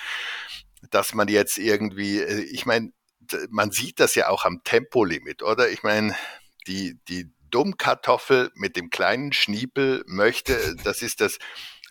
dass 0.94 1.14
man 1.14 1.28
jetzt 1.28 1.58
irgendwie, 1.58 2.20
äh, 2.20 2.42
ich 2.44 2.66
meine, 2.66 2.92
man 3.50 3.72
sieht 3.72 4.00
das 4.00 4.16
ja 4.16 4.30
auch 4.30 4.46
am 4.46 4.64
Tempolimit, 4.64 5.44
oder? 5.44 5.70
Ich 5.70 5.84
meine, 5.84 6.16
die, 6.68 7.00
die 7.08 7.32
Dummkartoffel 7.50 8.52
mit 8.56 8.76
dem 8.76 8.90
kleinen 8.90 9.32
Schniepel 9.32 10.04
möchte, 10.08 10.76
das 10.84 11.02
ist 11.02 11.22
das 11.22 11.38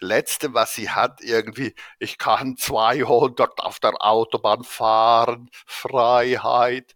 Letzte, 0.01 0.53
was 0.53 0.75
sie 0.75 0.91
hat, 0.91 1.21
irgendwie, 1.21 1.75
ich 2.01 2.19
kann 2.19 2.57
200 2.57 3.61
auf 3.61 3.79
der 3.79 4.05
Autobahn 4.05 4.65
fahren, 4.65 5.49
Freiheit. 5.65 6.95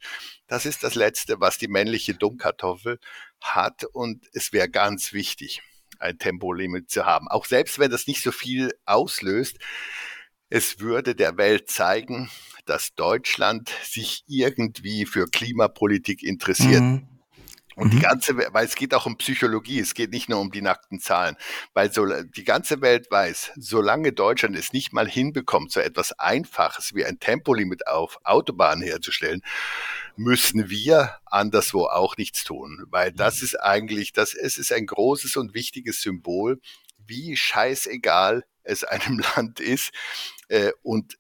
Das 0.49 0.67
ist 0.67 0.83
das 0.83 0.97
Letzte, 0.97 1.41
was 1.41 1.57
die 1.57 1.69
männliche 1.69 2.15
Dummkartoffel 2.15 2.99
hat 3.41 3.85
und 3.85 4.27
es 4.33 4.53
wäre 4.53 4.69
ganz 4.69 5.13
wichtig, 5.13 5.63
ein 6.01 6.19
Tempolimit 6.19 6.91
zu 6.91 7.07
haben. 7.07 7.29
Auch 7.29 7.45
selbst 7.47 7.79
wenn 7.79 7.93
das 7.93 8.09
nicht 8.09 8.23
so 8.23 8.33
viel 8.33 8.73
auslöst, 8.85 9.59
es 10.49 10.81
würde 10.81 11.15
der 11.15 11.37
Welt 11.37 11.71
zeigen, 11.71 12.31
dass 12.67 12.95
Deutschland 12.95 13.71
sich 13.83 14.25
irgendwie 14.27 15.07
für 15.07 15.27
Klimapolitik 15.27 16.23
interessiert. 16.23 16.83
Mhm. 16.83 17.09
Und 17.77 17.93
die 17.93 17.99
mhm. 17.99 18.03
ganze, 18.03 18.39
weil 18.39 18.65
es 18.65 18.75
geht 18.75 18.95
auch 18.95 19.05
um 19.05 19.19
Psychologie, 19.19 19.81
es 19.81 19.93
geht 19.93 20.11
nicht 20.11 20.31
nur 20.31 20.41
um 20.41 20.51
die 20.51 20.63
nackten 20.63 20.99
Zahlen, 20.99 21.37
weil 21.75 21.93
so 21.93 22.07
die 22.07 22.45
ganze 22.45 22.81
Welt 22.81 23.11
weiß, 23.11 23.53
solange 23.57 24.15
Deutschland 24.15 24.57
es 24.57 24.73
nicht 24.73 24.95
mal 24.95 25.07
hinbekommt, 25.07 25.73
so 25.73 25.81
etwas 25.81 26.19
Einfaches 26.19 26.95
wie 26.95 27.05
ein 27.05 27.19
Tempolimit 27.19 27.87
auf 27.87 28.19
Autobahnen 28.25 28.83
herzustellen, 28.83 29.43
müssen 30.17 30.71
wir 30.71 31.19
anderswo 31.27 31.85
auch 31.85 32.17
nichts 32.17 32.45
tun, 32.45 32.87
weil 32.89 33.13
das 33.13 33.41
mhm. 33.41 33.45
ist 33.45 33.55
eigentlich, 33.57 34.13
das 34.15 34.33
es 34.33 34.57
ist 34.57 34.73
ein 34.73 34.87
großes 34.87 35.37
und 35.37 35.53
wichtiges 35.53 36.01
Symbol, 36.01 36.59
wie 37.07 37.37
scheißegal 37.37 38.45
es 38.63 38.85
einem 38.85 39.19
Land 39.37 39.61
ist. 39.61 39.91
Äh, 40.49 40.73
und 40.83 41.19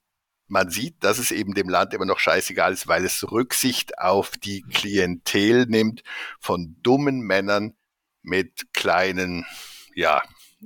man 0.49 0.70
sieht, 0.70 1.03
dass 1.03 1.18
es 1.18 1.31
eben 1.31 1.55
dem 1.55 1.68
Land 1.68 1.93
immer 1.93 2.05
noch 2.05 2.20
scheißegal 2.20 2.72
ist, 2.72 2.87
weil 2.87 3.05
es 3.05 3.31
Rücksicht 3.31 3.99
auf 3.99 4.33
die 4.37 4.62
Klientel 4.62 5.66
nimmt 5.66 6.03
von 6.41 6.77
dummen 6.83 7.20
Männern 7.20 7.74
mit 8.22 8.72
kleinen, 8.72 9.45
ja, 9.95 10.22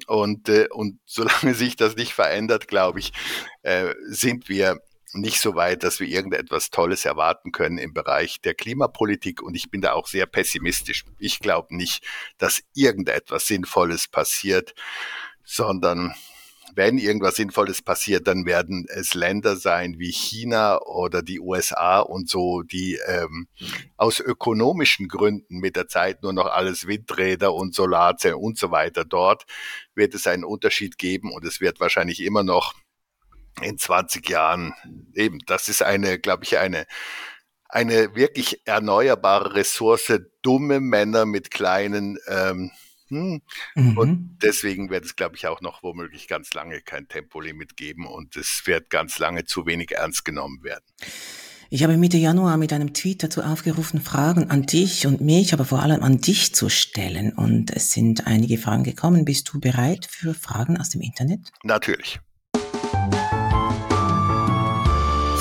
und, 0.07 0.49
äh, 0.49 0.69
und 0.71 1.01
solange 1.07 1.55
sich 1.55 1.77
das 1.77 1.97
nicht 1.97 2.13
verändert, 2.13 2.69
glaube 2.69 3.01
ich, 3.01 3.13
äh, 3.63 3.95
sind 4.07 4.49
wir 4.49 4.81
nicht 5.13 5.41
so 5.41 5.57
weit, 5.57 5.83
dass 5.83 5.99
wir 5.99 6.07
irgendetwas 6.07 6.71
Tolles 6.71 7.05
erwarten 7.05 7.51
können 7.51 7.79
im 7.79 7.93
Bereich 7.93 8.41
der 8.41 8.55
Klimapolitik. 8.55 9.43
Und 9.43 9.57
ich 9.57 9.69
bin 9.69 9.81
da 9.81 9.93
auch 9.93 10.07
sehr 10.07 10.27
pessimistisch. 10.27 11.05
Ich 11.19 11.41
glaube 11.41 11.75
nicht, 11.75 12.05
dass 12.39 12.63
irgendetwas 12.75 13.47
Sinnvolles 13.47 14.07
passiert, 14.07 14.75
sondern 15.43 16.15
wenn 16.75 16.99
irgendwas 16.99 17.37
Sinnvolles 17.37 17.83
passiert, 17.83 18.27
dann 18.27 18.47
werden 18.47 18.87
es 18.89 19.15
Länder 19.15 19.57
sein 19.57 19.99
wie 19.99 20.13
China 20.13 20.81
oder 20.83 21.23
die 21.23 21.41
USA 21.41 22.01
und 22.01 22.29
so, 22.29 22.63
die 22.63 22.99
ähm, 23.07 23.49
aus 23.97 24.21
ökonomischen 24.21 25.09
Gründen 25.09 25.59
mit 25.59 25.77
der 25.77 25.89
Zeit 25.89 26.23
nur 26.23 26.33
noch 26.33 26.47
alles 26.47 26.87
Windräder 26.87 27.55
und 27.55 27.75
Solarzellen 27.75 28.37
und 28.37 28.59
so 28.59 28.71
weiter. 28.71 29.05
Dort 29.05 29.45
wird 29.95 30.15
es 30.15 30.27
einen 30.27 30.45
Unterschied 30.45 30.99
geben 30.99 31.33
und 31.33 31.45
es 31.45 31.61
wird 31.61 31.81
wahrscheinlich 31.81 32.23
immer 32.23 32.43
noch 32.43 32.75
in 33.63 33.79
20 33.79 34.29
Jahren 34.29 34.75
eben, 35.15 35.39
das 35.47 35.69
ist 35.69 35.83
eine, 35.83 36.19
glaube 36.19 36.45
ich, 36.45 36.59
eine 36.59 36.87
eine 37.73 38.17
wirklich 38.17 38.67
erneuerbare 38.67 39.55
Ressource, 39.55 40.13
dumme 40.43 40.81
Männer 40.81 41.25
mit 41.25 41.51
kleinen 41.51 42.19
ähm, 42.27 42.73
hm. 43.11 43.43
Mhm. 43.75 43.99
Und 43.99 44.39
deswegen 44.43 44.91
wird 44.91 45.05
es, 45.05 45.17
glaube 45.17 45.37
ich, 45.37 45.47
auch 45.47 45.61
noch 45.61 45.83
womöglich 45.83 46.29
ganz 46.29 46.55
lange 46.55 46.81
kein 46.81 47.09
Tempolimit 47.09 47.77
geben 47.77 48.07
und 48.07 48.37
es 48.37 48.63
wird 48.65 48.91
ganz 48.91 49.19
lange 49.19 49.45
zu 49.45 49.67
wenig 49.67 49.93
ernst 49.93 50.25
genommen 50.25 50.63
werden. 50.63 50.85
Ich 51.73 51.85
habe 51.85 51.97
Mitte 51.97 52.17
Januar 52.17 52.57
mit 52.57 52.73
einem 52.73 52.95
Tweet 52.95 53.23
dazu 53.23 53.43
aufgerufen, 53.43 54.01
Fragen 54.01 54.51
an 54.51 54.63
dich 54.63 55.07
und 55.07 55.21
mich, 55.21 55.53
aber 55.53 55.65
vor 55.65 55.81
allem 55.81 56.03
an 56.03 56.21
dich 56.21 56.53
zu 56.53 56.69
stellen. 56.69 57.33
Und 57.33 57.71
es 57.71 57.93
sind 57.93 58.27
einige 58.27 58.59
Fragen 58.59 58.83
gekommen. 58.83 59.25
Bist 59.25 59.49
du 59.53 59.61
bereit 59.61 60.05
für 60.11 60.35
Fragen 60.35 60.77
aus 60.79 60.89
dem 60.89 61.01
Internet? 61.01 61.53
Natürlich. 61.63 62.19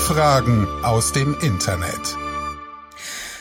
Fragen 0.06 0.68
aus 0.84 1.12
dem 1.12 1.36
Internet. 1.40 2.16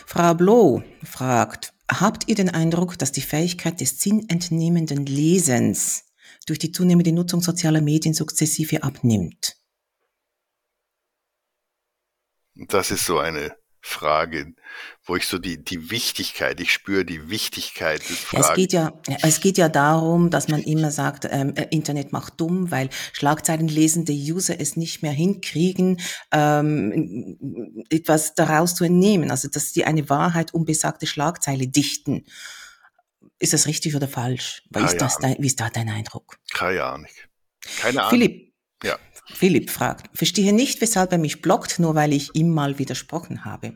Frau 0.08 0.34
Bloh 0.34 0.82
fragt, 1.04 1.74
Habt 1.92 2.28
ihr 2.28 2.36
den 2.36 2.50
Eindruck, 2.50 3.00
dass 3.00 3.12
die 3.12 3.22
Fähigkeit 3.22 3.82
des 3.82 4.00
sinnentnehmenden 4.00 5.06
Lesens 5.08 6.06
durch 6.46 6.60
die 6.60 6.72
zunehmende 6.72 7.12
Nutzung 7.12 7.42
sozialer 7.42 7.82
Medien 7.82 8.14
sukzessive 8.14 8.84
abnimmt? 8.84 9.58
Das 12.54 12.92
ist 12.92 13.06
so 13.06 13.18
eine 13.18 13.56
Fragen, 13.82 14.58
wo 15.04 15.16
ich 15.16 15.26
so 15.26 15.40
die, 15.40 15.64
die 15.64 15.90
Wichtigkeit, 15.90 16.60
ich 16.60 16.72
spüre 16.74 17.06
die 17.06 17.30
Wichtigkeit 17.30 18.02
des 18.10 18.20
Fragen. 18.20 18.44
Ja, 18.44 18.50
es 18.50 18.56
geht 18.56 18.74
ja, 18.74 18.94
es 19.24 19.40
geht 19.40 19.58
ja 19.58 19.70
darum, 19.70 20.30
dass 20.30 20.50
man 20.50 20.62
immer 20.62 20.92
sagt, 20.92 21.26
ähm, 21.30 21.54
äh, 21.56 21.68
Internet 21.72 22.12
macht 22.12 22.40
dumm, 22.42 22.72
weil 22.72 22.90
Schlagzeilenlesende 23.14 24.12
User 24.14 24.60
es 24.60 24.76
nicht 24.76 25.02
mehr 25.02 25.14
hinkriegen, 25.14 26.02
ähm, 26.32 27.86
etwas 27.90 28.36
daraus 28.36 28.76
zu 28.76 28.84
entnehmen. 28.84 29.32
Also, 29.32 29.48
dass 29.48 29.74
sie 29.74 29.86
eine 29.86 30.10
Wahrheit 30.10 30.54
unbesagte 30.54 31.08
Schlagzeile 31.08 31.68
dichten. 31.68 32.26
Ist 33.40 33.54
das 33.54 33.68
richtig 33.68 33.96
oder 33.96 34.10
falsch? 34.10 34.64
Wie 34.70 34.84
ist, 34.84 34.98
das 34.98 35.18
dein, 35.18 35.38
wie 35.40 35.48
ist 35.48 35.60
da 35.60 35.70
dein 35.70 35.90
Eindruck? 35.90 36.38
Keine 36.52 36.84
Ahnung. 36.84 37.08
Keine 37.80 38.00
Ahnung. 38.02 38.10
Philipp, 38.10 38.54
ja. 38.84 38.98
Philipp 39.34 39.70
fragt, 39.70 40.10
verstehe 40.18 40.54
nicht, 40.54 40.82
weshalb 40.82 41.12
er 41.12 41.18
mich 41.18 41.42
blockt, 41.42 41.80
nur 41.80 41.96
weil 41.96 42.14
ich 42.14 42.36
ihm 42.36 42.50
mal 42.50 42.80
widersprochen 42.80 43.46
habe. 43.46 43.74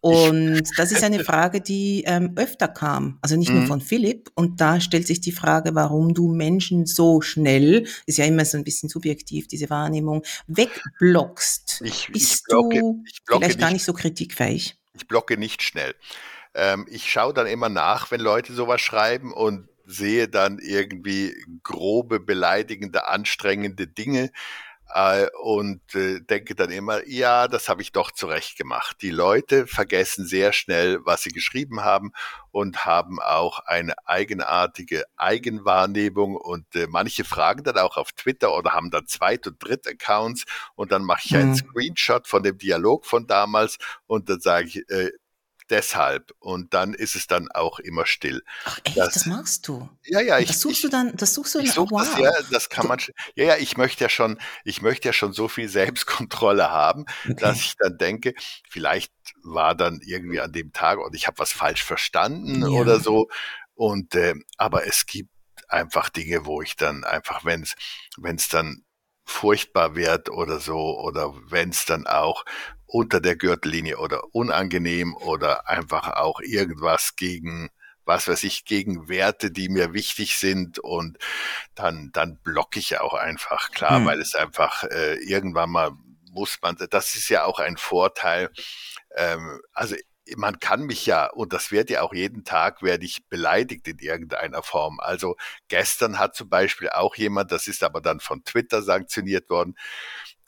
Und 0.00 0.64
das 0.76 0.92
ist 0.92 1.04
eine 1.04 1.22
Frage, 1.24 1.60
die 1.60 2.02
ähm, 2.06 2.32
öfter 2.36 2.68
kam, 2.68 3.18
also 3.22 3.36
nicht 3.36 3.50
mhm. 3.50 3.58
nur 3.58 3.66
von 3.66 3.80
Philipp. 3.80 4.30
Und 4.34 4.60
da 4.60 4.80
stellt 4.80 5.06
sich 5.06 5.20
die 5.20 5.32
Frage, 5.32 5.74
warum 5.74 6.12
du 6.12 6.28
Menschen 6.28 6.86
so 6.86 7.20
schnell, 7.20 7.86
ist 8.06 8.18
ja 8.18 8.24
immer 8.24 8.44
so 8.44 8.58
ein 8.58 8.64
bisschen 8.64 8.88
subjektiv, 8.88 9.46
diese 9.46 9.70
Wahrnehmung, 9.70 10.22
wegblockst. 10.46 11.82
Ich, 11.84 12.08
Bist 12.12 12.34
ich 12.34 12.42
blocke, 12.44 12.80
du 12.80 13.04
ich 13.06 13.24
blocke 13.24 13.44
vielleicht 13.44 13.58
nicht, 13.58 13.64
gar 13.64 13.72
nicht 13.72 13.84
so 13.84 13.92
kritikfähig? 13.92 14.76
Ich 14.94 15.08
blocke 15.08 15.38
nicht 15.38 15.62
schnell. 15.62 15.94
Ähm, 16.54 16.86
ich 16.90 17.10
schaue 17.10 17.32
dann 17.32 17.46
immer 17.46 17.68
nach, 17.68 18.10
wenn 18.10 18.20
Leute 18.20 18.52
sowas 18.52 18.80
schreiben 18.80 19.32
und 19.32 19.68
sehe 19.86 20.28
dann 20.28 20.58
irgendwie 20.58 21.34
grobe, 21.62 22.20
beleidigende, 22.20 23.06
anstrengende 23.06 23.86
Dinge 23.86 24.30
und 25.42 25.80
äh, 25.94 26.20
denke 26.20 26.54
dann 26.54 26.70
immer, 26.70 27.06
ja, 27.08 27.48
das 27.48 27.68
habe 27.68 27.82
ich 27.82 27.90
doch 27.90 28.12
zurecht 28.12 28.56
gemacht. 28.56 28.98
Die 29.02 29.10
Leute 29.10 29.66
vergessen 29.66 30.24
sehr 30.26 30.52
schnell, 30.52 31.00
was 31.04 31.22
sie 31.22 31.30
geschrieben 31.30 31.80
haben 31.80 32.12
und 32.52 32.84
haben 32.84 33.20
auch 33.20 33.58
eine 33.60 33.94
eigenartige 34.06 35.04
Eigenwahrnehmung 35.16 36.36
und 36.36 36.76
äh, 36.76 36.86
manche 36.88 37.24
fragen 37.24 37.64
dann 37.64 37.78
auch 37.78 37.96
auf 37.96 38.12
Twitter 38.12 38.56
oder 38.56 38.72
haben 38.72 38.90
dann 38.90 39.06
Zweit- 39.06 39.46
und 39.48 39.62
Dritt-Accounts 39.62 40.44
und 40.76 40.92
dann 40.92 41.02
mache 41.02 41.22
ich 41.24 41.32
mhm. 41.32 41.38
einen 41.38 41.56
Screenshot 41.56 42.28
von 42.28 42.42
dem 42.44 42.58
Dialog 42.58 43.06
von 43.06 43.26
damals 43.26 43.78
und 44.06 44.28
dann 44.28 44.40
sage 44.40 44.68
ich, 44.68 44.90
äh, 44.90 45.10
deshalb. 45.70 46.32
Und 46.38 46.74
dann 46.74 46.94
ist 46.94 47.16
es 47.16 47.26
dann 47.26 47.50
auch 47.50 47.78
immer 47.78 48.06
still. 48.06 48.42
Ach 48.64 48.78
echt, 48.84 48.96
das, 48.96 49.14
das 49.14 49.26
machst 49.26 49.68
du? 49.68 49.88
Ja, 50.04 50.20
ja. 50.20 50.38
Ich, 50.38 50.48
das 50.48 50.60
suchst 50.60 50.76
ich, 50.76 50.82
du 50.82 50.88
dann, 50.88 51.16
das 51.16 51.34
suchst 51.34 51.54
du 51.54 51.58
in 51.60 51.66
such 51.66 51.90
wow. 51.90 52.00
das, 52.00 52.18
Ja, 52.18 52.32
das 52.50 52.68
kann 52.68 52.86
man, 52.86 52.98
ja, 53.34 53.44
ja, 53.44 53.56
ich 53.56 53.76
möchte 53.76 54.04
ja 54.04 54.08
schon, 54.08 54.38
ich 54.64 54.82
möchte 54.82 55.08
ja 55.08 55.12
schon 55.12 55.32
so 55.32 55.48
viel 55.48 55.68
Selbstkontrolle 55.68 56.70
haben, 56.70 57.06
okay. 57.24 57.34
dass 57.38 57.58
ich 57.58 57.74
dann 57.78 57.98
denke, 57.98 58.34
vielleicht 58.68 59.12
war 59.42 59.74
dann 59.74 60.00
irgendwie 60.04 60.40
an 60.40 60.52
dem 60.52 60.72
Tag 60.72 60.98
und 60.98 61.14
ich 61.14 61.26
habe 61.26 61.38
was 61.38 61.52
falsch 61.52 61.84
verstanden 61.84 62.62
ja. 62.62 62.68
oder 62.68 63.00
so. 63.00 63.28
Und, 63.74 64.14
äh, 64.14 64.34
aber 64.56 64.86
es 64.86 65.06
gibt 65.06 65.30
einfach 65.68 66.08
Dinge, 66.08 66.46
wo 66.46 66.62
ich 66.62 66.76
dann 66.76 67.04
einfach, 67.04 67.44
wenn 67.44 67.62
es, 67.62 67.74
wenn 68.16 68.36
es 68.36 68.48
dann 68.48 68.84
furchtbar 69.24 69.96
wird 69.96 70.30
oder 70.30 70.60
so, 70.60 70.98
oder 71.00 71.34
wenn 71.48 71.70
es 71.70 71.84
dann 71.86 72.06
auch 72.06 72.44
unter 72.86 73.20
der 73.20 73.36
Gürtellinie 73.36 73.98
oder 73.98 74.34
unangenehm 74.34 75.14
oder 75.14 75.68
einfach 75.68 76.08
auch 76.16 76.40
irgendwas 76.40 77.16
gegen 77.16 77.70
was 78.06 78.28
weiß 78.28 78.44
ich, 78.44 78.66
gegen 78.66 79.08
Werte, 79.08 79.50
die 79.50 79.70
mir 79.70 79.94
wichtig 79.94 80.36
sind 80.36 80.78
und 80.78 81.16
dann, 81.74 82.10
dann 82.12 82.36
blocke 82.36 82.78
ich 82.78 83.00
auch 83.00 83.14
einfach, 83.14 83.70
klar, 83.70 83.96
hm. 83.96 84.04
weil 84.06 84.20
es 84.20 84.34
einfach 84.34 84.84
äh, 84.84 85.14
irgendwann 85.14 85.70
mal 85.70 85.92
muss 86.34 86.58
man, 86.60 86.76
das 86.90 87.14
ist 87.14 87.28
ja 87.28 87.44
auch 87.44 87.60
ein 87.60 87.76
Vorteil, 87.76 88.50
ähm, 89.16 89.60
also 89.72 89.94
man 90.36 90.58
kann 90.58 90.84
mich 90.84 91.06
ja, 91.06 91.26
und 91.26 91.52
das 91.52 91.70
wird 91.70 91.90
ja 91.90 92.02
auch 92.02 92.14
jeden 92.14 92.44
Tag, 92.44 92.82
werde 92.82 93.04
ich 93.04 93.26
beleidigt 93.28 93.86
in 93.88 93.98
irgendeiner 93.98 94.62
Form. 94.62 95.00
Also 95.00 95.36
gestern 95.68 96.18
hat 96.18 96.34
zum 96.34 96.48
Beispiel 96.48 96.88
auch 96.88 97.16
jemand, 97.16 97.52
das 97.52 97.68
ist 97.68 97.82
aber 97.82 98.00
dann 98.00 98.20
von 98.20 98.44
Twitter 98.44 98.82
sanktioniert 98.82 99.50
worden, 99.50 99.76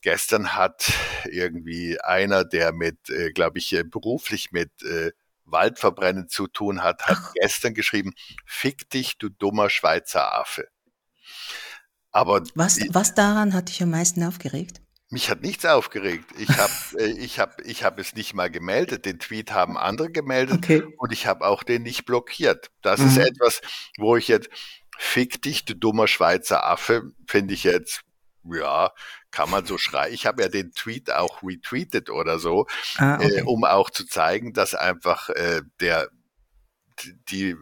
gestern 0.03 0.55
hat 0.55 0.93
irgendwie 1.24 2.01
einer, 2.01 2.45
der 2.45 2.72
mit, 2.72 3.11
äh, 3.11 3.33
glaube 3.33 3.59
ich, 3.59 3.72
äh, 3.72 3.85
beruflich 3.85 4.53
mit 4.53 4.70
äh, 4.83 5.12
Waldverbrennen 5.45 6.29
zu 6.29 6.47
tun 6.47 6.83
hat, 6.83 7.07
hat 7.07 7.18
Ach. 7.20 7.33
gestern 7.35 7.74
geschrieben, 7.74 8.12
fick 8.45 8.89
dich, 8.91 9.18
du 9.18 9.29
dummer 9.29 9.70
Schweizer 9.70 10.35
Affe. 10.35 10.68
Aber 12.11 12.43
was, 12.55 12.81
was 12.91 13.14
daran 13.14 13.53
hat 13.53 13.68
dich 13.68 13.83
am 13.83 13.91
meisten 13.91 14.22
aufgeregt? 14.22 14.81
Mich 15.09 15.30
hat 15.30 15.42
nichts 15.42 15.64
aufgeregt. 15.64 16.24
Ich 16.38 16.48
habe 16.48 16.72
äh, 16.98 17.12
ich 17.12 17.38
hab, 17.38 17.61
ich 17.64 17.84
hab 17.84 17.98
es 17.98 18.14
nicht 18.14 18.34
mal 18.34 18.50
gemeldet. 18.50 19.04
Den 19.04 19.18
Tweet 19.18 19.52
haben 19.52 19.76
andere 19.76 20.11
gemeldet 20.11 20.59
okay. 20.59 20.82
und 20.98 21.12
ich 21.12 21.26
habe 21.26 21.46
auch 21.46 21.62
den 21.62 21.82
nicht 21.82 22.04
blockiert. 22.07 22.70
Das 22.82 23.00
mhm. 23.00 23.09
ist 23.09 23.18
etwas, 23.18 23.61
wo 23.98 24.16
ich 24.16 24.28
jetzt, 24.28 24.48
fick 24.98 25.40
dich, 25.42 25.64
du 25.64 25.74
dummer 25.74 26.09
Schweizer 26.09 26.66
Affe, 26.66 27.12
finde 27.26 27.54
ich 27.54 27.64
jetzt, 27.64 28.02
ja, 28.44 28.92
kann 29.30 29.50
man 29.50 29.66
so 29.66 29.78
schreien. 29.78 30.14
Ich 30.14 30.26
habe 30.26 30.42
ja 30.42 30.48
den 30.48 30.72
Tweet 30.72 31.12
auch 31.12 31.42
retweetet 31.42 32.11
oder 32.11 32.38
so, 32.38 32.66
ah, 32.96 33.16
okay. 33.16 33.38
äh, 33.38 33.42
um 33.42 33.64
auch 33.64 33.90
zu 33.90 34.07
zeigen, 34.07 34.52
dass 34.52 34.74
einfach 34.74 35.28
äh, 35.30 35.62
der 35.80 36.09
die 37.28 37.57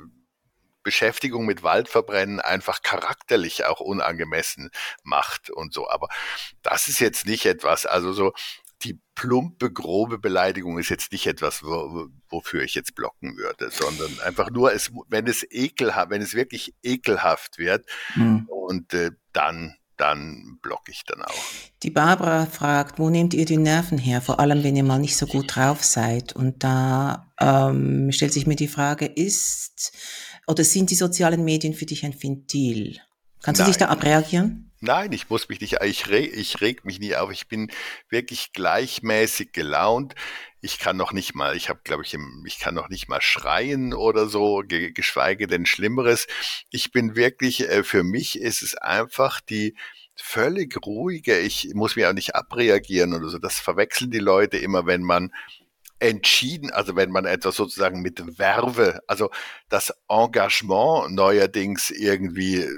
Beschäftigung 0.85 1.47
mit 1.47 1.63
Waldverbrennen 1.65 2.41
einfach 2.41 2.83
charakterlich 2.83 3.65
auch 3.65 3.81
unangemessen 3.81 4.71
macht 5.03 5.51
und 5.51 5.75
so. 5.75 5.89
Aber 5.89 6.09
das 6.63 6.87
ist 6.89 7.01
jetzt 7.01 7.27
nicht 7.27 7.47
etwas, 7.47 7.87
also 7.87 8.13
so 8.13 8.33
die 8.83 9.01
plumpe, 9.15 9.73
grobe 9.73 10.19
Beleidigung 10.19 10.79
ist 10.79 10.91
jetzt 10.91 11.11
nicht 11.11 11.27
etwas, 11.27 11.63
wo, 11.63 12.09
wofür 12.29 12.63
ich 12.63 12.75
jetzt 12.75 12.95
blocken 12.95 13.37
würde, 13.37 13.71
sondern 13.71 14.21
einfach 14.21 14.51
nur, 14.51 14.73
es, 14.73 14.93
wenn 15.09 15.27
es 15.27 15.45
ekelhaft, 15.51 16.11
wenn 16.11 16.23
es 16.23 16.35
wirklich 16.35 16.75
ekelhaft 16.83 17.59
wird 17.59 17.87
mhm. 18.15 18.47
und 18.49 18.93
äh, 18.95 19.13
dann 19.33 19.77
dann 19.97 20.59
blocke 20.61 20.91
ich 20.91 21.05
dann 21.05 21.23
auch. 21.23 21.45
Die 21.83 21.91
Barbara 21.91 22.47
fragt, 22.47 22.99
wo 22.99 23.11
nehmt 23.11 23.33
ihr 23.35 23.45
die 23.45 23.57
Nerven 23.57 23.99
her, 23.99 24.21
vor 24.21 24.41
allem 24.41 24.65
wenn 24.65 24.77
ihr 24.77 24.83
mal 24.83 24.99
nicht 24.99 25.17
so 25.17 25.27
gut 25.27 25.55
drauf 25.55 25.85
seid? 25.85 26.35
Und 26.35 26.65
da 26.65 27.31
ähm, 27.39 28.11
stellt 28.11 28.33
sich 28.33 28.47
mir 28.47 28.57
die 28.57 28.69
Frage, 28.69 29.07
ist 29.07 29.93
oder 30.47 30.65
sind 30.65 30.91
die 30.91 30.95
sozialen 30.95 31.45
Medien 31.45 31.75
für 31.75 31.87
dich 31.87 32.05
ein 32.05 32.15
Ventil? 32.21 33.01
Kannst 33.43 33.61
Nein. 33.61 33.67
du 33.67 33.73
dich 33.73 33.79
da 33.79 33.89
abreagieren? 33.89 34.71
Nein, 34.81 35.13
ich 35.13 35.31
muss 35.31 35.49
mich 35.49 35.63
nicht, 35.63 35.79
ich 35.83 36.09
reg, 36.11 36.37
ich 36.37 36.61
reg 36.61 36.85
mich 36.85 37.01
nie 37.01 37.17
auf. 37.17 37.33
Ich 37.33 37.49
bin 37.49 37.71
wirklich 38.11 38.53
gleichmäßig 38.53 39.53
gelaunt. 39.53 40.15
Ich 40.61 40.79
kann 40.79 40.99
noch 40.99 41.13
nicht 41.13 41.35
mal, 41.35 41.57
ich 41.57 41.71
habe, 41.71 41.81
glaube 41.85 42.03
ich, 42.05 42.15
ich 42.45 42.59
kann 42.59 42.75
noch 42.75 42.91
nicht 42.91 43.09
mal 43.09 43.23
schreien 43.23 43.95
oder 43.95 44.29
so, 44.29 44.63
geschweige 44.67 45.47
denn 45.47 45.65
Schlimmeres. 45.65 46.27
Ich 46.71 46.93
bin 46.93 47.17
wirklich, 47.17 47.69
äh, 47.69 47.83
für 47.83 48.03
mich 48.03 48.39
ist 48.39 48.63
es 48.63 48.75
einfach 48.77 49.41
die 49.41 49.75
völlig 50.17 50.77
ruhige, 50.85 51.39
ich 51.39 51.71
muss 51.75 51.97
mir 51.97 52.11
auch 52.11 52.15
nicht 52.15 52.35
abreagieren 52.35 53.15
oder 53.15 53.29
so. 53.29 53.39
Das 53.39 53.59
verwechseln 53.61 54.11
die 54.11 54.19
Leute 54.19 54.59
immer, 54.59 54.87
wenn 54.87 55.03
man 55.03 55.33
entschieden, 56.05 56.71
also 56.71 56.97
wenn 56.97 57.11
man 57.11 57.25
etwas 57.25 57.57
sozusagen 57.57 58.03
mit 58.03 58.39
Werbe, 58.39 59.01
also 59.07 59.31
das 59.71 59.93
Engagement 60.09 61.15
neuerdings 61.15 61.91
irgendwie 61.91 62.69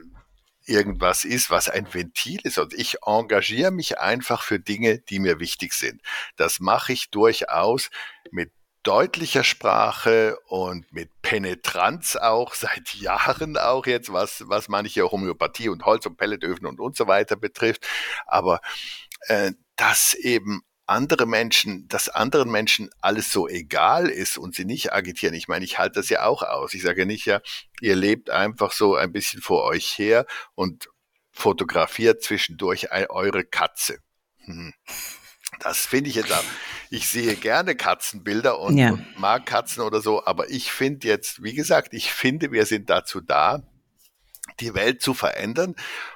irgendwas 0.64 1.24
ist, 1.24 1.50
was 1.50 1.68
ein 1.68 1.92
Ventil 1.92 2.40
ist. 2.44 2.58
Und 2.58 2.72
ich 2.74 2.98
engagiere 3.04 3.70
mich 3.70 3.98
einfach 3.98 4.42
für 4.42 4.60
Dinge, 4.60 4.98
die 4.98 5.18
mir 5.18 5.40
wichtig 5.40 5.72
sind. 5.74 6.02
Das 6.36 6.60
mache 6.60 6.92
ich 6.92 7.10
durchaus 7.10 7.90
mit 8.30 8.52
deutlicher 8.84 9.42
Sprache 9.42 10.38
und 10.46 10.92
mit 10.92 11.10
Penetranz 11.22 12.14
auch 12.14 12.54
seit 12.54 12.94
Jahren 12.94 13.56
auch 13.56 13.86
jetzt, 13.86 14.12
was, 14.12 14.44
was 14.46 14.68
manche 14.68 15.10
Homöopathie 15.10 15.68
und 15.68 15.84
Holz- 15.84 16.06
und 16.06 16.16
Pelletöfen 16.16 16.66
und, 16.66 16.78
und 16.78 16.96
so 16.96 17.08
weiter 17.08 17.34
betrifft. 17.34 17.86
Aber 18.26 18.60
äh, 19.26 19.52
das 19.74 20.14
eben 20.14 20.62
andere 20.86 21.26
Menschen, 21.26 21.88
dass 21.88 22.08
anderen 22.08 22.50
Menschen 22.50 22.90
alles 23.00 23.32
so 23.32 23.48
egal 23.48 24.08
ist 24.08 24.38
und 24.38 24.54
sie 24.54 24.64
nicht 24.64 24.92
agitieren. 24.92 25.34
Ich 25.34 25.48
meine, 25.48 25.64
ich 25.64 25.78
halte 25.78 26.00
das 26.00 26.08
ja 26.08 26.24
auch 26.24 26.42
aus. 26.42 26.74
Ich 26.74 26.82
sage 26.82 27.06
nicht 27.06 27.26
ja, 27.26 27.40
ihr 27.80 27.96
lebt 27.96 28.30
einfach 28.30 28.72
so 28.72 28.94
ein 28.94 29.12
bisschen 29.12 29.42
vor 29.42 29.64
euch 29.64 29.98
her 29.98 30.26
und 30.54 30.88
fotografiert 31.32 32.22
zwischendurch 32.22 32.90
eure 33.10 33.44
Katze. 33.44 33.98
Hm. 34.44 34.72
Das 35.60 35.86
finde 35.86 36.10
ich 36.10 36.16
jetzt 36.16 36.32
auch. 36.32 36.44
Ich 36.90 37.08
sehe 37.08 37.34
gerne 37.34 37.74
Katzenbilder 37.74 38.58
und, 38.60 38.76
ja. 38.76 38.90
und 38.90 39.18
mag 39.18 39.46
Katzen 39.46 39.82
oder 39.82 40.00
so, 40.00 40.24
aber 40.24 40.50
ich 40.50 40.70
finde 40.70 41.08
jetzt, 41.08 41.42
wie 41.42 41.54
gesagt, 41.54 41.94
ich 41.94 42.12
finde, 42.12 42.52
wir 42.52 42.66
sind 42.66 42.90
dazu 42.90 43.20
da, 43.20 43.62
die 44.60 44.74
Welt 44.74 45.02
zu 45.02 45.14
verändern 45.14 45.74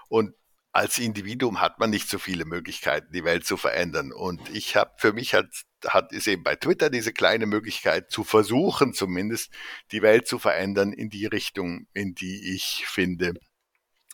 und 0.09 0.35
als 0.73 0.99
Individuum 0.99 1.61
hat 1.61 1.79
man 1.79 1.91
nicht 1.91 2.09
so 2.09 2.19
viele 2.19 2.45
Möglichkeiten, 2.45 3.13
die 3.13 3.25
Welt 3.25 3.45
zu 3.45 3.57
verändern. 3.57 4.13
Und 4.13 4.41
ich 4.51 4.77
habe 4.77 4.93
für 4.99 5.13
mich 5.13 5.35
hat, 5.35 5.47
hat 5.87 6.13
ist 6.13 6.29
eben 6.29 6.43
bei 6.43 6.57
Twitter 6.57 6.91
diese 6.91 7.13
kleine 7.13 7.47
Möglichkeit 7.47 8.11
zu 8.11 8.25
versuchen, 8.25 8.95
zumindest 8.95 9.51
die 9.93 10.03
Welt 10.03 10.29
zu 10.29 10.39
verändern 10.39 10.93
in 10.93 11.11
die 11.11 11.27
Richtung, 11.27 11.87
in 11.93 12.15
die 12.15 12.55
ich 12.55 12.85
finde, 12.87 13.35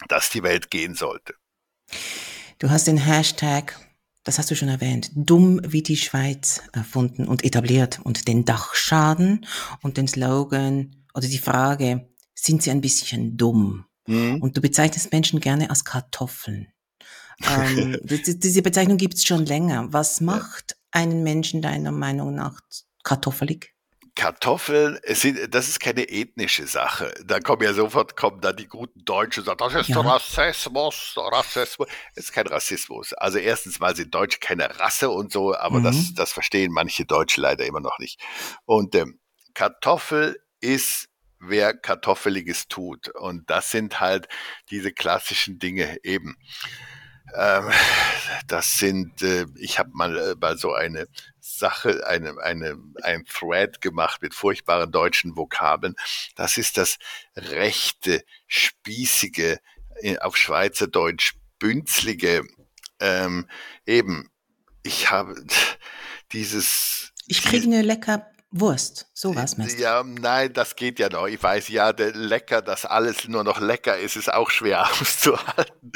dass 0.08 0.30
die 0.30 0.42
Welt 0.42 0.70
gehen 0.70 0.94
sollte. 0.94 1.34
Du 2.58 2.70
hast 2.70 2.86
den 2.86 2.98
Hashtag 2.98 3.78
das 4.26 4.40
hast 4.40 4.50
du 4.50 4.56
schon 4.56 4.68
erwähnt, 4.68 5.12
dumm 5.14 5.60
wie 5.64 5.82
die 5.82 5.96
Schweiz 5.96 6.60
erfunden 6.72 7.28
und 7.28 7.44
etabliert 7.44 8.00
und 8.02 8.26
den 8.26 8.44
Dachschaden 8.44 9.46
und 9.82 9.98
den 9.98 10.08
Slogan 10.08 10.96
oder 11.14 11.28
die 11.28 11.38
Frage, 11.38 12.08
sind 12.34 12.60
sie 12.60 12.72
ein 12.72 12.80
bisschen 12.80 13.36
dumm? 13.36 13.84
Mhm. 14.06 14.40
Und 14.42 14.56
du 14.56 14.60
bezeichnest 14.60 15.12
Menschen 15.12 15.40
gerne 15.40 15.70
als 15.70 15.84
Kartoffeln. 15.84 16.68
ähm, 17.42 17.98
diese 18.04 18.62
Bezeichnung 18.62 18.96
gibt 18.96 19.14
es 19.14 19.24
schon 19.24 19.44
länger. 19.46 19.92
Was 19.92 20.20
macht 20.20 20.76
einen 20.90 21.22
Menschen 21.22 21.62
deiner 21.62 21.92
Meinung 21.92 22.34
nach 22.34 22.60
kartoffelig? 23.02 23.76
Kartoffeln, 24.16 24.98
sind, 25.08 25.54
das 25.54 25.68
ist 25.68 25.78
keine 25.78 26.08
ethnische 26.08 26.66
Sache. 26.66 27.12
Da 27.26 27.38
kommen 27.38 27.62
ja 27.62 27.74
sofort 27.74 28.16
kommen 28.16 28.40
dann 28.40 28.56
die 28.56 28.66
guten 28.66 29.04
Deutschen 29.04 29.40
und 29.40 29.46
sagen, 29.46 29.58
das 29.58 29.74
ist 29.74 29.88
ja. 29.88 30.00
Rassismus, 30.00 31.12
Rassismus. 31.16 31.86
Das 32.14 32.24
ist 32.24 32.32
kein 32.32 32.46
Rassismus. 32.46 33.12
Also 33.12 33.36
erstens 33.38 33.78
mal 33.78 33.94
sind 33.94 34.14
Deutsche 34.14 34.38
keine 34.40 34.80
Rasse 34.80 35.10
und 35.10 35.30
so, 35.30 35.54
aber 35.54 35.80
mhm. 35.80 35.84
das, 35.84 36.14
das 36.14 36.32
verstehen 36.32 36.72
manche 36.72 37.04
Deutsche 37.04 37.42
leider 37.42 37.66
immer 37.66 37.80
noch 37.80 37.98
nicht. 37.98 38.18
Und 38.64 38.94
ähm, 38.94 39.20
Kartoffel 39.52 40.40
ist 40.60 41.08
wer 41.38 41.74
Kartoffeliges 41.74 42.68
tut. 42.68 43.08
Und 43.08 43.48
das 43.50 43.70
sind 43.70 44.00
halt 44.00 44.28
diese 44.70 44.92
klassischen 44.92 45.58
Dinge 45.58 45.98
eben. 46.02 46.36
Ähm, 47.34 47.70
das 48.46 48.78
sind, 48.78 49.22
äh, 49.22 49.46
ich 49.56 49.78
habe 49.78 49.90
mal 49.92 50.16
äh, 50.16 50.34
bei 50.36 50.56
so 50.56 50.72
eine 50.72 51.08
Sache, 51.40 52.06
eine, 52.06 52.38
eine, 52.42 52.76
ein 53.02 53.24
Thread 53.24 53.80
gemacht 53.80 54.22
mit 54.22 54.34
furchtbaren 54.34 54.92
deutschen 54.92 55.36
Vokabeln. 55.36 55.94
Das 56.36 56.56
ist 56.56 56.76
das 56.76 56.98
rechte, 57.36 58.22
spießige, 58.46 59.58
auf 60.20 60.36
Schweizerdeutsch 60.36 61.34
bünzlige, 61.58 62.46
ähm, 63.00 63.48
eben, 63.86 64.30
ich 64.82 65.10
habe 65.10 65.34
dieses. 66.32 67.12
Ich 67.26 67.42
kriege 67.42 67.66
eine 67.66 67.82
lecker 67.82 68.30
Wurst, 68.60 69.08
sowas 69.12 69.56
meinst 69.56 69.78
du? 69.78 69.82
Ja, 69.82 70.02
nein, 70.02 70.52
das 70.52 70.76
geht 70.76 70.98
ja 70.98 71.08
noch. 71.08 71.26
Ich 71.26 71.42
weiß 71.42 71.68
ja, 71.68 71.92
der 71.92 72.12
lecker, 72.12 72.62
dass 72.62 72.84
alles 72.84 73.28
nur 73.28 73.44
noch 73.44 73.60
lecker 73.60 73.98
ist, 73.98 74.16
ist 74.16 74.32
auch 74.32 74.50
schwer 74.50 74.90
auszuhalten. 75.00 75.92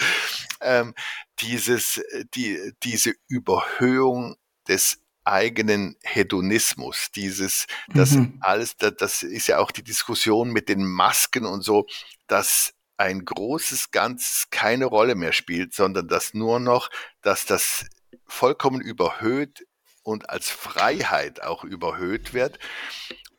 Ähm, 0.61 0.95
dieses, 1.41 2.01
die, 2.35 2.73
diese 2.83 3.15
Überhöhung 3.29 4.37
des 4.69 4.99
eigenen 5.25 5.97
Hedonismus, 6.03 7.11
dieses, 7.15 7.67
das 7.95 8.13
mhm. 8.13 8.39
alles, 8.41 8.77
das, 8.77 8.95
das 8.97 9.23
ist 9.23 9.47
ja 9.47 9.59
auch 9.59 9.71
die 9.71 9.85
Diskussion 9.85 10.51
mit 10.51 10.69
den 10.69 10.85
Masken 10.85 11.47
und 11.47 11.63
so, 11.63 11.87
dass 12.27 12.73
ein 12.97 13.25
großes 13.25 13.91
Ganzes 13.93 14.49
keine 14.51 14.85
Rolle 14.87 15.15
mehr 15.15 15.33
spielt, 15.33 15.75
sondern 15.75 16.09
dass 16.09 16.35
nur 16.35 16.61
noch, 16.61 16.91
dass 17.23 17.47
das 17.47 17.87
vollkommen 18.27 18.81
überhöht 18.81 19.67
und 20.11 20.31
als 20.31 20.51
Freiheit 20.51 21.43
auch 21.43 21.65
überhöht 21.65 22.35
wird, 22.35 22.59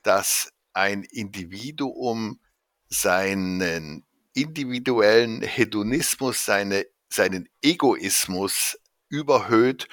dass 0.03 0.51
ein 0.73 1.03
Individuum 1.03 2.39
seinen 2.87 4.05
individuellen 4.33 5.41
Hedonismus, 5.41 6.45
seine, 6.45 6.85
seinen 7.09 7.49
Egoismus 7.61 8.77
überhöht 9.09 9.87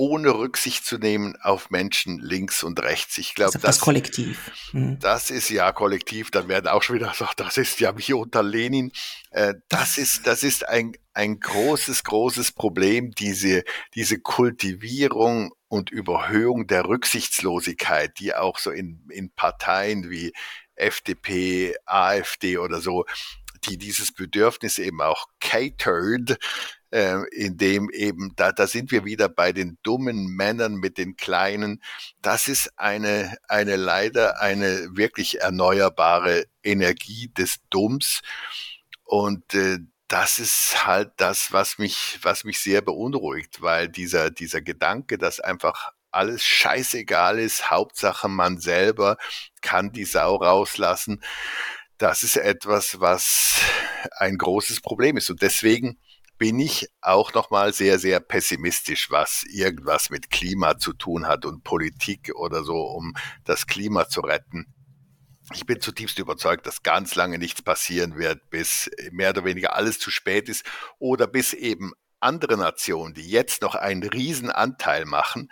ohne 0.00 0.30
Rücksicht 0.30 0.86
zu 0.86 0.96
nehmen 0.96 1.36
auf 1.42 1.68
Menschen 1.68 2.20
links 2.20 2.62
und 2.62 2.80
rechts. 2.80 3.18
Ich 3.18 3.34
glaube, 3.34 3.48
also 3.48 3.58
das, 3.58 3.76
das 3.76 3.80
Kollektiv. 3.80 4.50
Mhm. 4.72 4.98
Das 4.98 5.30
ist 5.30 5.50
ja 5.50 5.72
kollektiv. 5.72 6.30
Dann 6.30 6.48
werden 6.48 6.68
auch 6.68 6.82
schon 6.82 6.96
wieder 6.96 7.10
gesagt, 7.10 7.38
das 7.38 7.58
ist 7.58 7.80
ja 7.80 7.92
wie 7.98 8.14
unter 8.14 8.42
Lenin. 8.42 8.92
Äh, 9.30 9.56
das 9.68 9.98
ist, 9.98 10.26
das 10.26 10.42
ist 10.42 10.66
ein, 10.66 10.92
ein 11.12 11.38
großes, 11.38 12.02
großes 12.02 12.52
Problem, 12.52 13.10
diese, 13.10 13.62
diese 13.94 14.18
Kultivierung 14.18 15.52
und 15.70 15.90
Überhöhung 15.90 16.66
der 16.66 16.84
Rücksichtslosigkeit, 16.86 18.18
die 18.18 18.34
auch 18.34 18.58
so 18.58 18.72
in, 18.72 19.06
in 19.08 19.30
Parteien 19.30 20.10
wie 20.10 20.32
FDP, 20.74 21.76
AfD 21.86 22.58
oder 22.58 22.80
so, 22.80 23.06
die 23.64 23.78
dieses 23.78 24.10
Bedürfnis 24.12 24.78
eben 24.80 25.00
auch 25.00 25.26
catered, 25.38 26.38
äh, 26.90 27.22
in 27.30 27.56
dem 27.56 27.88
eben, 27.90 28.32
da, 28.34 28.50
da 28.50 28.66
sind 28.66 28.90
wir 28.90 29.04
wieder 29.04 29.28
bei 29.28 29.52
den 29.52 29.78
dummen 29.84 30.26
Männern 30.34 30.74
mit 30.74 30.98
den 30.98 31.14
kleinen. 31.14 31.80
Das 32.20 32.48
ist 32.48 32.76
eine, 32.76 33.36
eine 33.46 33.76
leider 33.76 34.40
eine 34.40 34.96
wirklich 34.96 35.40
erneuerbare 35.40 36.46
Energie 36.64 37.28
des 37.28 37.60
Dumms. 37.70 38.22
Und 39.04 39.54
äh, 39.54 39.78
das 40.10 40.40
ist 40.40 40.86
halt 40.86 41.12
das, 41.18 41.52
was 41.52 41.78
mich, 41.78 42.18
was 42.22 42.42
mich 42.42 42.58
sehr 42.58 42.82
beunruhigt, 42.82 43.62
weil 43.62 43.88
dieser, 43.88 44.30
dieser 44.30 44.60
Gedanke, 44.60 45.18
dass 45.18 45.38
einfach 45.38 45.92
alles 46.10 46.44
scheißegal 46.44 47.38
ist, 47.38 47.70
Hauptsache 47.70 48.28
man 48.28 48.58
selber 48.58 49.16
kann 49.62 49.92
die 49.92 50.04
Sau 50.04 50.34
rauslassen, 50.34 51.22
das 51.96 52.24
ist 52.24 52.36
etwas, 52.36 52.98
was 52.98 53.60
ein 54.16 54.36
großes 54.36 54.80
Problem 54.80 55.16
ist. 55.16 55.30
Und 55.30 55.42
deswegen 55.42 56.00
bin 56.38 56.58
ich 56.58 56.88
auch 57.02 57.32
nochmal 57.32 57.72
sehr, 57.72 58.00
sehr 58.00 58.18
pessimistisch, 58.18 59.12
was 59.12 59.44
irgendwas 59.44 60.10
mit 60.10 60.30
Klima 60.30 60.76
zu 60.76 60.92
tun 60.92 61.28
hat 61.28 61.44
und 61.44 61.62
Politik 61.62 62.32
oder 62.34 62.64
so, 62.64 62.74
um 62.74 63.14
das 63.44 63.68
Klima 63.68 64.08
zu 64.08 64.22
retten. 64.22 64.74
Ich 65.52 65.66
bin 65.66 65.80
zutiefst 65.80 66.18
überzeugt, 66.18 66.66
dass 66.66 66.82
ganz 66.82 67.16
lange 67.16 67.38
nichts 67.38 67.60
passieren 67.60 68.16
wird, 68.16 68.50
bis 68.50 68.90
mehr 69.10 69.30
oder 69.30 69.44
weniger 69.44 69.74
alles 69.74 69.98
zu 69.98 70.10
spät 70.10 70.48
ist 70.48 70.64
oder 70.98 71.26
bis 71.26 71.52
eben 71.52 71.92
andere 72.20 72.56
Nationen, 72.56 73.14
die 73.14 73.28
jetzt 73.28 73.62
noch 73.62 73.74
einen 73.74 74.02
riesen 74.04 74.50
Anteil 74.50 75.06
machen, 75.06 75.50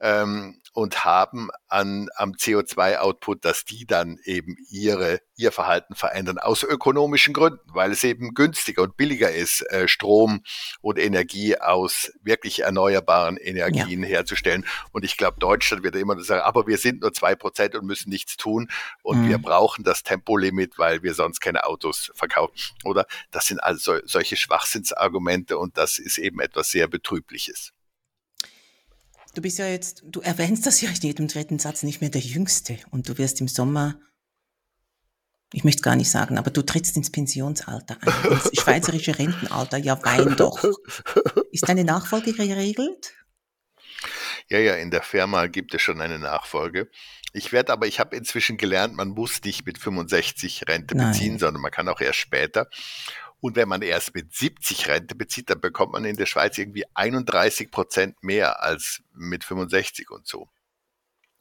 ähm, 0.00 0.60
und 0.76 1.06
haben 1.06 1.48
an, 1.68 2.10
am 2.16 2.32
CO2-Output, 2.32 3.46
dass 3.46 3.64
die 3.64 3.86
dann 3.86 4.18
eben 4.24 4.58
ihre, 4.68 5.22
ihr 5.34 5.50
Verhalten 5.50 5.94
verändern 5.94 6.36
aus 6.36 6.64
ökonomischen 6.64 7.32
Gründen, 7.32 7.60
weil 7.72 7.92
es 7.92 8.04
eben 8.04 8.34
günstiger 8.34 8.82
und 8.82 8.94
billiger 8.98 9.32
ist, 9.32 9.62
äh, 9.70 9.88
Strom 9.88 10.42
und 10.82 10.98
Energie 10.98 11.56
aus 11.56 12.12
wirklich 12.22 12.60
erneuerbaren 12.64 13.38
Energien 13.38 14.02
ja. 14.02 14.08
herzustellen. 14.08 14.66
Und 14.92 15.06
ich 15.06 15.16
glaube, 15.16 15.38
Deutschland 15.40 15.82
wird 15.82 15.96
immer 15.96 16.20
sagen, 16.20 16.42
aber 16.42 16.66
wir 16.66 16.76
sind 16.76 17.00
nur 17.00 17.14
zwei 17.14 17.34
Prozent 17.34 17.74
und 17.74 17.86
müssen 17.86 18.10
nichts 18.10 18.36
tun 18.36 18.68
und 19.02 19.22
mhm. 19.22 19.28
wir 19.30 19.38
brauchen 19.38 19.82
das 19.82 20.02
Tempolimit, 20.02 20.78
weil 20.78 21.02
wir 21.02 21.14
sonst 21.14 21.40
keine 21.40 21.64
Autos 21.64 22.12
verkaufen. 22.14 22.54
Oder 22.84 23.06
das 23.30 23.46
sind 23.46 23.60
also 23.60 23.96
solche 24.04 24.36
Schwachsinnsargumente 24.36 25.56
und 25.56 25.78
das 25.78 25.98
ist 25.98 26.18
eben 26.18 26.38
etwas 26.40 26.68
sehr 26.68 26.86
Betrübliches. 26.86 27.72
Du 29.36 29.42
bist 29.42 29.58
ja 29.58 29.68
jetzt, 29.68 30.02
du 30.06 30.22
erwähnst 30.22 30.64
das 30.64 30.80
ja 30.80 30.88
in 30.88 30.94
jedem 30.94 31.28
dritten 31.28 31.58
Satz 31.58 31.82
nicht 31.82 32.00
mehr 32.00 32.08
der 32.08 32.22
Jüngste 32.22 32.78
und 32.90 33.06
du 33.06 33.18
wirst 33.18 33.38
im 33.42 33.48
Sommer, 33.48 34.00
ich 35.52 35.62
möchte 35.62 35.82
gar 35.82 35.94
nicht 35.94 36.10
sagen, 36.10 36.38
aber 36.38 36.50
du 36.50 36.62
trittst 36.62 36.96
ins 36.96 37.12
Pensionsalter 37.12 37.98
ein, 38.00 38.32
ins 38.32 38.50
schweizerische 38.58 39.18
Rentenalter, 39.18 39.76
ja 39.76 40.02
wein 40.02 40.36
doch. 40.36 40.64
Ist 41.52 41.68
deine 41.68 41.84
Nachfolge 41.84 42.32
geregelt? 42.32 43.12
Ja, 44.48 44.58
ja, 44.58 44.74
in 44.76 44.90
der 44.90 45.02
Firma 45.02 45.48
gibt 45.48 45.74
es 45.74 45.82
schon 45.82 46.00
eine 46.00 46.18
Nachfolge. 46.18 46.88
Ich 47.34 47.52
werde 47.52 47.74
aber, 47.74 47.86
ich 47.86 48.00
habe 48.00 48.16
inzwischen 48.16 48.56
gelernt, 48.56 48.94
man 48.94 49.08
muss 49.08 49.42
nicht 49.44 49.66
mit 49.66 49.76
65 49.76 50.66
Rente 50.66 50.96
Nein. 50.96 51.12
beziehen, 51.12 51.38
sondern 51.38 51.60
man 51.60 51.70
kann 51.70 51.90
auch 51.90 52.00
erst 52.00 52.20
später. 52.20 52.70
Und 53.46 53.54
wenn 53.54 53.68
man 53.68 53.80
erst 53.80 54.12
mit 54.12 54.34
70 54.34 54.88
Rente 54.88 55.14
bezieht, 55.14 55.50
dann 55.50 55.60
bekommt 55.60 55.92
man 55.92 56.04
in 56.04 56.16
der 56.16 56.26
Schweiz 56.26 56.58
irgendwie 56.58 56.84
31 56.94 57.70
Prozent 57.70 58.20
mehr 58.20 58.60
als 58.60 59.04
mit 59.14 59.44
65 59.44 60.10
und 60.10 60.26
so. 60.26 60.48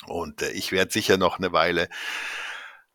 Und 0.05 0.43
äh, 0.43 0.51
ich 0.51 0.71
werde 0.71 0.91
sicher 0.91 1.17
noch 1.17 1.39
eine 1.39 1.51
Weile 1.51 1.89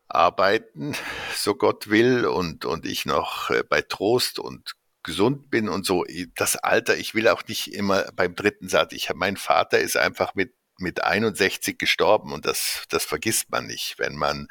arbeiten, 0.07 0.95
so 1.35 1.57
Gott 1.57 1.91
will, 1.91 2.25
und, 2.25 2.65
und 2.65 2.87
ich 2.87 3.05
noch 3.05 3.51
äh, 3.51 3.65
bei 3.69 3.83
Trost 3.83 4.39
und 4.39 4.77
gesund 5.03 5.51
bin 5.51 5.69
und 5.69 5.85
so. 5.85 6.05
Das 6.37 6.55
Alter, 6.55 6.97
ich 6.97 7.13
will 7.13 7.27
auch 7.27 7.43
nicht 7.49 7.75
immer 7.75 8.05
beim 8.15 8.37
dritten 8.37 8.69
Satz. 8.69 8.93
Ich, 8.93 9.13
mein 9.13 9.37
Vater 9.37 9.81
ist 9.81 9.97
einfach 9.97 10.37
mit, 10.37 10.55
mit 10.79 11.03
61 11.03 11.81
gestorben 11.81 12.33
und 12.33 12.47
das, 12.47 12.85
das 12.91 13.07
vergisst 13.07 13.51
man 13.51 13.67
nicht, 13.67 13.99
wenn 13.99 14.15
man, 14.15 14.47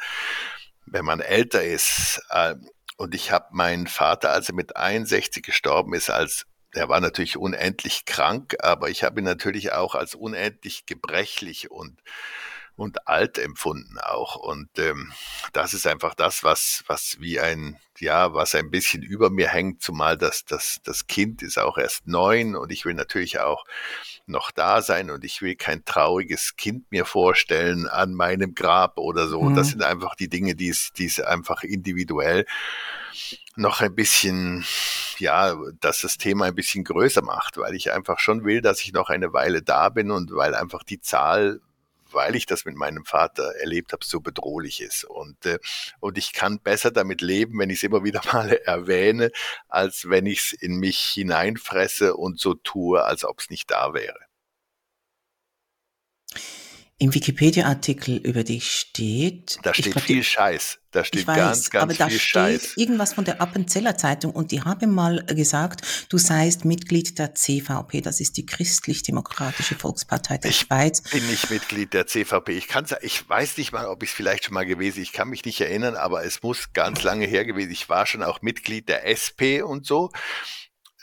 wenn 0.85 1.05
man 1.05 1.21
älter 1.21 1.63
ist. 1.63 2.21
Und 2.99 3.15
ich 3.15 3.31
habe 3.31 3.45
meinen 3.51 3.87
Vater, 3.87 4.33
als 4.33 4.49
er 4.49 4.55
mit 4.55 4.75
61 4.75 5.41
gestorben 5.41 5.93
ist, 5.93 6.09
als 6.09 6.45
er 6.73 6.89
war 6.89 6.99
natürlich 6.99 7.37
unendlich 7.37 8.03
krank, 8.03 8.57
aber 8.59 8.89
ich 8.89 9.05
habe 9.05 9.21
ihn 9.21 9.23
natürlich 9.23 9.71
auch 9.71 9.95
als 9.95 10.15
unendlich 10.15 10.85
gebrechlich 10.85 11.71
und 11.71 12.01
und 12.79 13.07
alt 13.07 13.37
empfunden 13.37 13.97
auch. 13.99 14.35
Und 14.35 14.69
ähm, 14.79 15.11
das 15.53 15.73
ist 15.73 15.85
einfach 15.85 16.15
das, 16.15 16.43
was, 16.43 16.83
was 16.87 17.17
wie 17.19 17.39
ein, 17.39 17.77
ja, 17.99 18.33
was 18.33 18.55
ein 18.55 18.71
bisschen 18.71 19.03
über 19.03 19.29
mir 19.29 19.49
hängt, 19.49 19.81
zumal 19.81 20.17
das, 20.17 20.45
das, 20.45 20.79
das 20.83 21.07
Kind 21.07 21.41
ist 21.41 21.59
auch 21.59 21.77
erst 21.77 22.07
neun 22.07 22.55
und 22.55 22.71
ich 22.71 22.85
will 22.85 22.93
natürlich 22.93 23.39
auch 23.39 23.65
noch 24.25 24.51
da 24.51 24.81
sein 24.81 25.09
und 25.09 25.25
ich 25.25 25.41
will 25.41 25.55
kein 25.55 25.83
trauriges 25.83 26.55
Kind 26.55 26.89
mir 26.91 27.03
vorstellen 27.03 27.87
an 27.87 28.13
meinem 28.13 28.55
Grab 28.55 28.97
oder 28.97 29.27
so. 29.27 29.41
Mhm. 29.41 29.55
Das 29.55 29.69
sind 29.69 29.83
einfach 29.83 30.15
die 30.15 30.29
Dinge, 30.29 30.55
die 30.55 30.69
es, 30.69 30.93
die 30.93 31.05
es 31.05 31.19
einfach 31.19 31.63
individuell 31.63 32.45
noch 33.57 33.81
ein 33.81 33.93
bisschen, 33.93 34.65
ja, 35.17 35.57
dass 35.81 36.01
das 36.01 36.17
Thema 36.17 36.45
ein 36.45 36.55
bisschen 36.55 36.85
größer 36.85 37.21
macht, 37.21 37.57
weil 37.57 37.75
ich 37.75 37.91
einfach 37.91 38.19
schon 38.19 38.45
will, 38.45 38.61
dass 38.61 38.81
ich 38.81 38.93
noch 38.93 39.09
eine 39.09 39.33
Weile 39.33 39.61
da 39.61 39.89
bin 39.89 40.11
und 40.11 40.33
weil 40.33 40.55
einfach 40.55 40.83
die 40.83 41.01
Zahl 41.01 41.59
weil 42.13 42.35
ich 42.35 42.45
das 42.45 42.65
mit 42.65 42.75
meinem 42.75 43.05
Vater 43.05 43.55
erlebt 43.55 43.93
habe, 43.93 44.05
so 44.05 44.19
bedrohlich 44.19 44.81
ist. 44.81 45.03
Und, 45.03 45.45
äh, 45.45 45.59
und 45.99 46.17
ich 46.17 46.33
kann 46.33 46.59
besser 46.59 46.91
damit 46.91 47.21
leben, 47.21 47.59
wenn 47.59 47.69
ich 47.69 47.77
es 47.77 47.83
immer 47.83 48.03
wieder 48.03 48.21
mal 48.33 48.51
erwähne, 48.51 49.31
als 49.67 50.09
wenn 50.09 50.25
ich 50.25 50.39
es 50.39 50.53
in 50.53 50.75
mich 50.75 50.99
hineinfresse 50.99 52.15
und 52.15 52.39
so 52.39 52.53
tue, 52.53 53.03
als 53.03 53.25
ob 53.25 53.39
es 53.39 53.49
nicht 53.49 53.71
da 53.71 53.93
wäre. 53.93 54.19
Im 57.01 57.13
Wikipedia-Artikel 57.13 58.17
über 58.17 58.43
dich 58.43 58.71
steht. 58.71 59.57
Da 59.63 59.73
steht 59.73 59.93
glaub, 59.93 60.03
viel 60.03 60.21
Scheiß. 60.21 60.79
Da 60.91 61.05
steht 61.05 61.25
weiß, 61.25 61.37
ganz, 61.37 61.69
ganz 61.69 61.83
aber 61.83 61.93
da 61.93 62.09
viel 62.09 62.19
steht 62.19 62.29
Scheiß. 62.29 62.77
Irgendwas 62.77 63.13
von 63.13 63.23
der 63.23 63.41
Appenzeller 63.41 63.95
Zeitung 63.95 64.33
und 64.33 64.51
die 64.51 64.63
haben 64.63 64.93
mal 64.93 65.23
gesagt, 65.25 66.07
du 66.09 66.17
seist 66.17 66.65
Mitglied 66.65 67.17
der 67.17 67.35
CVP, 67.35 68.01
das 68.01 68.19
ist 68.19 68.35
die 68.35 68.45
Christlich-Demokratische 68.45 69.75
Volkspartei 69.75 70.39
der 70.39 70.51
ich 70.51 70.59
Schweiz. 70.59 71.01
Ich 71.05 71.11
bin 71.11 71.27
nicht 71.27 71.49
Mitglied 71.49 71.93
der 71.93 72.05
CVP. 72.05 72.57
Ich 72.57 72.67
kann 72.67 72.85
ich 73.01 73.29
weiß 73.29 73.55
nicht 73.55 73.71
mal, 73.71 73.85
ob 73.85 74.03
ich 74.03 74.09
es 74.09 74.15
vielleicht 74.15 74.43
schon 74.43 74.53
mal 74.53 74.65
gewesen. 74.65 75.01
Ich 75.01 75.13
kann 75.13 75.29
mich 75.29 75.45
nicht 75.45 75.61
erinnern, 75.61 75.95
aber 75.95 76.25
es 76.25 76.43
muss 76.43 76.73
ganz 76.73 77.03
lange 77.03 77.25
her 77.25 77.45
gewesen. 77.45 77.71
Ich 77.71 77.87
war 77.87 78.07
schon 78.07 78.23
auch 78.23 78.41
Mitglied 78.41 78.89
der 78.89 79.07
SP 79.07 79.63
und 79.63 79.85
so. 79.85 80.11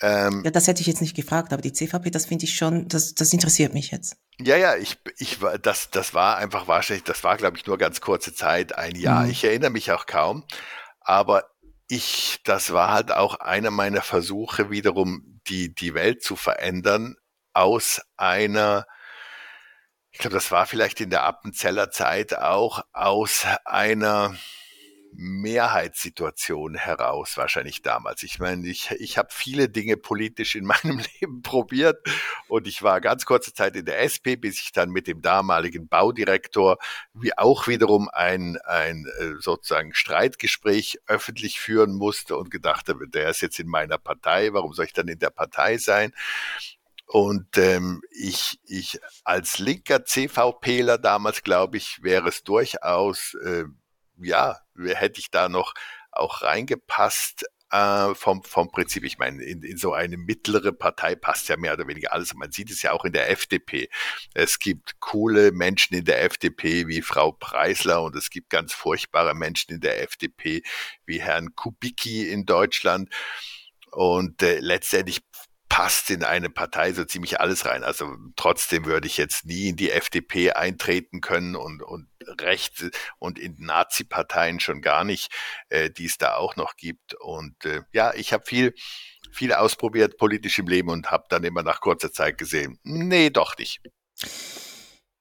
Ähm, 0.02 0.42
ja, 0.44 0.50
das 0.50 0.66
hätte 0.66 0.82
ich 0.82 0.86
jetzt 0.86 1.00
nicht 1.00 1.16
gefragt, 1.16 1.52
aber 1.52 1.62
die 1.62 1.72
CVP, 1.72 2.10
das 2.10 2.26
finde 2.26 2.44
ich 2.44 2.54
schon, 2.54 2.86
das, 2.88 3.14
das 3.14 3.32
interessiert 3.32 3.72
mich 3.72 3.90
jetzt. 3.90 4.16
Ja, 4.38 4.56
ja, 4.56 4.76
ich, 4.76 4.98
ich 5.16 5.40
war, 5.40 5.58
das, 5.58 5.90
das 5.90 6.12
war 6.12 6.36
einfach 6.36 6.68
wahrscheinlich, 6.68 7.04
das 7.04 7.24
war, 7.24 7.36
glaube 7.36 7.56
ich, 7.56 7.66
nur 7.66 7.78
ganz 7.78 8.00
kurze 8.00 8.34
Zeit, 8.34 8.76
ein 8.76 8.94
Jahr. 8.96 9.24
Mhm. 9.24 9.30
Ich 9.30 9.44
erinnere 9.44 9.70
mich 9.70 9.90
auch 9.92 10.06
kaum, 10.06 10.44
aber 11.00 11.44
ich, 11.88 12.40
das 12.44 12.72
war 12.72 12.92
halt 12.92 13.12
auch 13.12 13.36
einer 13.36 13.70
meiner 13.70 14.02
Versuche, 14.02 14.70
wiederum 14.70 15.40
die, 15.48 15.74
die 15.74 15.94
Welt 15.94 16.22
zu 16.22 16.36
verändern 16.36 17.16
aus 17.54 18.02
einer, 18.16 18.86
ich 20.10 20.18
glaube, 20.18 20.34
das 20.34 20.50
war 20.50 20.66
vielleicht 20.66 21.00
in 21.00 21.10
der 21.10 21.24
Appenzeller 21.24 21.90
Zeit 21.90 22.36
auch 22.36 22.82
aus 22.92 23.46
einer, 23.64 24.36
Mehrheitssituation 25.18 26.74
heraus, 26.74 27.36
wahrscheinlich 27.36 27.80
damals. 27.80 28.22
Ich 28.22 28.38
meine, 28.38 28.66
ich, 28.68 28.90
ich 28.90 29.16
habe 29.16 29.28
viele 29.30 29.68
Dinge 29.68 29.96
politisch 29.96 30.54
in 30.54 30.64
meinem 30.66 31.00
Leben 31.20 31.42
probiert 31.42 32.06
und 32.48 32.66
ich 32.66 32.82
war 32.82 33.00
ganz 33.00 33.24
kurze 33.24 33.54
Zeit 33.54 33.76
in 33.76 33.86
der 33.86 34.00
SP, 34.04 34.36
bis 34.36 34.60
ich 34.60 34.72
dann 34.72 34.90
mit 34.90 35.06
dem 35.06 35.22
damaligen 35.22 35.88
Baudirektor 35.88 36.78
wie 37.14 37.36
auch 37.36 37.66
wiederum 37.66 38.10
ein, 38.12 38.58
ein 38.64 39.06
äh, 39.18 39.40
sozusagen 39.40 39.94
Streitgespräch 39.94 40.98
öffentlich 41.06 41.60
führen 41.60 41.94
musste 41.94 42.36
und 42.36 42.50
gedacht 42.50 42.88
habe, 42.88 43.08
der 43.08 43.30
ist 43.30 43.40
jetzt 43.40 43.58
in 43.58 43.68
meiner 43.68 43.98
Partei, 43.98 44.52
warum 44.52 44.74
soll 44.74 44.84
ich 44.84 44.92
dann 44.92 45.08
in 45.08 45.18
der 45.18 45.30
Partei 45.30 45.78
sein? 45.78 46.12
Und 47.06 47.56
ähm, 47.56 48.02
ich, 48.10 48.58
ich 48.66 48.98
als 49.24 49.58
linker 49.58 50.04
CVPler 50.04 50.98
damals, 50.98 51.42
glaube 51.42 51.76
ich, 51.76 52.02
wäre 52.02 52.28
es 52.28 52.42
durchaus 52.42 53.34
äh, 53.44 53.64
ja, 54.18 54.58
hätte 54.84 55.20
ich 55.20 55.30
da 55.30 55.48
noch 55.48 55.74
auch 56.12 56.42
reingepasst 56.42 57.44
äh, 57.70 58.14
vom, 58.14 58.42
vom 58.42 58.70
Prinzip. 58.70 59.04
Ich 59.04 59.18
meine, 59.18 59.42
in, 59.42 59.62
in 59.62 59.76
so 59.76 59.92
eine 59.92 60.16
mittlere 60.16 60.72
Partei 60.72 61.14
passt 61.14 61.48
ja 61.48 61.56
mehr 61.56 61.72
oder 61.74 61.88
weniger 61.88 62.12
alles. 62.12 62.34
Man 62.34 62.52
sieht 62.52 62.70
es 62.70 62.82
ja 62.82 62.92
auch 62.92 63.04
in 63.04 63.12
der 63.12 63.30
FDP. 63.30 63.88
Es 64.34 64.58
gibt 64.58 65.00
coole 65.00 65.52
Menschen 65.52 65.96
in 65.96 66.04
der 66.04 66.22
FDP 66.22 66.86
wie 66.88 67.02
Frau 67.02 67.32
Preisler 67.32 68.02
und 68.02 68.16
es 68.16 68.30
gibt 68.30 68.50
ganz 68.50 68.72
furchtbare 68.72 69.34
Menschen 69.34 69.74
in 69.74 69.80
der 69.80 70.02
FDP 70.02 70.62
wie 71.06 71.20
Herrn 71.20 71.54
Kubicki 71.54 72.30
in 72.30 72.46
Deutschland. 72.46 73.10
Und 73.90 74.42
äh, 74.42 74.58
letztendlich 74.58 75.25
passt 75.68 76.10
in 76.10 76.22
eine 76.22 76.48
Partei 76.48 76.92
so 76.92 77.04
ziemlich 77.04 77.40
alles 77.40 77.66
rein. 77.66 77.84
Also 77.84 78.16
trotzdem 78.36 78.84
würde 78.84 79.06
ich 79.06 79.16
jetzt 79.16 79.44
nie 79.46 79.68
in 79.68 79.76
die 79.76 79.90
FDP 79.90 80.52
eintreten 80.52 81.20
können 81.20 81.56
und, 81.56 81.82
und 81.82 82.08
rechts 82.40 82.86
und 83.18 83.38
in 83.38 83.56
Nazi-Parteien 83.58 84.60
schon 84.60 84.80
gar 84.80 85.04
nicht, 85.04 85.32
äh, 85.68 85.90
die 85.90 86.06
es 86.06 86.18
da 86.18 86.36
auch 86.36 86.56
noch 86.56 86.76
gibt. 86.76 87.14
Und 87.14 87.64
äh, 87.64 87.82
ja, 87.92 88.14
ich 88.14 88.32
habe 88.32 88.44
viel, 88.46 88.74
viel 89.32 89.52
ausprobiert 89.52 90.16
politisch 90.18 90.58
im 90.58 90.68
Leben 90.68 90.90
und 90.90 91.10
habe 91.10 91.24
dann 91.28 91.44
immer 91.44 91.62
nach 91.62 91.80
kurzer 91.80 92.12
Zeit 92.12 92.38
gesehen, 92.38 92.78
nee, 92.82 93.30
doch 93.30 93.58
nicht. 93.58 93.80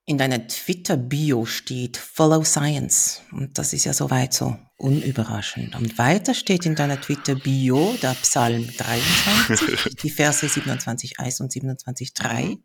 In 0.06 0.20
deiner 0.20 0.48
Twitter-Bio 0.48 1.46
steht 1.46 1.98
Follow 1.98 2.44
Science. 2.44 3.24
Und 3.32 3.58
das 3.58 3.74
ist 3.74 3.86
ja 3.86 3.94
soweit 3.94 4.34
so 4.34 4.58
unüberraschend. 4.78 5.76
Und 5.76 5.98
weiter 5.98 6.34
steht 6.34 6.66
in 6.66 6.76
deiner 6.76 7.00
Twitter-Bio 7.00 7.96
der 8.02 8.14
Psalm 8.22 8.68
23, 8.78 9.96
die 10.04 10.10
Verse 10.10 10.48
27, 10.48 11.20
1 11.20 11.40
und 11.40 11.52
27, 11.52 12.14
3. 12.14 12.58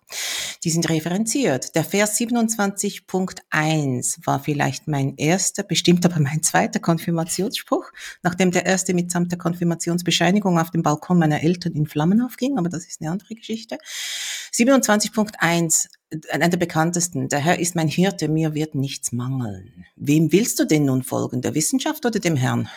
Die 0.65 0.71
sind 0.71 0.89
referenziert. 0.89 1.75
Der 1.77 1.85
Vers 1.85 2.19
27.1 2.19 4.27
war 4.27 4.41
vielleicht 4.41 4.89
mein 4.89 5.17
erster, 5.17 5.63
bestimmt 5.63 6.05
aber 6.05 6.19
mein 6.19 6.43
zweiter 6.43 6.81
Konfirmationsspruch, 6.81 7.93
nachdem 8.23 8.51
der 8.51 8.67
erste 8.67 8.93
mitsamt 8.93 9.31
der 9.31 9.39
Konfirmationsbescheinigung 9.39 10.59
auf 10.59 10.71
dem 10.71 10.83
Balkon 10.83 11.19
meiner 11.19 11.43
Eltern 11.43 11.75
in 11.75 11.87
Flammen 11.87 12.23
aufging, 12.23 12.59
aber 12.59 12.69
das 12.69 12.87
ist 12.87 13.01
eine 13.01 13.13
andere 13.13 13.37
Geschichte. 13.37 13.79
27.1 14.53 15.87
einer 16.31 16.49
der 16.49 16.59
bekanntesten. 16.59 17.29
Der 17.29 17.39
Herr 17.39 17.59
ist 17.59 17.77
mein 17.77 17.89
Hirte, 17.89 18.29
mir 18.29 18.55
wird 18.55 18.75
nichts 18.75 19.13
mangeln. 19.13 19.85
Wem 19.97 20.33
willst 20.33 20.59
du 20.59 20.65
denn 20.65 20.85
nun 20.85 21.03
folgen, 21.03 21.41
der 21.41 21.55
Wissenschaft 21.55 22.00
oder 22.07 22.21
dem 22.21 22.37
Herrn? 22.37 22.71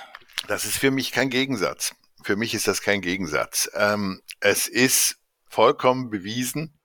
Das 0.47 0.65
ist 0.65 0.77
für 0.77 0.91
mich 0.91 1.11
kein 1.11 1.29
Gegensatz. 1.29 1.95
Für 2.23 2.35
mich 2.35 2.53
ist 2.53 2.67
das 2.67 2.81
kein 2.81 3.01
Gegensatz. 3.01 3.69
Ähm, 3.75 4.21
es 4.39 4.67
ist 4.67 5.17
vollkommen 5.49 6.09
bewiesen, 6.09 6.79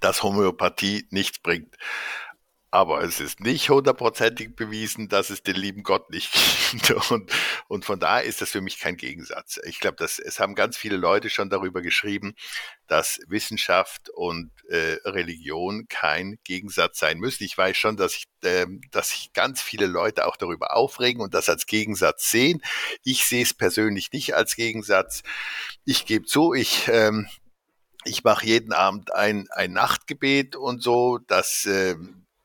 dass 0.00 0.22
Homöopathie 0.22 1.06
nichts 1.10 1.38
bringt. 1.40 1.76
Aber 2.72 3.02
es 3.02 3.18
ist 3.18 3.40
nicht 3.40 3.68
hundertprozentig 3.68 4.54
bewiesen, 4.54 5.08
dass 5.08 5.30
es 5.30 5.42
den 5.42 5.56
lieben 5.56 5.82
Gott 5.82 6.10
nicht 6.10 6.32
gibt. 6.70 7.10
Und, 7.10 7.32
und 7.66 7.84
von 7.84 7.98
daher 7.98 8.22
ist 8.22 8.40
das 8.40 8.50
für 8.50 8.60
mich 8.60 8.78
kein 8.78 8.96
Gegensatz. 8.96 9.58
Ich 9.64 9.80
glaube, 9.80 9.96
dass 9.96 10.20
es 10.20 10.38
haben 10.38 10.54
ganz 10.54 10.76
viele 10.76 10.96
Leute 10.96 11.30
schon 11.30 11.50
darüber 11.50 11.82
geschrieben, 11.82 12.34
dass 12.86 13.20
Wissenschaft 13.26 14.08
und 14.10 14.52
äh, 14.68 14.98
Religion 15.04 15.86
kein 15.88 16.38
Gegensatz 16.44 17.00
sein 17.00 17.18
müssen. 17.18 17.42
Ich 17.42 17.58
weiß 17.58 17.76
schon, 17.76 17.96
dass 17.96 18.14
ich, 18.14 18.26
äh, 18.44 18.66
dass 18.92 19.10
sich 19.10 19.32
ganz 19.32 19.60
viele 19.60 19.86
Leute 19.86 20.26
auch 20.26 20.36
darüber 20.36 20.76
aufregen 20.76 21.22
und 21.22 21.34
das 21.34 21.48
als 21.48 21.66
Gegensatz 21.66 22.30
sehen. 22.30 22.62
Ich 23.02 23.26
sehe 23.26 23.42
es 23.42 23.52
persönlich 23.52 24.12
nicht 24.12 24.36
als 24.36 24.54
Gegensatz. 24.54 25.22
Ich 25.84 26.06
gebe 26.06 26.24
zu, 26.24 26.54
ich 26.54 26.86
ähm, 26.86 27.26
ich 28.04 28.24
mache 28.24 28.46
jeden 28.46 28.72
Abend 28.72 29.14
ein, 29.14 29.48
ein 29.50 29.72
Nachtgebet 29.72 30.56
und 30.56 30.82
so, 30.82 31.18
dass 31.18 31.66
äh, 31.66 31.96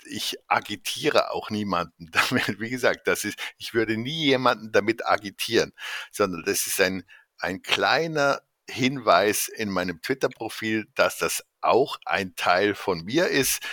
ich 0.05 0.37
agitiere 0.47 1.31
auch 1.31 1.49
niemanden 1.49 2.09
damit. 2.11 2.59
Wie 2.59 2.69
gesagt, 2.69 3.07
das 3.07 3.23
ist, 3.23 3.39
ich 3.57 3.73
würde 3.73 3.97
nie 3.97 4.25
jemanden 4.25 4.71
damit 4.71 5.05
agitieren, 5.05 5.73
sondern 6.11 6.43
das 6.43 6.67
ist 6.67 6.79
ein, 6.81 7.03
ein 7.39 7.61
kleiner 7.61 8.41
Hinweis 8.69 9.47
in 9.47 9.69
meinem 9.69 10.01
Twitter-Profil, 10.01 10.87
dass 10.95 11.17
das 11.17 11.43
auch 11.61 11.97
ein 12.05 12.35
Teil 12.35 12.73
von 12.73 13.03
mir 13.03 13.27
ist 13.27 13.63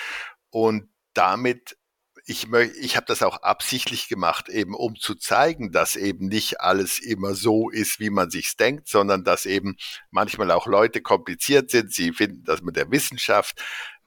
und 0.51 0.91
damit 1.15 1.77
ich, 2.25 2.53
ich 2.53 2.97
habe 2.97 3.07
das 3.07 3.23
auch 3.23 3.43
absichtlich 3.43 4.09
gemacht, 4.09 4.49
eben 4.49 4.75
um 4.75 4.97
zu 4.97 5.15
zeigen, 5.15 5.73
dass 5.73 5.97
eben 5.97 6.29
nicht 6.29 6.61
alles 6.61 6.99
immer 6.99 7.35
so 7.35 7.69
ist, 7.69 7.99
wie 7.99 8.11
man 8.11 8.31
sich 8.31 8.57
denkt, 8.57 8.89
sondern 8.89 9.25
dass 9.25 9.45
eben 9.45 9.77
manchmal 10.11 10.51
auch 10.53 10.67
Leute 10.67 11.03
kompliziert 11.03 11.71
sind. 11.71 11.93
Sie 11.93 12.13
finden, 12.13 12.45
dass 12.45 12.63
man 12.63 12.75
der 12.75 12.91
Wissenschaft 12.91 13.61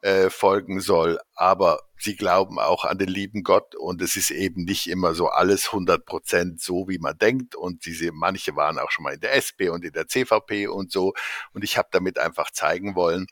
äh, 0.06 0.30
folgen 0.30 0.82
soll, 0.82 1.20
aber 1.34 1.80
sie 1.97 2.16
glauben 2.16 2.60
auch 2.60 2.86
an 2.86 2.99
den 2.99 3.08
lieben 3.08 3.41
Gott 3.41 3.74
und 3.74 4.03
es 4.03 4.16
ist 4.16 4.30
eben 4.30 4.64
nicht 4.64 4.86
immer 4.88 5.16
so 5.16 5.30
alles 5.30 5.68
100 5.68 6.06
Prozent 6.06 6.62
so, 6.62 6.88
wie 6.88 6.99
man 6.99 7.18
denkt. 7.18 7.56
Und 7.56 7.88
diese, 7.88 8.12
manche 8.12 8.56
waren 8.56 8.78
auch 8.78 8.91
schon 8.91 9.01
mal 9.01 9.16
in 9.16 9.20
der 9.22 9.34
SP 9.34 9.74
und 9.74 9.84
in 9.84 9.93
der 9.93 10.08
CVP 10.08 10.68
und 10.68 10.91
so. 10.91 11.14
Und 11.53 11.64
ich 11.64 11.80
habe 11.80 11.88
damit 11.91 12.20
einfach 12.20 12.51
zeigen 12.51 12.93
wollen, 12.93 13.26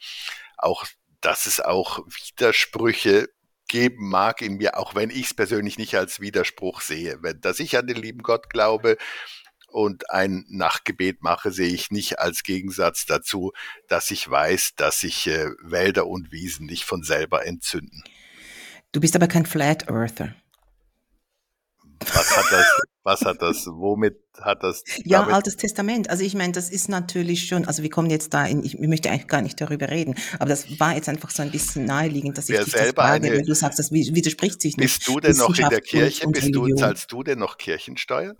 auch, 0.57 0.88
dass 1.21 1.45
es 1.45 1.59
auch 1.59 1.99
Widersprüche 2.07 3.30
geben 3.67 4.09
mag 4.09 4.41
in 4.41 4.57
mir, 4.57 4.76
auch 4.76 4.95
wenn 4.95 5.11
ich 5.11 5.28
es 5.28 5.34
persönlich 5.36 5.78
nicht 5.78 5.95
als 5.95 6.21
Widerspruch 6.21 6.82
sehe. 6.82 7.19
Wenn, 7.21 7.39
dass 7.39 7.59
ich 7.59 7.78
an 7.78 7.86
den 7.86 7.97
lieben 7.97 8.24
Gott 8.24 8.49
glaube, 8.49 8.97
und 9.74 10.09
ein 10.11 10.45
Nachtgebet 10.49 11.21
mache, 11.24 11.51
sehe 11.51 11.74
ich 11.74 11.91
nicht 11.91 12.19
als 12.19 12.43
Gegensatz 12.43 13.05
dazu, 13.05 13.51
dass 13.88 14.11
ich 14.11 14.30
weiß, 14.30 14.74
dass 14.76 14.99
sich 14.99 15.28
äh, 15.28 15.49
Wälder 15.61 16.07
und 16.07 16.32
Wiesen 16.32 16.67
nicht 16.67 16.84
von 16.86 17.03
selber 17.03 17.45
entzünden. 17.45 18.03
Du 18.91 18.99
bist 19.01 19.15
aber 19.15 19.28
kein 19.28 19.45
Flat 19.45 19.89
Earther. 19.89 20.36
Was 21.99 22.38
hat 22.38 22.45
das, 22.51 22.65
was 23.03 23.21
hat 23.21 23.41
das, 23.41 23.65
womit 23.65 24.19
hat 24.41 24.61
das? 24.61 24.84
Ja, 25.05 25.24
Altes 25.24 25.55
Testament. 25.55 26.09
Also 26.09 26.24
ich 26.24 26.36
meine, 26.36 26.53
das 26.53 26.69
ist 26.69 26.89
natürlich 26.89 27.47
schon, 27.47 27.65
also 27.65 27.82
wir 27.82 27.89
kommen 27.89 28.09
jetzt 28.09 28.34
da 28.34 28.45
in, 28.45 28.63
ich 28.63 28.78
möchte 28.78 29.09
eigentlich 29.09 29.28
gar 29.28 29.41
nicht 29.41 29.59
darüber 29.59 29.89
reden, 29.89 30.15
aber 30.36 30.49
das 30.49 30.80
war 30.80 30.95
jetzt 30.95 31.09
einfach 31.09 31.32
so 31.32 31.41
ein 31.41 31.49
bisschen 31.49 31.86
naheliegend, 31.86 32.38
dass 32.38 32.49
ich 32.49 32.55
Wer 32.55 32.65
dich 32.65 32.74
das 32.74 32.91
frage, 32.91 33.28
eine, 33.28 33.38
weil 33.38 33.43
du 33.43 33.55
sagst, 33.55 33.80
das 33.80 33.91
widerspricht 33.91 34.61
sich 34.61 34.78
nicht. 34.78 34.99
Bist 34.99 35.07
du 35.07 35.19
denn 35.19 35.38
noch 35.38 35.57
in 35.57 35.69
der 35.69 35.82
Kirche? 35.82 36.28
Bist 36.28 36.53
du, 36.53 36.76
zahlst 36.76 37.11
du 37.11 37.24
denn 37.24 37.39
noch 37.39 37.57
Kirchensteuer? 37.57 38.36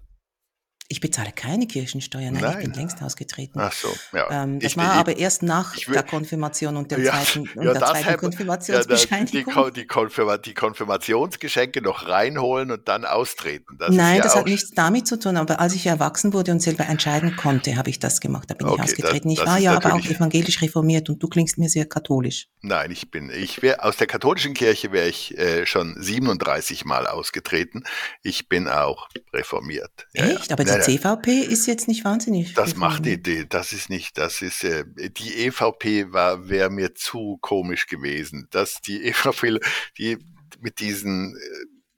Ich 0.94 1.02
bezahle 1.02 1.32
keine 1.32 1.66
Kirchensteuer, 1.66 2.30
nein, 2.30 2.44
nein. 2.44 2.52
ich 2.60 2.66
bin 2.66 2.74
längst 2.74 3.02
ausgetreten. 3.02 3.60
Ach 3.60 3.72
so, 3.72 3.88
ja. 4.16 4.44
Ähm, 4.44 4.60
das 4.60 4.74
ich, 4.74 4.78
war 4.78 4.94
ich, 4.94 5.00
aber 5.00 5.18
erst 5.18 5.42
nach 5.42 5.76
will, 5.76 5.96
der 5.96 6.04
Konfirmation 6.04 6.78
und 6.78 6.92
der 6.92 7.00
ja, 7.00 7.14
zweiten, 7.14 7.50
und 7.56 7.66
ja, 7.66 7.74
der 7.74 7.82
zweiten 7.82 8.18
Konfirmationsbescheinigung. 8.18 9.56
Ja, 9.56 9.72
die, 9.72 9.82
die, 9.82 9.88
Konfirma 9.88 10.38
die, 10.38 10.54
Konfirmationsgeschenke 10.54 11.82
noch 11.82 12.08
reinholen 12.08 12.70
und 12.70 12.88
dann 12.88 13.06
austreten. 13.06 13.76
Das 13.80 13.90
nein, 13.90 14.22
das 14.22 14.36
hat 14.36 14.46
nichts 14.46 14.70
damit 14.70 15.08
zu 15.08 15.18
tun, 15.18 15.36
aber 15.36 15.60
als 15.60 15.74
ich 15.74 15.88
erwachsen 15.88 16.32
wurde 16.32 16.52
und 16.52 16.60
selber 16.60 16.86
entscheiden 16.86 17.38
konnte, 17.38 17.76
habe 17.76 17.90
ich 17.90 17.98
das 17.98 18.22
gemacht, 18.22 18.52
da 18.52 18.54
bin 18.54 18.68
okay, 18.68 18.76
ich 18.76 18.84
ausgetreten. 18.84 19.30
Das, 19.30 19.40
ich 19.40 19.46
war 19.48 19.58
ja 19.58 19.76
aber 19.76 19.96
auch 19.96 20.06
evangelisch 20.06 20.62
reformiert 20.62 21.10
und 21.10 21.24
du 21.24 21.28
klingst 21.28 21.58
mir 21.58 21.70
sehr 21.70 21.88
katholisch. 21.88 22.50
Nein, 22.62 22.92
ich 22.92 23.10
bin, 23.10 23.32
ich 23.32 23.64
wäre, 23.64 23.84
aus 23.84 23.98
der 23.98 24.06
katholischen 24.06 24.54
Kirche 24.54 24.92
wäre 24.92 25.08
ich 25.08 25.36
äh, 25.40 25.66
schon 25.66 25.96
37 26.00 26.86
Mal 26.86 27.08
ausgetreten. 27.08 27.84
Ich 28.22 28.48
bin 28.48 28.68
auch 28.68 29.10
reformiert. 29.34 30.08
Echt? 30.14 30.52
Aber 30.52 30.64
die 30.64 30.82
CVP 30.84 31.42
ist 31.42 31.66
jetzt 31.66 31.88
nicht 31.88 32.06
wahnsinnig. 32.06 32.54
Das 32.54 32.76
macht 32.76 33.06
die, 33.06 33.22
die, 33.22 33.48
das 33.48 33.74
ist 33.74 33.90
nicht, 33.90 34.18
das 34.18 34.42
ist, 34.42 34.64
äh, 34.64 34.86
die 34.96 35.46
EVP 35.46 36.12
war, 36.12 36.50
wäre 36.50 36.70
mir 36.70 36.96
zu 36.96 37.38
komisch 37.42 37.88
gewesen. 37.88 38.48
Dass 38.52 38.82
die 38.82 39.04
EVP, 39.06 39.60
die 39.98 40.18
mit 40.60 40.80
diesen 40.80 41.36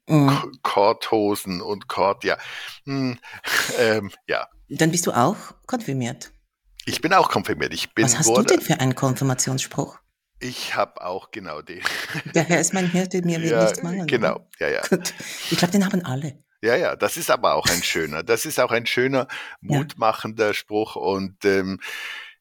äh, 0.07 0.13
mhm. 0.13 0.51
Korthosen 0.61 1.61
und 1.61 1.87
Kord, 1.87 2.23
ja, 2.23 2.37
hm, 2.85 3.17
ähm, 3.79 4.11
ja. 4.27 4.47
Dann 4.69 4.91
bist 4.91 5.05
du 5.07 5.11
auch 5.11 5.37
konfirmiert. 5.67 6.31
Ich 6.85 7.01
bin 7.01 7.13
auch 7.13 7.29
konfirmiert. 7.29 7.73
Ich 7.73 7.93
bin, 7.93 8.05
Was 8.05 8.17
hast 8.17 8.27
wurde, 8.27 8.43
du 8.43 8.55
denn 8.55 8.61
für 8.61 8.79
einen 8.79 8.95
Konfirmationsspruch? 8.95 9.99
Ich 10.39 10.75
habe 10.75 11.01
auch 11.01 11.31
genau 11.31 11.61
den. 11.61 11.81
Der 12.35 12.43
Herr 12.43 12.59
ist 12.59 12.73
mein 12.73 12.89
Hirte, 12.89 13.21
mir 13.21 13.41
wird 13.41 13.51
ja, 13.51 13.63
nichts 13.63 13.81
mangeln. 13.81 14.05
Genau, 14.05 14.47
ja, 14.59 14.69
ja. 14.69 14.81
Ich 15.49 15.57
glaube, 15.57 15.71
den 15.71 15.85
haben 15.85 16.03
alle. 16.03 16.43
Ja, 16.61 16.75
ja, 16.75 16.95
das 16.95 17.17
ist 17.17 17.29
aber 17.29 17.55
auch 17.55 17.67
ein 17.67 17.83
schöner, 17.83 18.23
das 18.23 18.45
ist 18.45 18.59
auch 18.59 18.71
ein 18.71 18.85
schöner, 18.85 19.27
mutmachender 19.61 20.47
ja. 20.47 20.53
Spruch 20.53 20.95
und 20.95 21.45
ähm, 21.45 21.79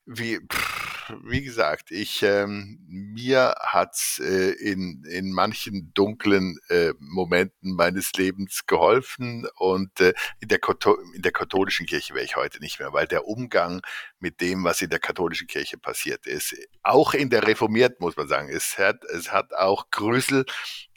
wie, 0.07 0.39
wie 1.23 1.43
gesagt, 1.43 1.91
ich 1.91 2.23
ähm, 2.23 2.79
mir 2.87 3.55
hat's 3.59 4.21
äh, 4.23 4.51
in 4.53 5.03
in 5.11 5.33
manchen 5.33 5.93
dunklen 5.95 6.59
äh, 6.69 6.93
Momenten 6.99 7.75
meines 7.75 8.13
Lebens 8.13 8.67
geholfen 8.67 9.47
und 9.57 10.01
äh, 10.01 10.13
in 10.41 10.49
der 10.49 10.61
in 11.15 11.23
der 11.23 11.33
katholischen 11.33 11.87
Kirche 11.87 12.15
wäre 12.15 12.25
ich 12.25 12.37
heute 12.37 12.61
nicht 12.61 12.81
mehr, 12.81 12.93
weil 12.93 13.07
der 13.07 13.27
Umgang 13.27 13.81
mit 14.19 14.41
dem, 14.43 14.65
was 14.65 14.83
in 14.83 14.91
der 14.91 14.99
katholischen 14.99 15.47
Kirche 15.47 15.79
passiert 15.79 16.27
ist, 16.27 16.55
auch 16.83 17.15
in 17.15 17.31
der 17.31 17.47
reformierten 17.47 17.99
muss 18.01 18.17
man 18.17 18.29
sagen, 18.29 18.51
es 18.51 18.77
hat 18.79 19.05
es 19.05 19.33
hat 19.33 19.55
auch 19.55 19.91
Grüssel 19.91 20.45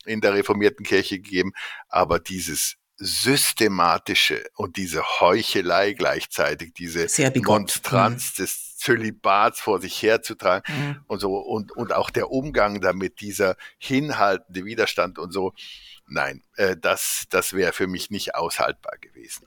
in 0.06 0.22
der 0.22 0.34
reformierten 0.34 0.86
Kirche 0.86 1.20
gegeben, 1.20 1.54
aber 1.88 2.20
dieses 2.20 2.78
systematische 2.98 4.44
und 4.56 4.78
diese 4.78 5.04
Heuchelei 5.20 5.94
gleichzeitig, 5.94 6.74
diese 6.74 7.08
Monstranz 7.44 8.34
mhm. 8.34 8.44
des 8.44 8.78
Zölibats 8.78 9.60
vor 9.60 9.80
sich 9.80 10.02
herzutragen 10.02 10.64
mhm. 10.68 11.04
und 11.08 11.20
so 11.20 11.38
und, 11.38 11.72
und 11.72 11.94
auch 11.94 12.10
der 12.10 12.32
Umgang 12.32 12.82
damit, 12.82 13.22
dieser 13.22 13.56
hinhaltende 13.78 14.66
Widerstand 14.66 15.20
und 15.20 15.32
so. 15.32 15.54
Nein, 16.08 16.44
äh, 16.56 16.76
das, 16.78 17.26
das 17.30 17.54
wäre 17.54 17.74
für 17.74 17.88
mich 17.88 18.10
nicht 18.10 18.36
aushaltbar 18.36 18.98
gewesen. 19.00 19.46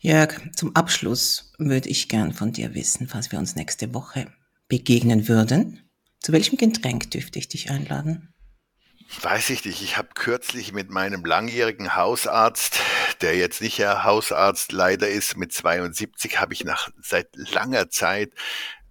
Jörg, 0.00 0.34
zum 0.54 0.74
Abschluss 0.74 1.52
würde 1.58 1.88
ich 1.88 2.08
gern 2.08 2.32
von 2.32 2.52
dir 2.52 2.74
wissen, 2.74 3.08
falls 3.08 3.32
wir 3.32 3.38
uns 3.38 3.56
nächste 3.56 3.94
Woche 3.94 4.32
begegnen 4.68 5.28
würden. 5.28 5.90
Zu 6.20 6.32
welchem 6.32 6.56
Getränk 6.56 7.10
dürfte 7.10 7.38
ich 7.38 7.48
dich 7.48 7.70
einladen? 7.70 8.34
Weiß 9.22 9.50
ich 9.50 9.64
nicht. 9.64 9.82
Ich 9.82 9.96
habe 9.96 10.08
kürzlich 10.14 10.72
mit 10.72 10.90
meinem 10.90 11.24
langjährigen 11.24 11.96
Hausarzt, 11.96 12.80
der 13.20 13.36
jetzt 13.36 13.62
nicht 13.62 13.78
ja 13.78 14.04
Hausarzt 14.04 14.72
leider 14.72 15.08
ist, 15.08 15.36
mit 15.36 15.52
72, 15.52 16.40
habe 16.40 16.52
ich 16.54 16.64
nach 16.64 16.90
seit 17.00 17.28
langer 17.34 17.88
Zeit 17.88 18.32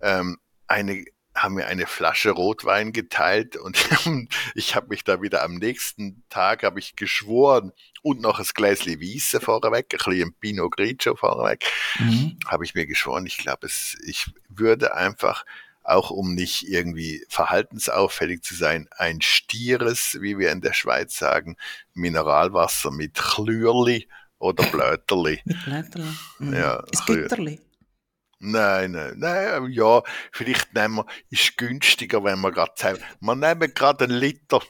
ähm, 0.02 0.38
eine 0.68 1.06
haben 1.36 1.58
wir 1.58 1.68
eine 1.68 1.86
Flasche 1.86 2.32
Rotwein 2.32 2.94
geteilt 2.94 3.58
und 3.58 3.78
ich 4.56 4.74
habe 4.74 4.88
mich 4.88 5.04
da 5.04 5.22
wieder 5.22 5.44
am 5.44 5.56
nächsten 5.56 6.24
Tag 6.30 6.64
habe 6.64 6.80
ich 6.80 6.96
geschworen 6.96 7.74
und 8.02 8.22
noch 8.22 8.40
ein 8.40 8.46
Gläschen 8.54 9.02
Wiese 9.02 9.42
vorweg, 9.42 9.94
ein 9.94 10.12
bisschen 10.12 10.34
Pinot 10.40 10.72
Grigio 10.72 11.16
vorweg, 11.16 11.66
mhm. 12.00 12.38
habe 12.48 12.64
ich 12.64 12.74
mir 12.74 12.86
geschworen. 12.86 13.26
Ich 13.26 13.38
glaube, 13.38 13.68
es, 13.68 13.98
ich 14.06 14.28
würde 14.48 14.96
einfach 14.96 15.44
auch 15.86 16.10
um 16.10 16.34
nicht 16.34 16.68
irgendwie 16.68 17.26
verhaltensauffällig 17.30 18.44
zu 18.44 18.56
sein, 18.56 18.88
ein 18.98 19.22
stieres, 19.22 20.18
wie 20.20 20.38
wir 20.38 20.52
in 20.52 20.62
der 20.62 20.74
Schweiz 20.74 21.18
sagen, 21.18 21.58
Mineralwasser 21.94 22.92
mit 22.92 23.16
Chlürli 23.16 24.08
oder 24.40 24.64
Blöterli. 24.72 25.42
Mit 25.46 25.64
Blöterli? 25.64 26.10
Mhm. 26.40 26.54
Ja. 26.54 26.84
Ist 26.92 27.06
Güterli? 27.06 27.62
Nein, 28.40 28.92
nein, 28.92 29.14
nein, 29.18 29.72
ja, 29.72 30.04
vielleicht 30.32 30.74
nehmen 30.74 30.98
wir, 30.98 31.06
ist 31.30 31.58
günstiger, 31.58 32.24
wenn 32.24 32.42
wir 32.42 32.52
gerade 32.52 32.74
sagen, 32.76 33.00
wir 33.22 33.36
nehmen 33.36 33.74
gerade 33.74 34.04
einen 34.04 34.18
Liter. 34.18 34.62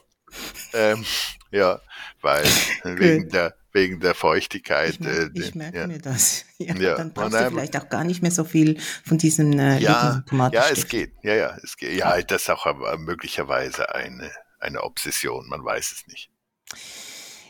ähm, 0.72 1.04
ja, 1.50 1.80
weil 2.22 2.44
wegen 2.84 3.28
der 3.28 3.56
wegen 3.76 4.00
der 4.00 4.14
Feuchtigkeit. 4.14 4.94
Ich, 4.94 5.00
merke, 5.00 5.38
äh, 5.38 5.40
ich 5.40 5.54
merke 5.54 5.78
ja. 5.78 5.86
mir 5.86 5.98
das. 5.98 6.44
Ja, 6.58 6.74
ja. 6.74 6.94
Dann 6.96 7.12
brauchst 7.12 7.34
du 7.34 7.50
vielleicht 7.50 7.76
auch 7.76 7.90
gar 7.90 8.02
nicht 8.02 8.22
mehr 8.22 8.30
so 8.30 8.42
viel 8.42 8.80
von 9.04 9.18
diesem 9.18 9.58
äh, 9.58 9.78
ja, 9.78 10.24
ja, 10.50 10.68
es 10.72 10.88
geht. 10.88 11.12
Ja, 11.22 11.34
ja, 11.34 11.58
es 11.62 11.76
geht. 11.76 11.94
Ja, 11.98 12.18
das 12.22 12.42
ist 12.42 12.48
auch 12.48 12.66
möglicherweise 12.96 13.94
eine, 13.94 14.30
eine 14.58 14.82
Obsession. 14.82 15.46
Man 15.50 15.62
weiß 15.62 15.92
es 15.92 16.06
nicht. 16.06 16.30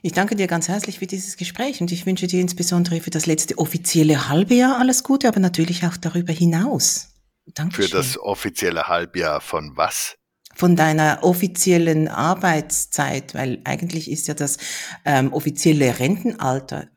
Ich 0.02 0.12
danke 0.12 0.34
dir 0.34 0.48
ganz 0.48 0.66
herzlich 0.66 0.98
für 0.98 1.06
dieses 1.06 1.36
Gespräch 1.36 1.80
und 1.80 1.92
ich 1.92 2.04
wünsche 2.04 2.26
dir 2.26 2.40
insbesondere 2.40 3.00
für 3.00 3.10
das 3.10 3.26
letzte 3.26 3.58
offizielle 3.58 4.28
Halbjahr 4.28 4.80
alles 4.80 5.04
Gute, 5.04 5.28
aber 5.28 5.38
natürlich 5.38 5.86
auch 5.86 5.96
darüber 5.96 6.32
hinaus. 6.32 7.14
Dankeschön. 7.54 7.86
Für 7.86 7.96
das 7.98 8.18
offizielle 8.18 8.88
Halbjahr 8.88 9.40
von 9.40 9.76
was? 9.76 10.16
Von 10.56 10.74
deiner 10.74 11.18
offiziellen 11.22 12.08
Arbeitszeit, 12.08 13.34
weil 13.34 13.60
eigentlich 13.64 14.10
ist 14.10 14.26
ja 14.26 14.32
das 14.34 14.56
ähm, 15.04 15.32
offizielle 15.34 15.98
Rentenalter, 15.98 16.88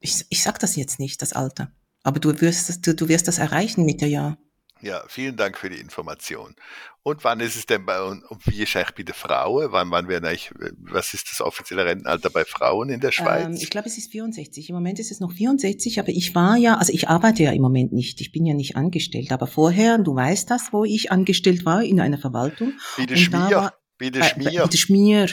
ich, 0.00 0.24
ich 0.30 0.42
sag 0.42 0.58
das 0.58 0.74
jetzt 0.74 0.98
nicht, 0.98 1.20
das 1.20 1.34
Alter, 1.34 1.72
aber 2.02 2.20
du 2.20 2.40
wirst, 2.40 2.86
du, 2.86 2.94
du 2.94 3.08
wirst 3.08 3.28
das 3.28 3.38
erreichen 3.38 3.84
mit 3.84 4.00
der 4.00 4.08
Jahr. 4.08 4.38
Ja, 4.80 5.02
vielen 5.08 5.36
Dank 5.36 5.56
für 5.56 5.70
die 5.70 5.78
Information. 5.78 6.54
Und 7.02 7.22
wann 7.22 7.40
ist 7.40 7.56
es 7.56 7.66
denn 7.66 7.84
bei 7.84 8.02
uns, 8.02 8.22
wie 8.44 8.62
ist 8.62 8.76
eigentlich 8.76 8.94
bei 8.94 9.02
den 9.02 9.14
Frauen? 9.14 9.72
Wann, 9.72 9.90
wann 9.90 10.08
werden 10.08 10.24
eigentlich, 10.24 10.50
was 10.78 11.14
ist 11.14 11.30
das 11.30 11.40
offizielle 11.40 11.84
Rentenalter 11.84 12.30
bei 12.30 12.44
Frauen 12.44 12.88
in 12.88 13.00
der 13.00 13.12
Schweiz? 13.12 13.46
Ähm, 13.46 13.54
ich 13.54 13.70
glaube, 13.70 13.88
es 13.88 13.98
ist 13.98 14.10
64. 14.10 14.68
Im 14.68 14.74
Moment 14.74 14.98
ist 14.98 15.10
es 15.10 15.20
noch 15.20 15.32
64, 15.32 16.00
aber 16.00 16.08
ich 16.08 16.34
war 16.34 16.56
ja, 16.56 16.76
also 16.76 16.92
ich 16.92 17.08
arbeite 17.08 17.42
ja 17.42 17.52
im 17.52 17.62
Moment 17.62 17.92
nicht. 17.92 18.20
Ich 18.20 18.32
bin 18.32 18.46
ja 18.46 18.54
nicht 18.54 18.76
angestellt. 18.76 19.32
Aber 19.32 19.46
vorher, 19.46 19.98
du 19.98 20.14
weißt 20.14 20.50
das, 20.50 20.72
wo 20.72 20.84
ich 20.84 21.12
angestellt 21.12 21.64
war, 21.64 21.82
in 21.82 22.00
einer 22.00 22.18
Verwaltung. 22.18 22.72
Wie 22.96 23.06
der 23.06 23.16
Schmier. 23.16 23.72
Der 24.00 24.22
Schmier. 24.24 24.64
Äh, 24.64 24.76
Schmier. 24.76 25.28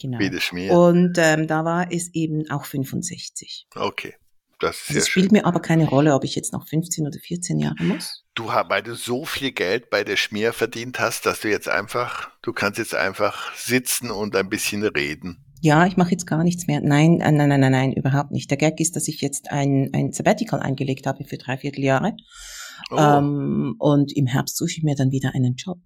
Genau. 0.00 0.18
Der 0.18 0.40
Schmier. 0.40 0.72
Und 0.72 1.16
ähm, 1.18 1.46
da 1.46 1.64
war 1.64 1.90
es 1.90 2.12
eben 2.14 2.50
auch 2.50 2.64
65. 2.64 3.66
Okay. 3.74 4.14
Das, 4.60 4.76
ist 4.76 4.88
also 4.88 4.98
es 5.00 5.08
spielt 5.08 5.32
mir 5.32 5.46
aber 5.46 5.60
keine 5.60 5.88
Rolle, 5.88 6.14
ob 6.14 6.24
ich 6.24 6.34
jetzt 6.34 6.52
noch 6.52 6.66
15 6.66 7.06
oder 7.06 7.18
14 7.18 7.58
Jahre 7.58 7.82
muss. 7.82 8.23
Du, 8.34 8.48
weil 8.48 8.82
du 8.82 8.96
so 8.96 9.24
viel 9.24 9.52
Geld 9.52 9.90
bei 9.90 10.02
der 10.02 10.16
Schmier 10.16 10.52
verdient 10.52 10.98
hast, 10.98 11.24
dass 11.24 11.40
du 11.40 11.48
jetzt 11.48 11.68
einfach, 11.68 12.30
du 12.42 12.52
kannst 12.52 12.78
jetzt 12.78 12.94
einfach 12.94 13.54
sitzen 13.54 14.10
und 14.10 14.34
ein 14.34 14.48
bisschen 14.48 14.82
reden. 14.82 15.44
Ja, 15.60 15.86
ich 15.86 15.96
mache 15.96 16.10
jetzt 16.10 16.26
gar 16.26 16.42
nichts 16.42 16.66
mehr. 16.66 16.80
Nein, 16.80 17.18
nein, 17.18 17.36
nein, 17.36 17.60
nein, 17.60 17.72
nein, 17.72 17.92
überhaupt 17.92 18.32
nicht. 18.32 18.50
Der 18.50 18.58
Gag 18.58 18.80
ist, 18.80 18.96
dass 18.96 19.06
ich 19.06 19.20
jetzt 19.20 19.52
ein, 19.52 19.88
ein 19.94 20.12
Sabbatical 20.12 20.60
eingelegt 20.60 21.06
habe 21.06 21.24
für 21.24 21.38
drei 21.38 21.56
Vierteljahre. 21.56 22.16
Oh. 22.90 22.96
Ähm, 22.98 23.76
und 23.78 24.14
im 24.16 24.26
Herbst 24.26 24.56
suche 24.56 24.72
ich 24.72 24.82
mir 24.82 24.96
dann 24.96 25.12
wieder 25.12 25.32
einen 25.34 25.54
Job. 25.54 25.78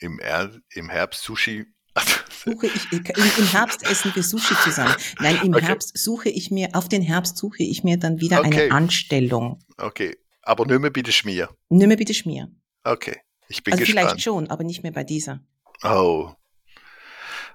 Im, 0.00 0.18
er 0.18 0.50
Im 0.74 0.90
Herbst 0.90 1.22
Sushi 1.22 1.66
suche 2.44 2.66
ich, 2.66 2.92
im 2.92 3.46
Herbst 3.50 3.88
essen 3.88 4.12
wir 4.14 4.22
Sushi 4.22 4.54
zusammen. 4.62 4.94
Nein, 5.20 5.38
im 5.44 5.54
okay. 5.54 5.66
Herbst 5.66 5.96
suche 5.96 6.28
ich 6.28 6.50
mir, 6.50 6.70
auf 6.72 6.88
den 6.88 7.02
Herbst 7.02 7.36
suche 7.36 7.62
ich 7.62 7.84
mir 7.84 7.96
dann 7.96 8.20
wieder 8.20 8.40
okay. 8.40 8.64
eine 8.64 8.72
Anstellung. 8.72 9.60
Okay, 9.76 10.16
aber 10.48 10.64
nicht 10.64 10.80
mehr 10.80 10.90
bei 10.90 11.02
der 11.02 11.12
Schmier. 11.12 11.54
Nicht 11.68 11.86
mehr 11.86 11.96
bei 11.96 12.04
der 12.04 12.14
Schmier. 12.14 12.50
Okay, 12.82 13.20
ich 13.48 13.62
bin 13.62 13.74
also 13.74 13.84
gespannt. 13.84 14.06
vielleicht 14.06 14.22
schon, 14.22 14.48
aber 14.48 14.64
nicht 14.64 14.82
mehr 14.82 14.92
bei 14.92 15.04
dieser. 15.04 15.44
Oh, 15.82 16.32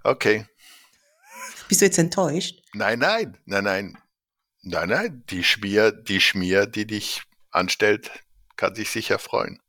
okay. 0.04 0.46
Bist 1.68 1.82
du 1.82 1.86
jetzt 1.86 1.98
enttäuscht? 1.98 2.62
Nein, 2.74 3.00
nein, 3.00 3.38
nein, 3.46 3.64
nein. 3.64 3.98
Nein, 4.62 4.90
nein, 4.90 5.24
die 5.30 5.44
Schmier, 5.44 5.92
die 5.92 6.22
Schmier, 6.22 6.68
die 6.68 6.86
dich 6.86 7.24
anstellt, 7.52 8.12
kann 8.56 8.76
sich 8.76 8.90
sicher 8.92 9.20
freuen. 9.20 9.60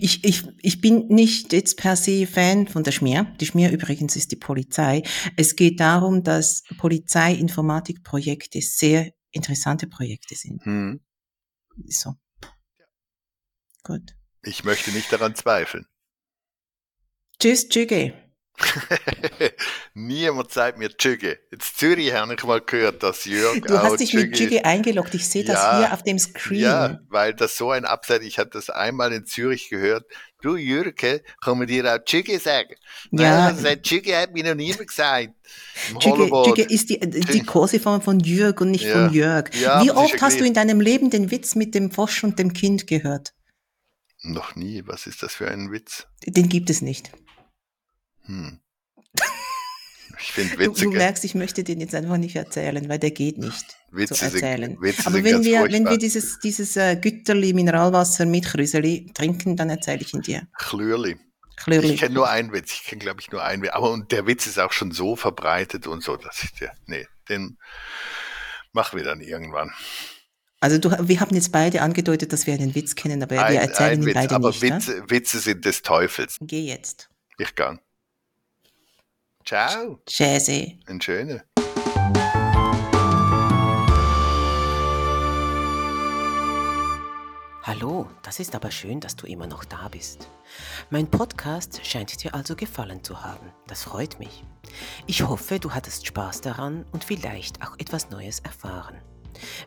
Ich, 0.00 0.24
ich, 0.24 0.44
ich 0.62 0.80
bin 0.80 1.08
nicht 1.08 1.52
jetzt 1.52 1.76
per 1.76 1.96
se 1.96 2.26
Fan 2.26 2.68
von 2.68 2.84
der 2.84 2.92
Schmier. 2.92 3.24
Die 3.40 3.46
Schmier 3.46 3.70
übrigens 3.70 4.16
ist 4.16 4.30
die 4.30 4.36
Polizei. 4.36 5.02
Es 5.36 5.56
geht 5.56 5.80
darum, 5.80 6.22
dass 6.22 6.62
Polizeiinformatikprojekte 6.78 8.62
sehr 8.62 9.12
interessante 9.30 9.88
Projekte 9.88 10.36
sind. 10.36 10.64
Hm. 10.64 11.00
So. 11.86 12.14
Gut. 13.88 14.14
Ich 14.42 14.64
möchte 14.64 14.90
nicht 14.90 15.10
daran 15.10 15.34
zweifeln. 15.34 15.86
Tschüss, 17.40 17.70
Tschüge. 17.70 18.12
Niemand 19.94 20.52
sagt 20.52 20.76
mir 20.76 20.94
Tschüge. 20.94 21.38
Jetzt 21.50 21.78
Zürich 21.78 22.12
habe 22.12 22.34
ich 22.34 22.44
mal 22.44 22.60
gehört, 22.60 23.02
dass 23.02 23.24
Jörg 23.24 23.62
Du 23.62 23.78
hast 23.78 24.00
dich 24.00 24.12
mit 24.12 24.34
Tschüge 24.34 24.62
eingeloggt. 24.66 25.14
Ich 25.14 25.26
sehe 25.26 25.42
das 25.42 25.78
hier 25.78 25.94
auf 25.94 26.02
dem 26.02 26.18
Screen. 26.18 26.60
Ja, 26.60 27.00
weil 27.08 27.32
das 27.32 27.56
so 27.56 27.70
ein 27.70 27.86
Abseits, 27.86 28.26
ich 28.26 28.38
habe 28.38 28.50
das 28.50 28.68
einmal 28.68 29.10
in 29.14 29.24
Zürich 29.24 29.70
gehört. 29.70 30.04
Du 30.42 30.56
Jürke, 30.56 31.22
kann 31.40 31.56
man 31.56 31.66
dir 31.66 31.90
auch 31.90 32.04
Tschüge 32.04 32.38
sagen? 32.40 32.74
Ja. 33.10 33.52
Nein, 33.52 33.82
Tschüge 33.82 34.18
hat 34.18 34.34
mir 34.34 34.44
noch 34.44 34.54
niemand 34.54 34.88
gesagt. 34.88 35.30
Tschüge, 35.98 36.62
ist 36.62 36.90
die, 36.90 37.00
die 37.00 37.42
Kurseform 37.42 38.02
von 38.02 38.20
Jürg 38.20 38.60
und 38.60 38.70
nicht 38.70 38.84
ja. 38.84 38.92
von 38.92 39.14
Jörg. 39.14 39.54
Ja, 39.54 39.82
Wie 39.82 39.92
oft 39.92 40.20
hast 40.20 40.40
du 40.40 40.44
in 40.44 40.52
deinem 40.52 40.82
Leben 40.82 41.08
den 41.08 41.30
Witz 41.30 41.54
mit 41.54 41.74
dem 41.74 41.90
Frosch 41.90 42.22
und 42.22 42.38
dem 42.38 42.52
Kind 42.52 42.86
gehört? 42.86 43.32
Noch 44.22 44.56
nie. 44.56 44.82
Was 44.86 45.06
ist 45.06 45.22
das 45.22 45.34
für 45.34 45.50
ein 45.50 45.70
Witz? 45.70 46.06
Den 46.26 46.48
gibt 46.48 46.70
es 46.70 46.82
nicht. 46.82 47.12
Hm. 48.24 48.60
Ich 50.20 50.32
finde 50.32 50.58
witzig. 50.58 50.84
Du, 50.84 50.90
du, 50.90 50.96
merkst, 50.96 51.24
ich 51.24 51.34
möchte 51.34 51.62
den 51.62 51.80
jetzt 51.80 51.94
einfach 51.94 52.16
nicht 52.16 52.34
erzählen, 52.34 52.88
weil 52.88 52.98
der 52.98 53.12
geht 53.12 53.38
nicht 53.38 53.76
Witze 53.90 54.14
zu 54.14 54.24
erzählen. 54.24 54.72
Sind, 54.72 54.82
Witze 54.82 55.06
Aber 55.06 55.22
wenn 55.22 55.44
wir, 55.44 55.62
wenn 55.70 55.88
wir 55.88 55.98
dieses, 55.98 56.40
dieses 56.40 56.76
äh, 56.76 56.96
Gütterli 56.96 57.52
Mineralwasser 57.52 58.26
mit 58.26 58.46
Chrüseli 58.46 59.12
trinken, 59.14 59.56
dann 59.56 59.70
erzähle 59.70 60.00
ich 60.00 60.12
ihn 60.14 60.22
dir. 60.22 60.48
Chlürli. 60.58 61.18
Chlürli. 61.56 61.92
Ich 61.92 62.00
kenne 62.00 62.14
nur 62.14 62.28
einen 62.28 62.52
Witz. 62.52 62.72
Ich 62.72 62.84
kenne, 62.84 63.00
glaube 63.00 63.20
ich, 63.20 63.30
nur 63.30 63.44
einen 63.44 63.62
Witz. 63.62 63.70
Aber 63.72 63.90
und 63.90 64.10
der 64.10 64.26
Witz 64.26 64.46
ist 64.46 64.58
auch 64.58 64.72
schon 64.72 64.90
so 64.90 65.14
verbreitet 65.14 65.86
und 65.86 66.02
so, 66.02 66.16
dass 66.16 66.42
ich 66.42 66.52
der, 66.54 66.72
nee, 66.86 67.06
den 67.28 67.58
machen 68.72 68.96
wir 68.96 69.04
dann 69.04 69.20
irgendwann. 69.20 69.72
Also 70.60 70.78
du, 70.78 70.90
wir 70.90 71.20
haben 71.20 71.34
jetzt 71.36 71.52
beide 71.52 71.82
angedeutet, 71.82 72.32
dass 72.32 72.48
wir 72.48 72.54
einen 72.54 72.74
Witz 72.74 72.96
kennen, 72.96 73.22
aber 73.22 73.40
ein, 73.44 73.52
wir 73.52 73.60
erzählen 73.60 74.02
ihn 74.02 74.06
Witz, 74.06 74.14
beide 74.14 74.34
aber 74.34 74.48
nicht. 74.48 74.64
Aber 74.64 74.76
Witze, 74.76 74.90
ne? 74.90 75.04
Witze 75.10 75.38
sind 75.38 75.64
des 75.64 75.82
Teufels. 75.82 76.36
Geh 76.40 76.66
jetzt. 76.66 77.08
Ich 77.38 77.54
kann. 77.54 77.78
Ciao. 79.44 80.00
Tschüssi. 80.04 80.80
Ein 80.86 81.00
schöner. 81.00 81.44
Hallo, 87.62 88.08
das 88.22 88.40
ist 88.40 88.54
aber 88.56 88.72
schön, 88.72 88.98
dass 88.98 89.14
du 89.14 89.26
immer 89.26 89.46
noch 89.46 89.64
da 89.64 89.88
bist. 89.88 90.28
Mein 90.90 91.06
Podcast 91.06 91.86
scheint 91.86 92.24
dir 92.24 92.34
also 92.34 92.56
gefallen 92.56 93.04
zu 93.04 93.22
haben. 93.22 93.52
Das 93.68 93.84
freut 93.84 94.18
mich. 94.18 94.42
Ich 95.06 95.22
hoffe, 95.22 95.60
du 95.60 95.70
hattest 95.70 96.06
Spaß 96.06 96.40
daran 96.40 96.84
und 96.90 97.04
vielleicht 97.04 97.62
auch 97.62 97.78
etwas 97.78 98.10
Neues 98.10 98.40
erfahren. 98.40 98.96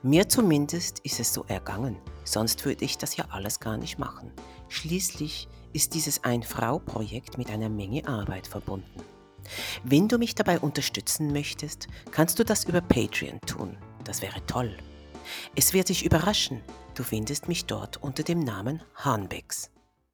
Mir 0.03 0.29
zumindest 0.29 0.99
ist 0.99 1.19
es 1.19 1.33
so 1.33 1.45
ergangen, 1.47 1.97
sonst 2.23 2.65
würde 2.65 2.85
ich 2.85 2.97
das 2.97 3.17
ja 3.17 3.25
alles 3.29 3.59
gar 3.59 3.77
nicht 3.77 3.99
machen. 3.99 4.31
Schließlich 4.69 5.47
ist 5.73 5.93
dieses 5.93 6.23
Ein-Frau-Projekt 6.23 7.37
mit 7.37 7.49
einer 7.49 7.69
Menge 7.69 8.07
Arbeit 8.07 8.47
verbunden. 8.47 9.01
Wenn 9.83 10.07
du 10.07 10.17
mich 10.17 10.35
dabei 10.35 10.59
unterstützen 10.59 11.31
möchtest, 11.31 11.87
kannst 12.11 12.39
du 12.39 12.45
das 12.45 12.65
über 12.65 12.81
Patreon 12.81 13.39
tun. 13.41 13.77
Das 14.03 14.21
wäre 14.21 14.45
toll. 14.45 14.77
Es 15.55 15.73
wird 15.73 15.89
dich 15.89 16.05
überraschen, 16.05 16.61
du 16.95 17.03
findest 17.03 17.47
mich 17.47 17.65
dort 17.65 17.97
unter 17.97 18.23
dem 18.23 18.39
Namen 18.39 18.81
Hanbecks. 18.95 19.69